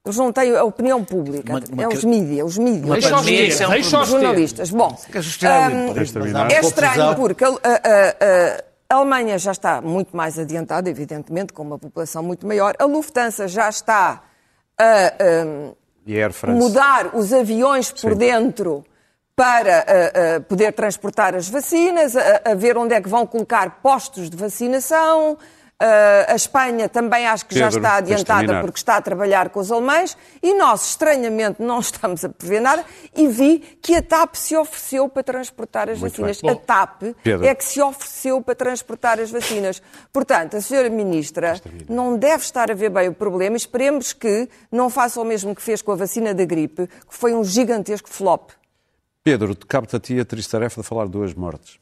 Eles 0.05 0.16
não 0.16 0.33
têm 0.33 0.57
a 0.57 0.64
opinião 0.64 1.05
pública. 1.05 1.53
Uma, 1.53 1.62
uma, 1.73 1.83
é 1.85 1.89
os 1.89 2.03
mídia, 2.03 2.45
os 2.45 2.59
mídia. 2.59 2.95
Deixa 3.68 4.01
os 4.01 4.09
jornalistas. 4.09 4.71
Bom, 4.71 4.89
um, 4.89 6.51
é 6.51 6.61
estranho 6.61 7.14
porque 7.14 7.45
a, 7.45 7.49
a, 7.49 7.53
a, 7.53 8.70
a 8.91 8.97
Alemanha 8.97 9.38
já 9.38 9.53
está 9.53 9.80
muito 9.80 10.16
mais 10.16 10.36
adiantada, 10.36 10.91
evidentemente, 10.91 11.53
com 11.53 11.62
uma 11.62 11.78
população 11.78 12.24
muito 12.24 12.45
maior. 12.45 12.74
A 12.76 12.84
Lufthansa 12.84 13.47
já 13.47 13.68
está 13.68 14.20
a, 14.76 15.12
mudar 16.49 17.14
os 17.14 17.32
aviões 17.32 17.93
por 17.93 18.12
Sim. 18.12 18.18
dentro 18.18 18.84
para 19.36 19.84
uh, 19.86 20.38
uh, 20.38 20.43
poder 20.43 20.72
transportar 20.72 21.36
as 21.36 21.49
vacinas, 21.49 22.16
a, 22.16 22.43
a, 22.47 22.55
ver 22.55 22.76
onde 22.76 22.93
é 22.93 23.01
que 23.01 23.09
vão 23.09 23.24
colocar 23.24 23.80
postos 23.80 24.28
de 24.28 24.36
vacinação. 24.36 25.38
Uh, 25.81 26.28
a 26.28 26.35
Espanha 26.35 26.91
também 26.91 27.26
acho 27.26 27.47
que 27.47 27.55
Pedro, 27.55 27.70
já 27.70 27.78
está 27.78 27.97
adiantada 27.97 28.61
porque 28.61 28.76
está 28.76 28.97
a 28.97 29.01
trabalhar 29.01 29.49
com 29.49 29.61
os 29.61 29.72
alemães 29.72 30.14
e 30.43 30.53
nós, 30.53 30.91
estranhamente, 30.91 31.62
não 31.62 31.81
estamos 31.81 32.22
a 32.22 32.28
prever 32.28 32.61
nada 32.61 32.85
e 33.16 33.26
vi 33.26 33.61
que 33.81 33.95
a 33.95 34.03
TAP 34.03 34.35
se 34.35 34.55
ofereceu 34.55 35.09
para 35.09 35.22
transportar 35.22 35.89
as 35.89 35.99
Muito 35.99 36.20
vacinas. 36.20 36.43
Bom, 36.43 36.51
a 36.51 36.57
TAP 36.57 37.03
Pedro. 37.22 37.47
é 37.47 37.55
que 37.55 37.64
se 37.64 37.81
ofereceu 37.81 38.43
para 38.43 38.55
transportar 38.55 39.18
as 39.18 39.31
vacinas. 39.31 39.81
Portanto, 40.12 40.59
a 40.59 40.61
senhora 40.61 40.91
Ministra 40.91 41.59
não 41.89 42.14
deve 42.14 42.43
estar 42.43 42.70
a 42.70 42.74
ver 42.74 42.91
bem 42.91 43.09
o 43.09 43.14
problema. 43.14 43.57
Esperemos 43.57 44.12
que 44.12 44.51
não 44.70 44.91
faça 44.91 45.18
o 45.18 45.24
mesmo 45.24 45.55
que 45.55 45.62
fez 45.62 45.81
com 45.81 45.93
a 45.93 45.97
vacina 45.97 46.35
da 46.35 46.45
gripe, 46.45 46.89
que 46.89 47.16
foi 47.16 47.33
um 47.33 47.43
gigantesco 47.43 48.11
flop. 48.11 48.51
Pedro, 49.24 49.57
cabe-te 49.66 49.97
a 49.97 50.01
ti 50.01 50.20
a 50.20 50.26
triste 50.26 50.51
tarefa 50.51 50.83
de 50.83 50.87
falar 50.87 51.07
de 51.07 51.12
duas 51.12 51.33
mortes. 51.33 51.78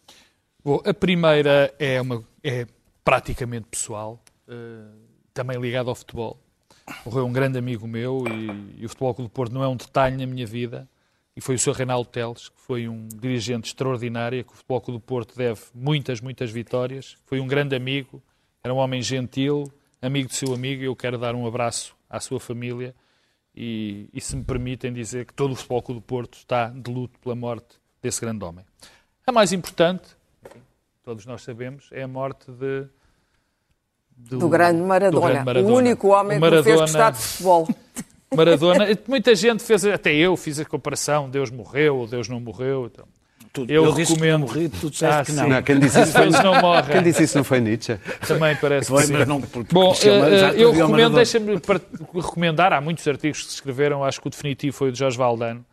Bom, 0.65 0.81
a 0.85 0.95
primeira 0.95 1.75
é, 1.81 2.01
uma, 2.01 2.23
é 2.45 2.65
praticamente 3.09 3.67
pessoal, 3.71 4.23
uh, 4.47 4.95
também 5.33 5.59
ligado 5.59 5.89
ao 5.89 5.95
futebol. 5.95 6.39
Morreu 7.07 7.25
um 7.25 7.33
grande 7.33 7.59
amigo 7.59 7.89
meu 7.89 8.25
e, 8.29 8.83
e 8.83 8.85
o 8.85 8.89
Futebol 8.91 9.15
Clube 9.15 9.31
do 9.31 9.33
Porto 9.33 9.51
não 9.51 9.65
é 9.65 9.69
um 9.69 9.77
detalhe 9.77 10.15
na 10.15 10.27
minha 10.27 10.47
vida. 10.47 10.87
E 11.35 11.41
foi 11.41 11.55
o 11.55 11.59
Sr. 11.59 11.73
Reinaldo 11.73 12.07
Teles, 12.11 12.51
que 12.51 12.61
foi 12.61 12.87
um 12.87 13.09
dirigente 13.09 13.69
extraordinário, 13.69 14.45
que 14.45 14.53
o 14.53 14.57
Futebol 14.57 14.81
Clube 14.83 15.01
do 15.01 15.07
Porto 15.07 15.35
deve 15.35 15.59
muitas, 15.75 16.21
muitas 16.21 16.51
vitórias. 16.51 17.17
Foi 17.25 17.41
um 17.41 17.47
grande 17.47 17.75
amigo, 17.75 18.23
era 18.63 18.75
um 18.75 18.77
homem 18.77 19.01
gentil, 19.01 19.73
amigo 20.03 20.29
do 20.29 20.35
seu 20.35 20.53
amigo, 20.53 20.83
eu 20.83 20.95
quero 20.95 21.17
dar 21.17 21.35
um 21.35 21.47
abraço 21.47 21.97
à 22.11 22.21
sua 22.21 22.39
família 22.39 22.95
e, 23.57 24.11
e 24.13 24.21
se 24.21 24.37
me 24.37 24.45
permitem 24.45 24.93
dizer 24.93 25.25
que 25.25 25.33
todo 25.33 25.53
o 25.53 25.57
Futebol 25.57 25.81
Clube 25.81 26.01
do 26.03 26.05
Porto 26.05 26.35
está 26.35 26.69
de 26.69 26.93
luto 26.93 27.19
pela 27.21 27.35
morte 27.35 27.81
desse 28.03 28.21
grande 28.21 28.45
homem. 28.45 28.67
A 29.27 29.33
mais 29.33 29.51
importante, 29.51 30.15
todos 31.03 31.25
nós 31.25 31.41
sabemos, 31.41 31.89
é 31.91 32.03
a 32.03 32.09
morte 32.09 32.53
de 32.53 32.87
do, 34.19 34.39
do, 34.39 34.49
grande 34.49 34.83
Maradona, 34.83 35.21
do 35.21 35.27
grande 35.27 35.45
Maradona, 35.45 35.75
o 35.75 35.77
único 35.77 36.09
homem 36.09 36.39
Maradona, 36.39 36.63
que 36.63 36.69
fez 36.69 36.81
gostar 36.81 37.11
de 37.11 37.19
futebol. 37.19 37.69
Maradona, 38.37 38.87
muita 39.07 39.35
gente 39.35 39.63
fez, 39.63 39.87
até 39.87 40.13
eu 40.15 40.37
fiz 40.37 40.61
a 40.61 40.65
comparação, 40.65 41.31
Deus 41.31 41.51
morreu 41.51 41.97
ou 41.97 42.07
Deus 42.07 42.29
não 42.29 42.39
morreu. 42.39 42.91
Então, 42.93 43.07
tudo. 43.53 43.71
Eu, 43.71 43.85
eu 43.87 43.93
recomendo. 43.93 44.41
Morri, 44.41 44.69
tu 44.69 44.91
ah, 45.05 45.25
que 45.25 45.33
não. 45.33 45.49
não. 45.49 45.63
quem, 45.63 45.79
disse 45.79 46.01
isso 46.01 46.13
foi, 46.13 46.31
não 46.31 46.61
morre. 46.61 46.93
quem 46.93 47.03
disse 47.03 47.23
isso 47.23 47.37
não 47.37 47.45
foi 47.45 47.61
Nietzsche? 47.61 47.99
Também 48.27 48.57
parece 48.57 48.89
foi, 48.89 49.03
que 49.03 49.07
sim. 49.09 49.25
Não, 49.25 49.41
Bom, 49.73 49.95
eu 50.57 50.73
recomendo, 50.73 51.15
deixa-me 51.15 51.61
recomendar, 52.15 52.73
há 52.73 52.81
muitos 52.81 53.07
artigos 53.09 53.43
que 53.43 53.49
se 53.49 53.55
escreveram, 53.55 54.05
acho 54.05 54.21
que 54.21 54.27
o 54.27 54.31
definitivo 54.31 54.77
foi 54.77 54.89
o 54.89 54.93
de 54.93 54.99
Jorge 54.99 55.17
Valdano, 55.17 55.65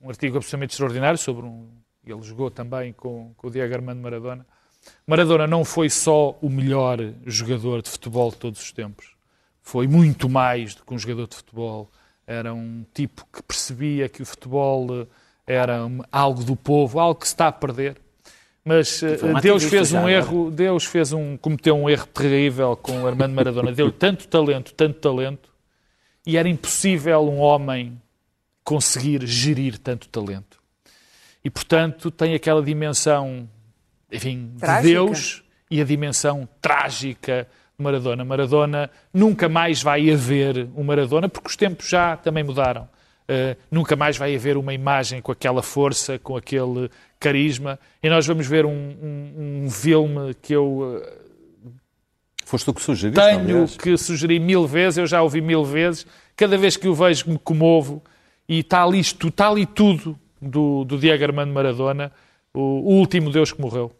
um 0.00 0.08
artigo 0.08 0.36
absolutamente 0.36 0.72
extraordinário 0.72 1.18
sobre 1.18 1.46
um... 1.46 1.68
Ele 2.06 2.22
jogou 2.22 2.50
também 2.50 2.92
com, 2.92 3.32
com 3.34 3.48
o 3.48 3.50
Diego 3.50 3.72
Armando 3.74 3.98
Maradona. 3.98 4.46
Maradona 5.06 5.46
não 5.46 5.64
foi 5.64 5.90
só 5.90 6.36
o 6.40 6.48
melhor 6.48 6.98
jogador 7.26 7.82
de 7.82 7.90
futebol 7.90 8.30
de 8.30 8.36
todos 8.36 8.60
os 8.60 8.72
tempos. 8.72 9.14
Foi 9.62 9.86
muito 9.86 10.28
mais 10.28 10.74
do 10.74 10.82
que 10.82 10.94
um 10.94 10.98
jogador 10.98 11.26
de 11.26 11.36
futebol. 11.36 11.90
Era 12.26 12.54
um 12.54 12.84
tipo 12.94 13.26
que 13.32 13.42
percebia 13.42 14.08
que 14.08 14.22
o 14.22 14.26
futebol 14.26 15.06
era 15.46 15.80
algo 16.10 16.42
do 16.42 16.56
povo, 16.56 16.98
algo 16.98 17.20
que 17.20 17.26
se 17.26 17.34
está 17.34 17.48
a 17.48 17.52
perder. 17.52 17.96
Mas 18.64 19.02
uh, 19.02 19.40
Deus 19.42 19.62
fez 19.64 19.92
um 19.92 20.08
erro, 20.08 20.50
Deus 20.50 20.84
fez 20.86 21.12
um, 21.12 21.36
cometeu 21.36 21.76
um 21.76 21.88
erro 21.88 22.06
terrível 22.06 22.74
com 22.76 23.02
o 23.02 23.06
Armando 23.06 23.34
Maradona. 23.34 23.72
Deu 23.72 23.92
tanto 23.92 24.26
talento, 24.26 24.72
tanto 24.72 25.00
talento, 25.00 25.50
e 26.26 26.38
era 26.38 26.48
impossível 26.48 27.20
um 27.28 27.40
homem 27.40 28.00
conseguir 28.64 29.26
gerir 29.26 29.78
tanto 29.78 30.08
talento. 30.08 30.58
E, 31.44 31.50
portanto, 31.50 32.10
tem 32.10 32.34
aquela 32.34 32.62
dimensão, 32.62 33.46
enfim, 34.14 34.52
trágica. 34.58 34.82
de 34.82 34.92
Deus 34.92 35.44
e 35.70 35.80
a 35.80 35.84
dimensão 35.84 36.48
trágica 36.60 37.48
de 37.76 37.82
Maradona. 37.82 38.24
Maradona 38.24 38.90
nunca 39.12 39.48
mais 39.48 39.82
vai 39.82 40.10
haver 40.10 40.68
um 40.76 40.84
Maradona, 40.84 41.28
porque 41.28 41.48
os 41.48 41.56
tempos 41.56 41.88
já 41.88 42.16
também 42.16 42.44
mudaram. 42.44 42.88
Uh, 43.24 43.56
nunca 43.70 43.96
mais 43.96 44.18
vai 44.18 44.36
haver 44.36 44.56
uma 44.56 44.74
imagem 44.74 45.22
com 45.22 45.32
aquela 45.32 45.62
força, 45.62 46.18
com 46.18 46.36
aquele 46.36 46.90
carisma. 47.18 47.78
E 48.02 48.08
nós 48.08 48.26
vamos 48.26 48.46
ver 48.46 48.66
um, 48.66 48.70
um, 48.70 49.64
um 49.64 49.70
filme 49.70 50.34
que 50.42 50.52
eu. 50.52 51.00
Uh, 51.00 51.70
Foste 52.44 52.66
tu 52.66 52.74
que 52.74 52.82
sugeriste? 52.82 53.18
Tenho 53.18 53.40
aliás. 53.40 53.76
que 53.76 53.96
sugerir 53.96 54.38
mil 54.38 54.66
vezes, 54.66 54.98
eu 54.98 55.06
já 55.06 55.22
ouvi 55.22 55.40
mil 55.40 55.64
vezes. 55.64 56.06
Cada 56.36 56.58
vez 56.58 56.76
que 56.76 56.86
o 56.86 56.94
vejo 56.94 57.30
me 57.30 57.38
comovo 57.38 58.02
e 58.46 58.58
está 58.58 58.84
ali, 58.84 59.00
está 59.00 59.48
ali 59.48 59.64
tudo 59.64 60.18
do, 60.40 60.84
do 60.84 60.98
Diego 60.98 61.24
Armando 61.24 61.52
Maradona, 61.52 62.12
o, 62.52 62.60
o 62.60 62.94
último 62.98 63.30
Deus 63.30 63.50
que 63.50 63.60
morreu. 63.60 63.90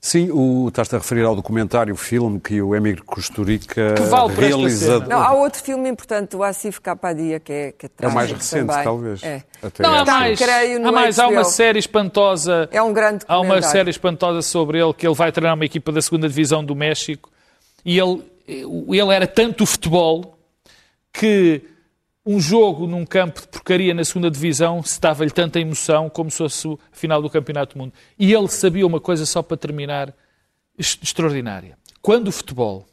Sim, 0.00 0.30
o, 0.32 0.68
estás-te 0.68 0.94
a 0.94 0.98
referir 0.98 1.24
ao 1.24 1.36
documentário, 1.36 1.94
filme 1.94 2.40
que 2.40 2.62
o 2.62 2.74
Emir 2.74 3.02
Costurica 3.04 3.94
vale 4.08 4.34
realiza. 4.34 5.00
Não, 5.00 5.20
há 5.20 5.34
outro 5.34 5.62
filme 5.62 5.90
importante, 5.90 6.34
o 6.34 6.42
Asif 6.42 6.80
Kapadia, 6.80 7.38
que 7.38 7.52
é 7.52 7.72
que 7.72 7.84
é, 7.84 7.90
é 8.00 8.08
o 8.08 8.14
mais 8.14 8.32
recente, 8.32 8.66
também. 8.66 8.82
talvez. 8.82 9.22
É. 9.22 9.42
Até 9.62 9.82
não, 9.82 9.94
há 9.94 10.04
mais, 10.06 10.38
creio, 10.38 10.88
há, 10.88 10.92
mais 10.92 11.18
há 11.18 11.28
uma 11.28 11.44
série 11.44 11.78
espantosa. 11.78 12.66
É 12.72 12.80
um 12.80 12.94
grande 12.94 13.26
Há 13.28 13.38
uma 13.40 13.60
série 13.60 13.90
espantosa 13.90 14.40
sobre 14.40 14.80
ele, 14.82 14.94
que 14.94 15.06
ele 15.06 15.14
vai 15.14 15.30
treinar 15.30 15.54
uma 15.54 15.66
equipa 15.66 15.92
da 15.92 16.00
segunda 16.00 16.26
divisão 16.26 16.64
do 16.64 16.74
México 16.74 17.30
e 17.84 17.98
ele, 17.98 18.22
ele 18.46 19.14
era 19.14 19.26
tanto 19.26 19.64
o 19.64 19.66
futebol 19.66 20.38
que 21.12 21.60
um 22.24 22.38
jogo 22.38 22.86
num 22.86 23.06
campo 23.06 23.40
de 23.40 23.48
porcaria 23.48 23.94
na 23.94 24.04
segunda 24.04 24.30
divisão 24.30 24.82
se 24.82 25.00
dava-lhe 25.00 25.30
tanta 25.30 25.58
emoção 25.58 26.10
como 26.10 26.30
se 26.30 26.38
fosse 26.38 26.68
a 26.68 26.76
final 26.92 27.22
do 27.22 27.30
Campeonato 27.30 27.74
do 27.74 27.78
Mundo. 27.78 27.92
E 28.18 28.32
ele 28.32 28.48
sabia 28.48 28.86
uma 28.86 29.00
coisa, 29.00 29.24
só 29.24 29.42
para 29.42 29.56
terminar, 29.56 30.14
extraordinária. 30.78 31.78
Quando 32.02 32.28
o 32.28 32.32
futebol 32.32 32.86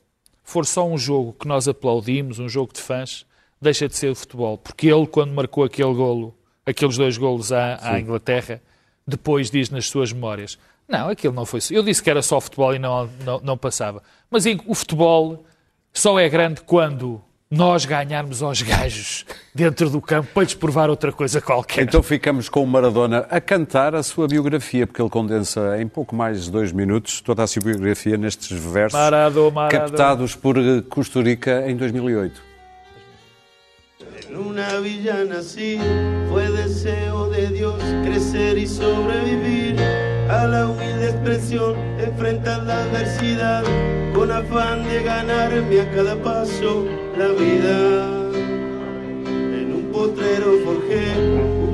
for 0.43 0.65
só 0.65 0.87
um 0.87 0.97
jogo 0.97 1.33
que 1.33 1.47
nós 1.47 1.67
aplaudimos, 1.67 2.39
um 2.39 2.47
jogo 2.47 2.71
de 2.73 2.81
fãs, 2.81 3.25
deixa 3.61 3.87
de 3.87 3.95
ser 3.95 4.11
o 4.11 4.15
futebol. 4.15 4.57
Porque 4.57 4.87
ele, 4.87 5.05
quando 5.05 5.33
marcou 5.33 5.63
aquele 5.63 5.93
golo, 5.93 6.33
aqueles 6.65 6.95
dois 6.97 7.17
golos 7.17 7.51
à, 7.51 7.79
à 7.81 7.99
Inglaterra, 7.99 8.61
depois 9.05 9.51
diz 9.51 9.69
nas 9.69 9.87
suas 9.87 10.13
memórias, 10.13 10.57
não, 10.87 11.09
aquilo 11.09 11.33
não 11.33 11.45
foi... 11.45 11.59
Eu 11.71 11.83
disse 11.83 12.01
que 12.01 12.09
era 12.09 12.21
só 12.21 12.39
futebol 12.39 12.73
e 12.73 12.79
não, 12.79 13.09
não, 13.25 13.39
não 13.41 13.57
passava. 13.57 14.01
Mas 14.29 14.45
o 14.65 14.73
futebol 14.73 15.43
só 15.91 16.17
é 16.17 16.29
grande 16.29 16.61
quando 16.61 17.21
nós 17.49 17.85
ganharmos 17.85 18.41
aos 18.43 18.61
gajos 18.61 19.25
dentro 19.55 19.89
do 19.89 20.01
campo 20.01 20.27
para 20.33 20.43
lhes 20.43 20.53
provar 20.53 20.89
outra 20.89 21.11
coisa 21.11 21.39
qualquer. 21.39 21.83
Então 21.83 22.03
ficamos 22.03 22.49
com 22.49 22.63
o 22.63 22.67
Maradona 22.67 23.25
a 23.29 23.39
cantar 23.39 23.95
a 23.95 24.03
sua 24.03 24.27
biografia, 24.27 24.85
porque 24.85 25.01
ele 25.01 25.09
condensa 25.09 25.81
em 25.81 25.87
pouco 25.87 26.15
mais 26.15 26.45
de 26.45 26.51
dois 26.51 26.71
minutos 26.71 27.21
toda 27.21 27.43
a 27.43 27.47
sua 27.47 27.61
biografia 27.61 28.17
nestes 28.17 28.51
versos 28.51 28.99
Marado, 28.99 29.51
Marado. 29.51 29.71
captados 29.71 30.35
por 30.35 30.55
Costurica 30.89 31.69
em 31.69 31.75
2008. 31.75 32.47
En 34.29 34.35
una 34.35 34.79
villa 34.81 35.23
nací, 35.23 35.79
fue 36.29 36.49
deseo 36.51 37.29
de 37.29 37.47
Dios 37.47 37.81
crecer 38.03 38.57
y 38.57 38.67
sobrevivir 38.67 39.75
a 40.29 40.45
la 40.45 40.67
humilde 40.67 41.09
expresión, 41.09 41.75
enfrentar 41.99 42.63
la 42.63 42.83
adversidad 42.83 43.63
con 44.13 44.31
afán 44.31 44.83
de 44.83 45.03
ganarme 45.03 45.81
a 45.81 45.91
cada 45.91 46.15
paso 46.21 46.85
la 47.17 47.27
vida. 47.29 48.07
En 49.25 49.73
un 49.73 49.89
potrero 49.91 50.47
forjé 50.65 51.13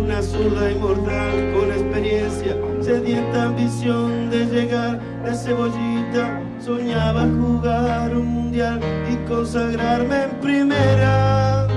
una 0.04 0.22
zurda 0.22 0.72
inmortal 0.72 1.54
con 1.54 1.72
experiencia, 1.72 2.56
sedienta 2.82 3.44
ambición 3.46 4.30
de 4.30 4.46
llegar 4.46 5.00
de 5.24 5.36
cebollita. 5.36 6.42
Soñaba 6.60 7.24
jugar 7.24 8.16
un 8.16 8.28
mundial 8.28 8.80
y 9.12 9.16
consagrarme 9.28 10.24
en 10.24 10.32
primera. 10.40 11.68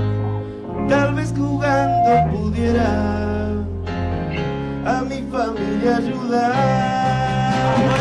Tal 0.88 1.14
vez 1.14 1.32
jugando 1.36 2.30
pudiera 2.30 3.26
a 4.86 5.02
mi 5.02 5.22
familia 5.30 5.96
ayudar. 5.96 7.95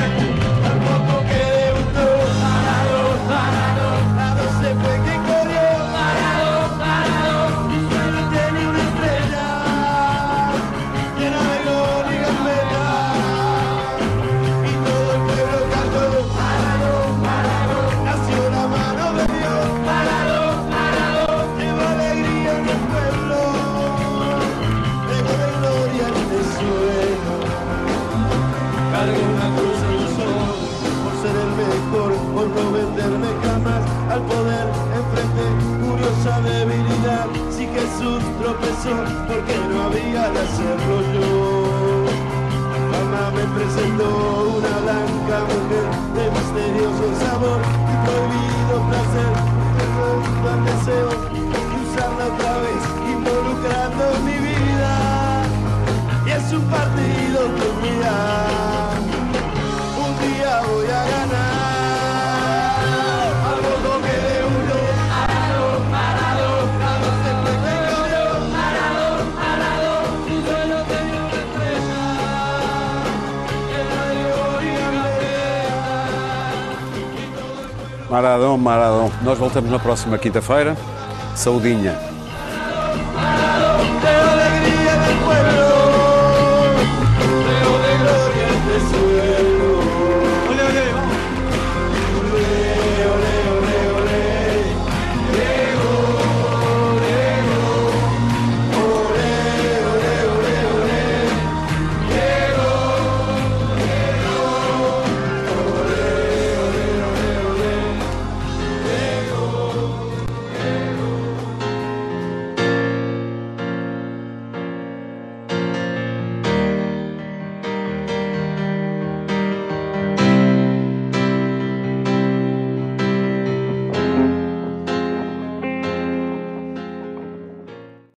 Porque 39.28 39.56
no 39.70 39.84
había 39.84 40.30
de 40.30 40.40
hacerlo 40.40 40.96
yo. 41.14 42.06
Mamá 42.92 43.32
me 43.32 43.46
presentó 43.56 44.10
una 44.58 44.76
blanca 44.86 45.38
mujer 45.50 45.88
de 46.16 46.24
misterioso 46.32 47.06
sabor 47.20 47.60
y 47.92 47.96
prohibido 48.06 48.76
placer, 48.90 49.34
un 50.54 50.60
deseo 50.66 51.10
de 51.10 51.78
usarla 51.84 52.26
otra 52.34 52.54
vez, 52.64 52.82
involucrando 53.12 54.04
mi 54.26 54.38
vida. 54.50 54.94
Y 56.26 56.30
es 56.32 56.46
un 56.54 56.64
partido 56.64 57.40
que 57.56 57.64
un 57.70 57.82
Maradão, 78.16 78.58
Maradão. 78.58 79.12
Nós 79.24 79.38
voltamos 79.38 79.70
na 79.70 79.78
próxima 79.78 80.18
quinta-feira. 80.18 80.78
Saudinha. 81.36 82.15